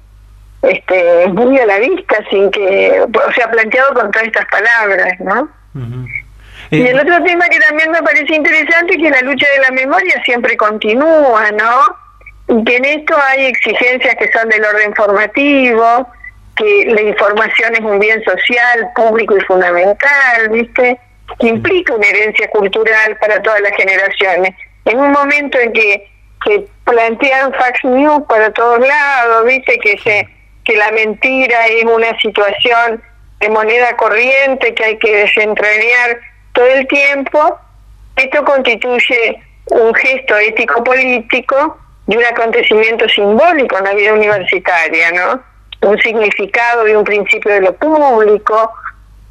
este 0.63 1.29
muy 1.29 1.57
a 1.59 1.67
la 1.67 1.79
vista 1.79 2.17
sin 2.31 2.51
que 2.51 3.01
o 3.01 3.33
sea 3.33 3.49
planteado 3.49 3.95
con 3.95 4.11
todas 4.11 4.27
estas 4.27 4.45
palabras 4.47 5.15
no 5.21 5.49
y 6.71 6.87
el 6.87 7.01
otro 7.01 7.23
tema 7.23 7.47
que 7.49 7.59
también 7.61 7.91
me 7.91 8.03
parece 8.03 8.35
interesante 8.35 8.95
es 8.95 8.99
que 8.99 9.11
la 9.11 9.23
lucha 9.23 9.47
de 9.55 9.63
la 9.63 9.71
memoria 9.71 10.23
siempre 10.25 10.57
continúa, 10.57 11.51
¿no? 11.53 12.59
Y 12.61 12.65
que 12.65 12.77
en 12.77 12.85
esto 12.85 13.15
hay 13.27 13.47
exigencias 13.47 14.15
que 14.17 14.31
son 14.33 14.49
del 14.49 14.65
orden 14.65 14.95
formativo, 14.95 16.09
que 16.59 16.87
la 16.87 17.03
información 17.03 17.73
es 17.75 17.81
un 17.81 17.99
bien 17.99 18.23
social, 18.25 18.91
público 18.95 19.37
y 19.37 19.41
fundamental, 19.43 20.49
¿viste? 20.51 20.99
Que 21.39 21.47
implica 21.47 21.95
una 21.95 22.07
herencia 22.07 22.51
cultural 22.51 23.17
para 23.21 23.41
todas 23.43 23.61
las 23.61 23.73
generaciones. 23.77 24.55
En 24.85 24.99
un 24.99 25.13
momento 25.13 25.59
en 25.59 25.73
que 25.73 26.11
se 26.45 26.67
plantean 26.85 27.53
fax 27.55 27.85
news 27.85 28.23
para 28.29 28.53
todos 28.53 28.81
lados, 28.81 29.47
¿viste? 29.47 29.79
Que 29.79 29.99
se 29.99 30.29
que 30.65 30.77
la 30.77 30.91
mentira 30.91 31.67
es 31.67 31.85
una 31.85 32.19
situación 32.21 33.03
de 33.41 33.49
moneda 33.49 33.97
corriente 33.97 34.75
que 34.75 34.85
hay 34.85 34.99
que 34.99 35.17
desentrañar 35.17 36.21
todo 36.53 36.67
el 36.67 36.87
tiempo, 36.89 37.59
esto 38.17 38.45
constituye 38.45 39.43
un 39.71 39.95
gesto 39.95 40.37
ético-político 40.37 41.79
de 42.07 42.19
un 42.19 42.25
acontecimiento 42.25 43.09
simbólico 43.09 43.79
en 43.79 43.85
la 43.85 43.95
vida 43.95 44.13
universitaria, 44.13 45.11
¿no? 45.13 45.43
Un 45.83 45.99
significado 45.99 46.85
de 46.85 46.97
un 46.97 47.05
principio 47.05 47.53
de 47.53 47.61
lo 47.61 47.75
público, 47.75 48.73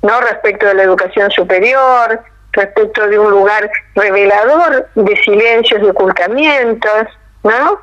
¿no? 0.02 0.22
Respecto 0.22 0.66
de 0.68 0.76
la 0.76 0.84
educación 0.84 1.30
superior, 1.32 2.22
respecto 2.54 3.08
de 3.08 3.20
un 3.20 3.32
lugar 3.32 3.70
revelador 3.96 4.88
de 4.96 5.16
silencios 5.18 5.82
y 5.84 5.86
ocultamientos, 5.86 7.08
¿no? 7.44 7.80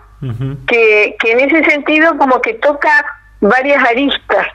que, 0.66 1.16
que 1.18 1.32
en 1.32 1.40
ese 1.40 1.70
sentido 1.70 2.16
como 2.16 2.40
que 2.40 2.54
toca 2.54 3.04
varias 3.40 3.82
aristas 3.84 4.46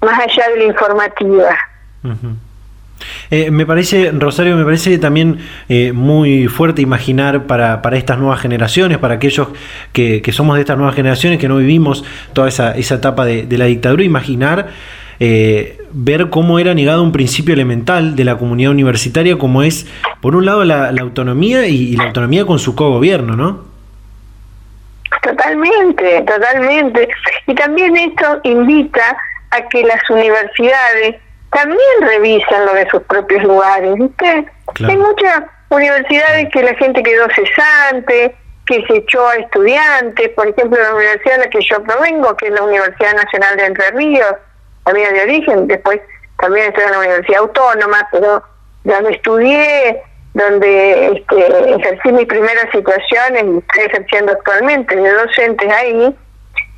más 0.00 0.18
allá 0.18 0.48
de 0.48 0.56
la 0.56 0.64
informativa. 0.64 1.56
Eh, 3.30 3.50
me 3.50 3.66
parece, 3.66 4.10
Rosario, 4.12 4.56
me 4.56 4.64
parece 4.64 4.98
también 4.98 5.38
eh, 5.68 5.92
muy 5.92 6.46
fuerte 6.48 6.82
imaginar 6.82 7.44
para, 7.44 7.82
para, 7.82 7.96
estas 7.96 8.18
nuevas 8.18 8.40
generaciones, 8.40 8.98
para 8.98 9.14
aquellos 9.14 9.48
que, 9.92 10.22
somos 10.32 10.56
de 10.56 10.60
estas 10.60 10.76
nuevas 10.76 10.94
generaciones, 10.94 11.38
que 11.38 11.48
no 11.48 11.56
vivimos 11.56 12.04
toda 12.32 12.48
esa, 12.48 12.76
esa 12.76 12.96
etapa 12.96 13.24
de, 13.24 13.46
la 13.56 13.66
dictadura, 13.66 14.02
imaginar 14.02 14.68
eh, 15.20 15.78
ver 15.92 16.28
cómo 16.28 16.58
era 16.58 16.74
negado 16.74 17.02
un 17.02 17.12
principio 17.12 17.54
elemental 17.54 18.16
de 18.16 18.24
la 18.24 18.36
comunidad 18.36 18.72
universitaria, 18.72 19.38
como 19.38 19.62
es, 19.62 19.86
por 20.20 20.34
un 20.34 20.44
lado, 20.44 20.64
la, 20.64 20.88
autonomía 21.00 21.66
y, 21.66 21.96
la 21.96 22.04
autonomía 22.04 22.44
con 22.44 22.58
su 22.58 22.74
cogobierno, 22.74 23.36
¿no? 23.36 23.64
Totalmente, 25.22 26.22
totalmente. 26.22 27.08
Y 27.46 27.54
también 27.54 27.96
esto 27.96 28.40
invita 28.42 29.16
a 29.50 29.68
que 29.68 29.84
las 29.84 30.10
universidades 30.10 31.16
también 31.54 31.80
revisan 32.00 32.66
lo 32.66 32.74
de 32.74 32.88
sus 32.90 33.02
propios 33.04 33.42
lugares, 33.44 33.94
¿viste? 33.94 34.46
Hay 34.86 34.96
muchas 34.96 35.42
universidades 35.70 36.48
que 36.52 36.62
la 36.62 36.74
gente 36.74 37.02
quedó 37.02 37.26
cesante, 37.30 38.34
que 38.66 38.84
se 38.86 38.96
echó 38.96 39.26
a 39.28 39.36
estudiantes, 39.36 40.30
por 40.30 40.48
ejemplo, 40.48 40.82
la 40.82 40.94
universidad 40.94 41.34
en 41.36 41.40
la 41.42 41.50
que 41.50 41.60
yo 41.60 41.82
provengo, 41.82 42.36
que 42.36 42.46
es 42.46 42.52
la 42.52 42.62
Universidad 42.62 43.14
Nacional 43.14 43.56
de 43.56 43.66
Entre 43.66 43.90
Ríos, 43.92 44.34
también 44.84 45.14
de 45.14 45.22
origen, 45.22 45.66
después 45.68 46.00
también 46.38 46.66
estoy 46.68 46.84
en 46.84 46.90
la 46.90 46.98
Universidad 46.98 47.40
Autónoma, 47.40 48.08
pero 48.10 48.42
donde 48.82 49.10
estudié, 49.12 50.02
donde 50.34 51.06
este, 51.16 51.74
ejercí 51.74 52.12
mis 52.12 52.26
primeras 52.26 52.66
situaciones 52.72 53.44
y 53.44 53.58
estoy 53.58 53.84
ejerciendo 53.84 54.32
actualmente 54.32 54.96
de 54.96 55.12
docentes 55.12 55.72
ahí, 55.72 56.16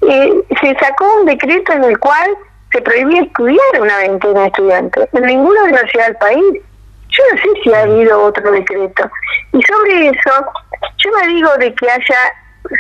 y 0.03 0.57
se 0.61 0.77
sacó 0.79 1.21
un 1.21 1.27
decreto 1.27 1.73
en 1.73 1.85
el 1.85 1.99
cual 1.99 2.37
se 2.73 2.81
prohibía 2.83 3.23
estudiar 3.23 3.81
una 3.81 3.99
veintena 3.99 4.41
de 4.41 4.47
estudiantes 4.47 5.09
en 5.13 5.23
ninguna 5.23 5.65
universidad 5.65 6.07
del 6.07 6.17
país. 6.17 6.63
Yo 7.09 7.23
no 7.33 7.39
sé 7.41 7.63
si 7.63 7.73
ha 7.73 7.83
habido 7.83 8.23
otro 8.23 8.51
decreto. 8.51 9.11
Y 9.53 9.63
sobre 9.63 10.09
eso, 10.09 10.31
yo 10.99 11.11
no 11.11 11.27
digo 11.29 11.57
de 11.59 11.75
que 11.75 11.91
haya 11.91 12.19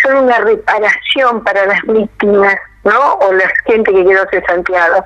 solo 0.02 0.22
una 0.22 0.38
reparación 0.38 1.44
para 1.44 1.66
las 1.66 1.80
víctimas, 1.86 2.56
¿no? 2.84 3.14
O 3.14 3.32
la 3.32 3.50
gente 3.66 3.92
que 3.92 4.04
quedó 4.04 4.26
cesanteado, 4.30 5.04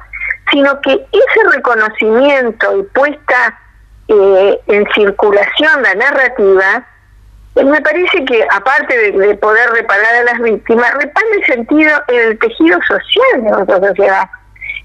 sino 0.50 0.80
que 0.80 0.92
ese 0.92 1.56
reconocimiento 1.56 2.78
y 2.78 2.82
puesta 2.94 3.60
eh, 4.08 4.60
en 4.66 4.86
circulación 4.94 5.82
la 5.82 5.94
narrativa, 5.94 6.84
eh, 7.56 7.64
me 7.64 7.80
parece 7.82 8.24
que 8.24 8.46
aparte 8.50 8.96
de, 8.96 9.12
de, 9.12 9.34
poder 9.36 9.70
reparar 9.70 10.14
a 10.14 10.22
las 10.24 10.40
víctimas, 10.40 10.92
repara 10.94 11.26
el 11.36 11.44
sentido 11.44 11.90
en 12.08 12.20
el 12.30 12.38
tejido 12.38 12.78
social 12.88 13.44
de 13.44 13.50
nuestra 13.50 13.78
sociedad 13.80 14.30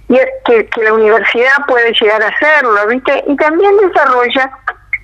y 0.07 0.19
que, 0.45 0.67
que 0.67 0.83
la 0.83 0.93
universidad 0.93 1.65
puede 1.67 1.91
llegar 1.93 2.21
a 2.21 2.27
hacerlo, 2.27 2.87
¿viste? 2.87 3.23
Y 3.27 3.35
también 3.37 3.75
desarrolla 3.77 4.51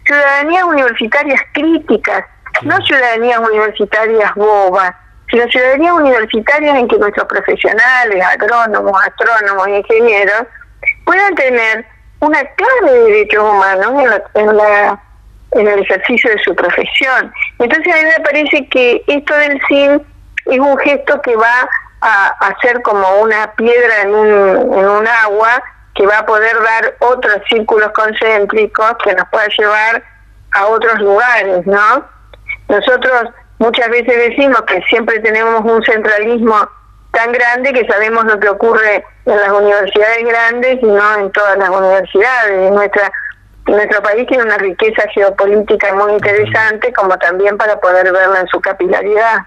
ciudadanías 0.06 0.64
universitarias 0.64 1.42
críticas, 1.54 2.26
no 2.64 2.78
ciudadanías 2.86 3.40
universitarias 3.40 4.36
bobas, 4.36 4.94
sino 5.30 5.48
ciudadanías 5.48 5.94
universitarias 5.94 6.78
en 6.78 6.88
que 6.88 6.98
nuestros 6.98 7.26
profesionales, 7.28 8.24
agrónomos, 8.26 8.94
astrónomos 9.06 9.68
ingenieros 9.70 10.44
puedan 11.06 11.34
tener 11.36 11.86
una 12.20 12.44
clave 12.56 12.92
de 12.92 13.04
derechos 13.06 13.44
humanos 13.44 13.92
en, 14.36 14.58
la, 14.58 15.02
en, 15.54 15.68
el 15.68 15.80
ejercicio 15.80 16.30
de 16.30 16.40
su 16.44 16.54
profesión. 16.56 17.34
Entonces 17.60 17.94
a 17.94 17.98
mí 17.98 18.04
me 18.18 18.24
parece 18.24 18.68
que 18.70 19.04
esto 19.08 19.34
del 19.36 19.60
SIN 19.68 20.02
es 20.46 20.60
un 20.60 20.78
gesto 20.80 21.22
que 21.22 21.36
va 21.36 21.70
a, 22.02 22.28
hacer 22.48 22.82
como 22.82 23.22
una 23.22 23.54
piedra 23.54 24.02
en 24.02 24.14
un, 24.14 24.30
en 24.74 24.90
un 24.90 25.08
agua 25.08 25.64
que 25.94 26.06
va 26.06 26.20
a 26.20 26.26
poder 26.26 26.56
dar 26.62 26.96
otros 27.00 27.38
círculos 27.50 27.92
concéntricos 27.92 28.96
que 29.04 29.14
nos 29.14 29.28
pueda 29.30 29.48
llevar 29.58 30.04
a 30.52 30.68
otros 30.68 31.00
lugares, 31.00 31.66
¿no? 31.66 32.06
Nosotros 32.70 33.30
muchas 33.60 33.90
veces 33.90 34.30
decimos 34.30 34.62
que 34.64 34.82
siempre 34.90 35.20
tenemos 35.20 35.62
un 35.64 35.84
centralismo 35.84 36.56
tan 37.12 37.32
grande 37.32 37.74
que 37.74 37.86
sabemos 37.86 38.26
lo 38.26 38.40
que 38.40 38.50
ocurre 38.50 39.04
en 39.26 39.38
las 39.38 39.52
universidades 39.52 40.26
grandes 40.26 40.80
y 40.82 40.86
no 40.86 41.20
en 41.20 41.32
todas 41.32 41.58
las 41.58 41.70
universidades. 41.70 42.72
Nuestra, 42.72 43.12
nuestro 43.68 44.02
país 44.02 44.26
tiene 44.28 44.44
una 44.44 44.58
riqueza 44.58 45.04
geopolítica 45.14 45.94
muy 45.94 46.14
interesante, 46.14 46.94
como 46.94 47.18
también 47.18 47.58
para 47.58 47.80
poder 47.80 48.12
verla 48.12 48.40
en 48.40 48.48
su 48.48 48.60
capilaridad. 48.62 49.46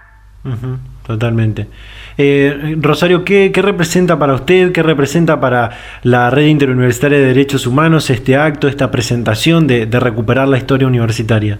totalmente. 1.05 1.67
Eh, 2.17 2.75
Rosario, 2.79 3.25
¿qué, 3.25 3.51
representa 3.53 4.17
para 4.17 4.33
usted, 4.33 4.71
qué 4.71 4.81
representa 4.81 5.39
para 5.39 5.71
la 6.03 6.29
Red 6.29 6.45
Interuniversitaria 6.45 7.17
de 7.17 7.25
Derechos 7.25 7.67
Humanos 7.67 8.09
este 8.09 8.37
acto, 8.37 8.67
esta 8.67 8.89
presentación 8.89 9.67
de, 9.67 9.87
recuperar 9.91 10.47
la 10.47 10.57
historia 10.57 10.87
universitaria? 10.87 11.59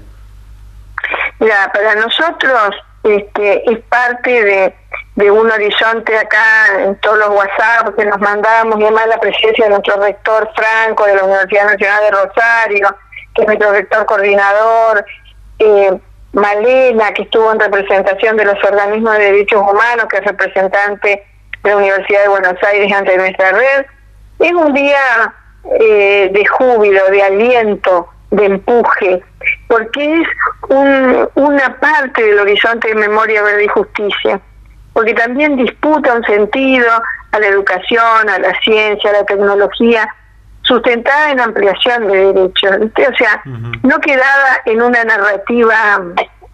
Mira, 1.40 1.72
para 1.74 1.96
nosotros 1.96 2.76
este, 3.04 3.70
es 3.70 3.80
parte 3.90 4.74
de, 5.16 5.32
un 5.32 5.50
horizonte 5.52 6.18
acá 6.18 6.84
en 6.84 6.96
todos 7.00 7.18
los 7.18 7.30
WhatsApp 7.30 7.96
que 7.98 8.06
nos 8.06 8.20
mandamos 8.20 8.80
y 8.80 8.84
además 8.84 9.08
la 9.08 9.20
presencia 9.20 9.66
de 9.66 9.72
nuestro 9.72 10.02
rector 10.02 10.50
Franco 10.56 11.06
de 11.06 11.16
la 11.16 11.24
Universidad 11.24 11.66
Nacional 11.66 12.04
de 12.04 12.12
Rosario, 12.12 12.96
que 13.34 13.42
es 13.42 13.48
nuestro 13.48 13.72
rector 13.72 14.06
coordinador. 14.06 15.06
Eh, 15.60 15.98
Malena, 16.36 17.14
que 17.14 17.24
estuvo 17.24 17.50
en 17.52 17.60
representación 17.60 18.36
de 18.36 18.44
los 18.44 18.62
organismos 18.64 19.18
de 19.18 19.24
derechos 19.32 19.62
humanos, 19.62 20.06
que 20.10 20.18
es 20.18 20.26
representante 20.26 21.24
de 21.64 21.70
la 21.70 21.78
Universidad 21.78 22.24
de 22.24 22.28
Buenos 22.28 22.62
Aires 22.62 22.92
ante 22.94 23.18
nuestra 23.18 23.54
red. 23.54 23.86
Es 24.40 24.52
un 24.52 24.74
día 24.74 25.34
eh, 25.80 26.30
de 26.34 26.46
júbilo, 26.46 27.06
de 27.10 27.24
aliento, 27.24 28.10
de 28.32 28.46
empuje, 28.48 29.24
porque 29.70 30.22
es 30.22 30.28
una 31.36 31.80
parte 31.80 32.22
del 32.22 32.40
horizonte 32.40 32.90
de 32.90 32.96
memoria, 32.96 33.42
verdad 33.42 33.60
y 33.60 33.68
justicia, 33.70 34.42
porque 34.92 35.14
también 35.14 35.56
disputa 35.56 36.16
un 36.16 36.24
sentido 36.26 36.88
a 37.32 37.40
la 37.40 37.48
educación, 37.48 38.30
a 38.30 38.40
la 38.40 38.54
ciencia, 38.60 39.10
a 39.10 39.14
la 39.14 39.26
tecnología, 39.26 40.14
sustentada 40.66 41.32
en 41.32 41.40
ampliación 41.40 42.08
de 42.08 42.34
derechos, 42.34 42.72
o 42.72 43.16
sea, 43.18 43.42
no 43.84 44.00
quedada 44.00 44.62
en 44.66 44.82
una 44.82 45.04
narrativa 45.04 46.02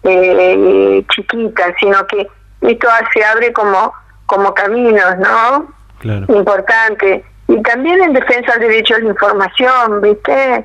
eh, 0.04 1.04
chiquita, 1.14 1.74
sino 1.80 2.06
que 2.06 2.28
esto 2.60 2.88
se 3.12 3.24
abre 3.24 3.52
como, 3.52 3.92
como 4.26 4.54
caminos, 4.54 5.18
¿no? 5.18 5.72
Importante. 6.34 7.24
Y 7.48 7.62
también 7.62 8.02
en 8.02 8.12
defensa 8.12 8.52
del 8.52 8.68
derecho 8.68 8.94
a 8.94 8.98
la 8.98 9.08
información, 9.08 10.00
¿viste? 10.00 10.64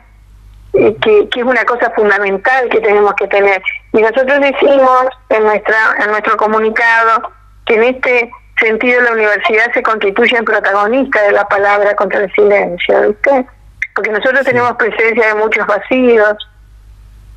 Eh, 0.73 0.95
que, 1.01 1.29
que, 1.29 1.39
es 1.39 1.45
una 1.45 1.63
cosa 1.65 1.91
fundamental 1.91 2.69
que 2.69 2.79
tenemos 2.81 3.13
que 3.15 3.27
tener. 3.27 3.61
Y 3.93 4.01
nosotros 4.01 4.39
decimos 4.41 5.07
en, 5.29 5.43
nuestra, 5.43 5.77
en 6.03 6.11
nuestro 6.11 6.37
comunicado 6.37 7.31
que 7.65 7.75
en 7.75 7.83
este 7.83 8.31
sentido 8.59 9.01
la 9.01 9.11
universidad 9.11 9.71
se 9.73 9.83
constituye 9.83 10.37
en 10.37 10.45
protagonista 10.45 11.21
de 11.23 11.31
la 11.31 11.47
palabra 11.47 11.95
contra 11.95 12.23
el 12.23 12.31
silencio, 12.33 13.07
¿viste? 13.07 13.47
Porque 13.95 14.11
nosotros 14.11 14.45
tenemos 14.45 14.73
presencia 14.73 15.27
de 15.27 15.35
muchos 15.35 15.65
vacíos 15.65 16.35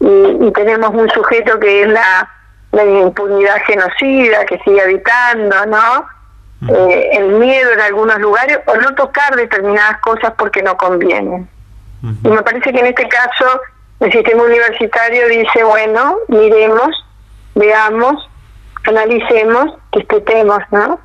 y, 0.01 0.51
tenemos 0.53 0.91
un 0.91 1.09
sujeto 1.11 1.59
que 1.59 1.83
es 1.83 1.89
la, 1.89 2.29
la 2.73 2.85
impunidad 2.85 3.57
genocida 3.67 4.45
que 4.47 4.59
sigue 4.65 4.81
habitando, 4.83 5.67
¿no? 5.67 6.07
Eh, 6.69 7.11
el 7.13 7.29
miedo 7.39 7.73
en 7.73 7.81
algunos 7.81 8.19
lugares 8.19 8.61
o 8.67 8.75
no 8.77 8.95
tocar 8.95 9.35
determinadas 9.35 9.99
cosas 10.03 10.33
porque 10.37 10.63
no 10.63 10.77
convienen. 10.77 11.49
Y 12.03 12.29
me 12.29 12.43
parece 12.43 12.73
que 12.73 12.81
en 12.81 12.87
este 12.87 13.09
caso 13.09 13.61
el 14.01 14.13
sistema 14.13 14.43
universitario 14.43 15.29
dice, 15.29 15.65
bueno, 15.65 16.17
miremos, 16.29 16.89
veamos, 17.55 18.29
analicemos, 18.85 19.75
discutemos, 19.93 20.59
¿no? 20.71 20.99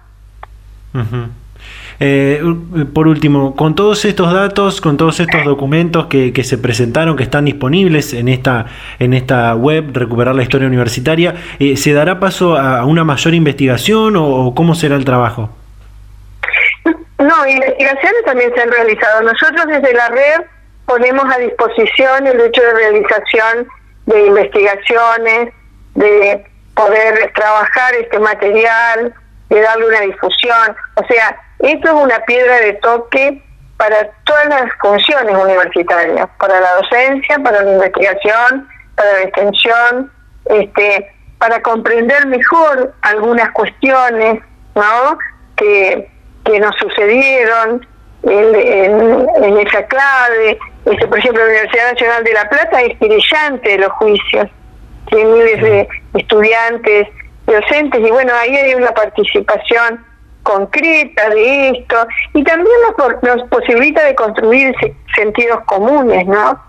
Eh, 1.99 2.41
por 2.93 3.07
último, 3.07 3.55
con 3.55 3.75
todos 3.75 4.03
estos 4.03 4.33
datos, 4.33 4.81
con 4.81 4.97
todos 4.97 5.19
estos 5.19 5.45
documentos 5.45 6.07
que, 6.07 6.43
se 6.43 6.57
presentaron, 6.57 7.15
que 7.15 7.23
están 7.23 7.45
disponibles 7.45 8.13
en 8.13 8.27
esta, 8.27 8.65
en 8.99 9.13
esta 9.13 9.55
web, 9.55 9.91
Recuperar 9.93 10.35
la 10.35 10.43
Historia 10.43 10.67
Universitaria, 10.67 11.35
eh, 11.59 11.77
¿se 11.77 11.93
dará 11.93 12.19
paso 12.19 12.57
a 12.57 12.85
una 12.85 13.03
mayor 13.03 13.33
investigación 13.33 14.15
o, 14.17 14.53
cómo 14.55 14.75
será 14.75 14.95
el 14.95 15.05
trabajo? 15.05 15.49
No, 17.17 17.47
investigaciones 17.47 18.25
también 18.25 18.51
se 18.53 18.61
han 18.61 18.71
realizado. 18.71 19.21
Nosotros 19.21 19.65
desde 19.67 19.93
la 19.93 20.09
red 20.09 20.41
ponemos 20.85 21.25
a 21.33 21.37
disposición 21.39 22.27
el 22.27 22.39
hecho 22.41 22.61
de 22.61 22.73
realización 22.73 23.67
de 24.05 24.27
investigaciones, 24.27 25.53
de 25.95 26.45
poder 26.75 27.31
trabajar 27.33 27.95
este 27.95 28.19
material, 28.19 29.13
de 29.49 29.61
darle 29.61 29.87
una 29.87 30.01
difusión. 30.01 30.75
O 30.95 31.05
sea, 31.07 31.37
esto 31.59 31.87
es 31.87 31.93
una 31.93 32.19
piedra 32.21 32.57
de 32.57 32.73
toque 32.73 33.41
para 33.77 34.09
todas 34.23 34.47
las 34.47 34.71
funciones 34.81 35.35
universitarias, 35.35 36.27
para 36.39 36.59
la 36.59 36.75
docencia, 36.75 37.37
para 37.39 37.61
la 37.61 37.71
investigación, 37.73 38.67
para 38.95 39.11
la 39.13 39.21
extensión, 39.23 40.11
este, 40.45 41.11
para 41.37 41.61
comprender 41.61 42.25
mejor 42.27 42.93
algunas 43.01 43.51
cuestiones, 43.51 44.41
¿no? 44.75 45.17
Que, 45.57 46.09
que 46.45 46.59
nos 46.59 46.75
sucedieron 46.77 47.85
en, 48.23 49.57
esa 49.67 49.85
clave. 49.87 50.57
Este, 50.85 51.07
por 51.07 51.19
ejemplo, 51.19 51.43
la 51.43 51.49
Universidad 51.49 51.91
Nacional 51.91 52.23
de 52.23 52.33
La 52.33 52.49
Plata 52.49 52.81
es 52.81 52.99
brillante 52.99 53.69
de 53.69 53.77
los 53.79 53.91
juicios. 53.93 54.47
Tiene 55.09 55.31
miles 55.31 55.61
de 55.61 55.87
estudiantes, 56.15 57.07
docentes, 57.45 58.01
y 58.05 58.11
bueno, 58.11 58.33
ahí 58.33 58.55
hay 58.55 58.75
una 58.75 58.91
participación 58.91 60.03
concreta 60.43 61.29
de 61.29 61.69
esto, 61.69 62.07
y 62.33 62.43
también 62.43 62.75
nos, 62.97 63.23
nos 63.23 63.49
posibilita 63.49 64.03
de 64.03 64.15
construir 64.15 64.75
sentidos 65.15 65.61
comunes, 65.65 66.27
¿no? 66.27 66.59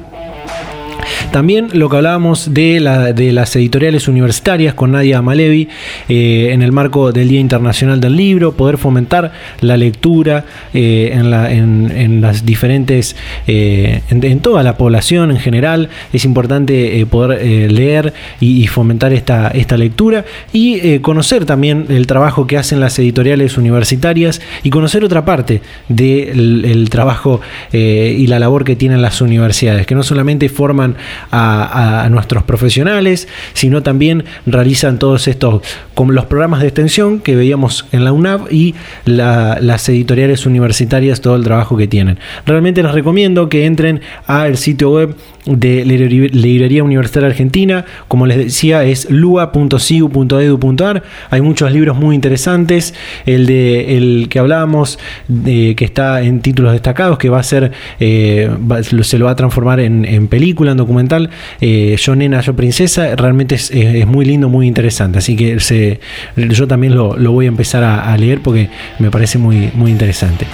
También 1.32 1.68
lo 1.74 1.90
que 1.90 1.96
hablábamos 1.96 2.54
de, 2.54 2.80
las 2.80 3.54
editoriales 3.54 4.08
universitarias 4.08 4.72
con 4.72 4.92
Nadia 4.92 5.20
Malevi 5.20 5.68
eh, 6.08 6.50
en 6.52 6.62
el 6.62 6.72
marco 6.72 7.12
del 7.12 7.28
Día 7.28 7.38
Internacional 7.38 8.00
del 8.00 8.16
Libro, 8.16 8.52
poder 8.52 8.78
fomentar 8.78 9.32
la 9.60 9.76
lectura 9.76 10.46
eh, 10.72 11.10
en, 11.12 12.20
las 12.22 12.46
diferentes, 12.46 13.14
eh, 13.46 14.00
en, 14.08 14.40
toda 14.40 14.62
la 14.62 14.78
población 14.78 15.30
en 15.30 15.38
general. 15.38 15.90
Es 16.14 16.24
importante 16.24 17.04
poder 17.06 17.70
leer 17.70 18.14
y, 18.40 18.66
fomentar 18.66 19.12
esta, 19.12 19.48
esta 19.48 19.76
lectura 19.76 20.24
y 20.52 20.98
conocer 21.00 21.44
también 21.44 21.86
el 21.90 22.06
trabajo 22.06 22.46
que 22.46 22.56
hacen 22.56 22.80
las 22.80 22.98
editoriales 22.98 23.58
universitarias 23.58 24.40
y 24.62 24.70
conocer 24.70 25.04
otra 25.04 25.24
parte 25.24 25.60
del 25.88 26.88
trabajo 26.90 27.40
y 27.72 28.26
la 28.26 28.38
labor 28.38 28.64
que 28.64 28.76
tienen 28.76 29.02
las 29.02 29.20
universidades, 29.20 29.86
que 29.86 29.94
no 29.94 30.02
solamente 30.02 30.48
forman 30.48 30.96
a, 31.30 32.08
nuestros 32.10 32.42
profesionales, 32.42 33.28
sino 33.52 33.82
también 33.82 34.24
realizan 34.46 34.98
todos 34.98 35.28
estos, 35.28 35.62
como 35.94 36.12
los 36.12 36.26
programas 36.26 36.60
de 36.60 36.68
extensión 36.68 37.20
que 37.20 37.36
veíamos 37.36 37.86
en 37.92 38.04
la 38.04 38.12
UNAV 38.12 38.50
y 38.50 38.74
las 39.04 39.88
editoriales 39.88 40.46
universitarias, 40.46 41.20
todo 41.20 41.36
el 41.36 41.44
trabajo 41.44 41.76
que 41.76 41.86
tienen. 41.86 42.18
Realmente 42.46 42.82
les 42.82 42.92
recomiendo 42.92 43.48
que 43.48 43.66
entren 43.66 44.00
al 44.26 44.56
sitio 44.56 44.90
web 44.90 45.16
de 45.56 45.84
Librería 45.84 46.84
Universitaria 46.84 47.28
Argentina. 47.28 47.84
Como 48.08 48.26
les 48.26 48.38
decía, 48.38 48.84
es 48.84 49.10
lua.siu.edu.ar. 49.10 51.02
Hay 51.30 51.40
muchos 51.40 51.72
libros 51.72 51.96
muy 51.96 52.14
interesantes. 52.14 52.94
El 53.26 53.46
de 53.46 53.96
el 53.96 54.28
que 54.28 54.38
hablábamos, 54.38 54.98
que 55.44 55.76
está 55.78 56.22
en 56.22 56.40
títulos 56.40 56.72
destacados, 56.72 57.18
que 57.18 57.28
va 57.28 57.40
a 57.40 57.42
ser, 57.42 57.72
eh, 58.00 58.50
se 59.02 59.18
lo 59.18 59.26
va 59.26 59.32
a 59.32 59.36
transformar 59.36 59.80
en, 59.80 60.28
película, 60.28 60.72
en 60.72 60.76
documental. 60.76 61.30
Eh, 61.60 61.96
yo 61.98 62.14
Nena, 62.14 62.40
Yo 62.40 62.54
Princesa. 62.54 63.16
Realmente 63.16 63.54
es, 63.56 63.72
muy 64.06 64.24
lindo, 64.24 64.48
muy 64.48 64.66
interesante. 64.66 65.18
Así 65.18 65.36
que 65.36 65.58
yo 66.36 66.66
también 66.68 66.94
lo, 66.94 67.16
voy 67.32 67.46
a 67.46 67.48
empezar 67.48 67.84
a, 67.84 68.12
a 68.12 68.16
leer 68.16 68.40
porque 68.42 68.68
me 68.98 69.10
parece 69.10 69.38
muy, 69.38 69.70
muy 69.74 69.90
interesante. 69.90 70.46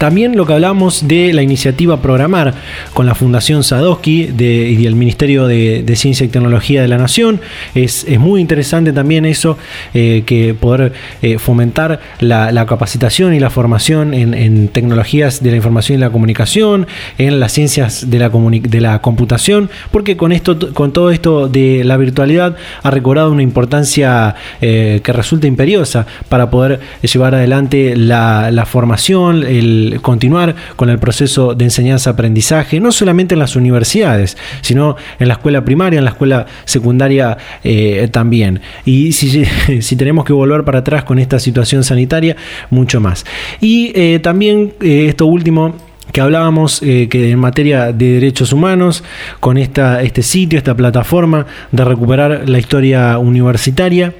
También 0.00 0.34
lo 0.34 0.46
que 0.46 0.54
hablamos 0.54 1.06
de 1.08 1.34
la 1.34 1.42
iniciativa 1.42 2.00
Programar 2.00 2.54
con 2.94 3.04
la 3.04 3.14
Fundación 3.14 3.62
Sadowski 3.62 4.30
y 4.38 4.86
el 4.86 4.94
Ministerio 4.94 5.46
de, 5.46 5.84
Ciencia 5.94 6.24
y 6.24 6.30
Tecnología 6.30 6.80
de 6.80 6.88
la 6.88 6.96
Nación. 6.96 7.38
Es, 7.74 8.06
muy 8.18 8.40
interesante 8.40 8.94
también 8.94 9.26
eso, 9.26 9.58
eh, 9.92 10.22
que 10.24 10.54
poder 10.54 10.94
eh, 11.20 11.36
fomentar 11.38 12.00
la, 12.18 12.64
capacitación 12.64 13.34
y 13.34 13.40
la 13.40 13.50
formación 13.50 14.14
en, 14.14 14.68
tecnologías 14.68 15.42
de 15.42 15.50
la 15.50 15.56
información 15.56 15.98
y 15.98 16.00
la 16.00 16.08
comunicación, 16.08 16.86
en 17.18 17.38
las 17.38 17.52
ciencias 17.52 18.08
de 18.08 18.20
la, 18.20 18.30
de 18.30 18.80
la 18.80 19.02
computación, 19.02 19.68
porque 19.90 20.16
con, 20.16 20.32
esto, 20.32 20.72
con 20.72 20.94
todo 20.94 21.10
esto 21.10 21.46
de 21.46 21.84
la 21.84 21.98
virtualidad 21.98 22.56
ha 22.82 22.90
recobrado 22.90 23.30
una 23.30 23.42
importancia 23.42 24.34
eh, 24.62 25.02
que 25.04 25.12
resulta 25.12 25.46
imperiosa 25.46 26.06
para 26.30 26.48
poder 26.48 26.80
llevar 27.02 27.34
adelante 27.34 27.96
la, 27.98 28.50
la 28.50 28.64
formación, 28.64 29.42
el 29.42 29.89
continuar 29.98 30.54
con 30.76 30.90
el 30.90 30.98
proceso 30.98 31.54
de 31.54 31.64
enseñanza-aprendizaje, 31.64 32.80
no 32.80 32.92
solamente 32.92 33.34
en 33.34 33.38
las 33.38 33.56
universidades, 33.56 34.36
sino 34.60 34.96
en 35.18 35.28
la 35.28 35.34
escuela 35.34 35.64
primaria, 35.64 35.98
en 35.98 36.04
la 36.04 36.10
escuela 36.10 36.46
secundaria 36.64 37.36
eh, 37.64 38.08
también. 38.12 38.60
Y 38.84 39.12
si, 39.12 39.44
si, 39.80 39.96
tenemos 39.96 40.24
que 40.24 40.32
volver 40.32 40.64
para 40.64 40.80
atrás 40.80 41.04
con 41.04 41.18
esta 41.18 41.38
situación 41.38 41.84
sanitaria, 41.84 42.36
mucho 42.70 43.00
más. 43.00 43.24
Y 43.60 43.92
eh, 43.94 44.20
también 44.20 44.72
eh, 44.80 45.06
esto 45.08 45.26
último 45.26 45.74
que 46.12 46.20
hablábamos 46.20 46.80
que 46.80 47.30
en 47.30 47.38
materia 47.38 47.92
de 47.92 48.14
derechos 48.14 48.52
humanos, 48.52 49.04
con 49.38 49.56
esta, 49.56 50.02
este 50.02 50.24
sitio, 50.24 50.58
esta 50.58 50.74
plataforma 50.74 51.46
de 51.70 51.84
recuperar 51.84 52.48
la 52.48 52.58
historia 52.58 53.16
universitaria, 53.18 54.12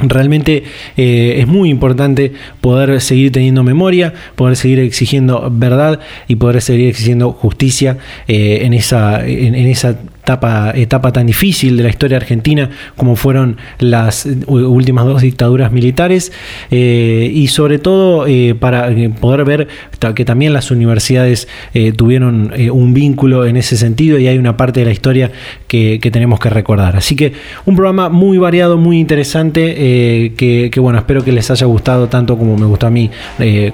Realmente 0.00 0.62
eh, 0.96 1.36
es 1.38 1.46
muy 1.46 1.70
importante 1.70 2.32
poder 2.60 3.00
seguir 3.00 3.32
teniendo 3.32 3.64
memoria, 3.64 4.14
poder 4.36 4.56
seguir 4.56 4.78
exigiendo 4.78 5.48
verdad 5.50 5.98
y 6.28 6.36
poder 6.36 6.62
seguir 6.62 6.88
exigiendo 6.88 7.32
justicia 7.32 7.98
eh, 8.28 8.60
en, 8.62 8.74
esa, 8.74 9.26
en 9.26 9.54
esa 9.54 9.98
etapa, 10.34 11.12
tan 11.12 11.26
difícil 11.26 11.76
de 11.76 11.82
la 11.84 11.88
historia 11.88 12.18
argentina 12.18 12.70
como 12.96 13.16
fueron 13.16 13.56
las 13.78 14.28
últimas 14.46 15.06
dos 15.06 15.22
dictaduras 15.22 15.72
militares 15.72 16.32
eh, 16.70 17.30
y 17.32 17.48
sobre 17.48 17.78
todo 17.78 18.26
eh, 18.26 18.54
para 18.58 18.90
eh, 18.90 19.10
poder 19.10 19.44
ver 19.44 19.68
que 20.14 20.24
también 20.24 20.52
las 20.52 20.70
universidades 20.70 21.48
tuvieron 21.96 22.52
un 22.72 22.94
vínculo 22.94 23.46
en 23.46 23.56
ese 23.56 23.76
sentido 23.76 24.18
y 24.18 24.26
hay 24.26 24.38
una 24.38 24.56
parte 24.56 24.80
de 24.80 24.86
la 24.86 24.92
historia 24.92 25.30
que, 25.66 25.98
tenemos 26.12 26.40
que 26.40 26.50
recordar. 26.50 26.96
Así 26.96 27.16
que 27.16 27.32
un 27.66 27.74
programa 27.74 28.08
muy 28.08 28.38
variado, 28.38 28.76
muy 28.76 28.98
interesante, 28.98 30.32
que, 30.36 30.72
bueno, 30.78 30.98
espero 30.98 31.24
que 31.24 31.32
les 31.32 31.50
haya 31.50 31.66
gustado 31.66 32.08
tanto 32.08 32.38
como 32.38 32.56
me 32.56 32.66
gustó 32.66 32.86
a 32.86 32.90
mí 32.90 33.10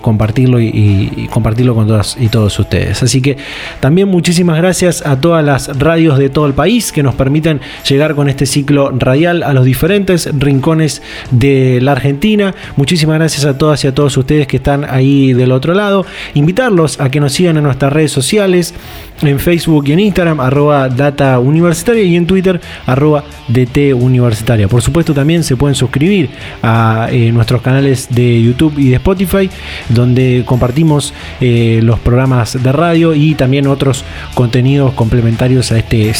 compartirlo 0.01 0.61
y, 0.61 1.29
compartirlo 1.31 1.75
con 1.75 1.87
todas 1.87 2.17
y 2.19 2.29
todos 2.29 2.59
ustedes. 2.59 3.03
Así 3.03 3.21
que 3.21 3.37
también 3.81 4.09
muchísimas 4.09 4.57
gracias 4.57 5.05
a 5.07 5.21
todas 5.21 5.45
las 5.45 5.79
radios 5.79 6.19
de 6.19 6.31
todo 6.31 6.44
el 6.47 6.55
país 6.55 6.93
que 6.93 7.03
nos 7.03 7.15
permiten 7.15 7.61
llegar 7.89 8.15
con 8.15 8.29
este 8.29 8.47
ciclo 8.47 8.91
radial 8.91 9.43
a 9.43 9.53
los 9.53 9.65
diferentes 9.65 10.29
rincones 10.39 11.03
de 11.31 11.81
la 11.81 11.93
Argentina. 11.93 12.55
Muchísimas 12.77 13.19
gracias 13.19 13.45
a 13.45 13.59
todas 13.59 13.85
y 13.85 13.89
a 13.89 13.95
todos 13.95 14.17
ustedes 14.17 14.47
que 14.47 14.57
están 14.57 14.85
ahí 14.89 15.33
del 15.33 15.53
otro 15.53 15.75
lado. 15.75 16.05
Invitarlos 16.35 17.01
a 17.01 17.11
que 17.11 17.21
nos 17.21 17.33
sigan 17.33 17.57
en 17.57 17.65
nuestras 17.65 17.93
redes 17.93 18.13
sociales, 18.13 18.75
en 19.23 19.39
Facebook 19.39 19.85
y 19.89 19.93
en 19.93 20.01
Instagram, 20.01 20.41
arroba 20.41 20.89
data 20.89 21.39
universitaria 21.39 22.03
y 22.03 22.17
en 22.17 22.27
Twitter, 22.27 22.61
arroba 22.87 23.25
DT 23.49 23.95
universitaria. 23.95 24.69
Por 24.69 24.83
supuesto 24.83 25.15
también 25.15 25.45
se 25.45 25.57
pueden 25.57 25.75
suscribir 25.75 26.31
a 26.63 27.09
eh, 27.11 27.31
nuestros 27.33 27.63
canales 27.63 28.09
de 28.11 28.43
YouTube 28.43 28.79
y 28.79 28.91
de 28.91 28.97
Spotify, 28.97 29.51
donde 29.89 30.43
compartimos 30.45 31.13
eh, 31.41 31.81
los 31.83 31.99
programas 32.01 32.63
de 32.63 32.73
radio 32.73 33.15
y 33.15 33.35
también 33.35 33.67
otros 33.67 34.05
contenidos 34.35 34.95
complementarios 34.95 35.73
a 35.73 35.79
este 35.79 36.15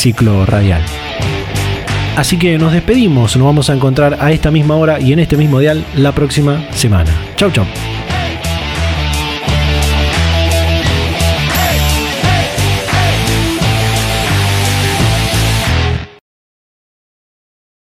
radial. 0.47 0.83
Así 2.17 2.39
que 2.39 2.59
nos 2.59 2.73
despedimos, 2.73 3.37
nos 3.37 3.45
vamos 3.45 3.71
a 3.71 3.75
encontrar 3.75 4.19
a 4.21 4.31
esta 4.31 4.51
misma 4.51 4.77
hora 4.77 5.01
y 5.01 5.13
en 5.13 5.19
este 5.19 5.37
mismo 5.37 5.59
dial 5.59 5.85
la 5.97 6.13
próxima 6.13 6.65
semana. 6.73 7.11
Chau, 7.37 7.51
chau. 7.51 7.65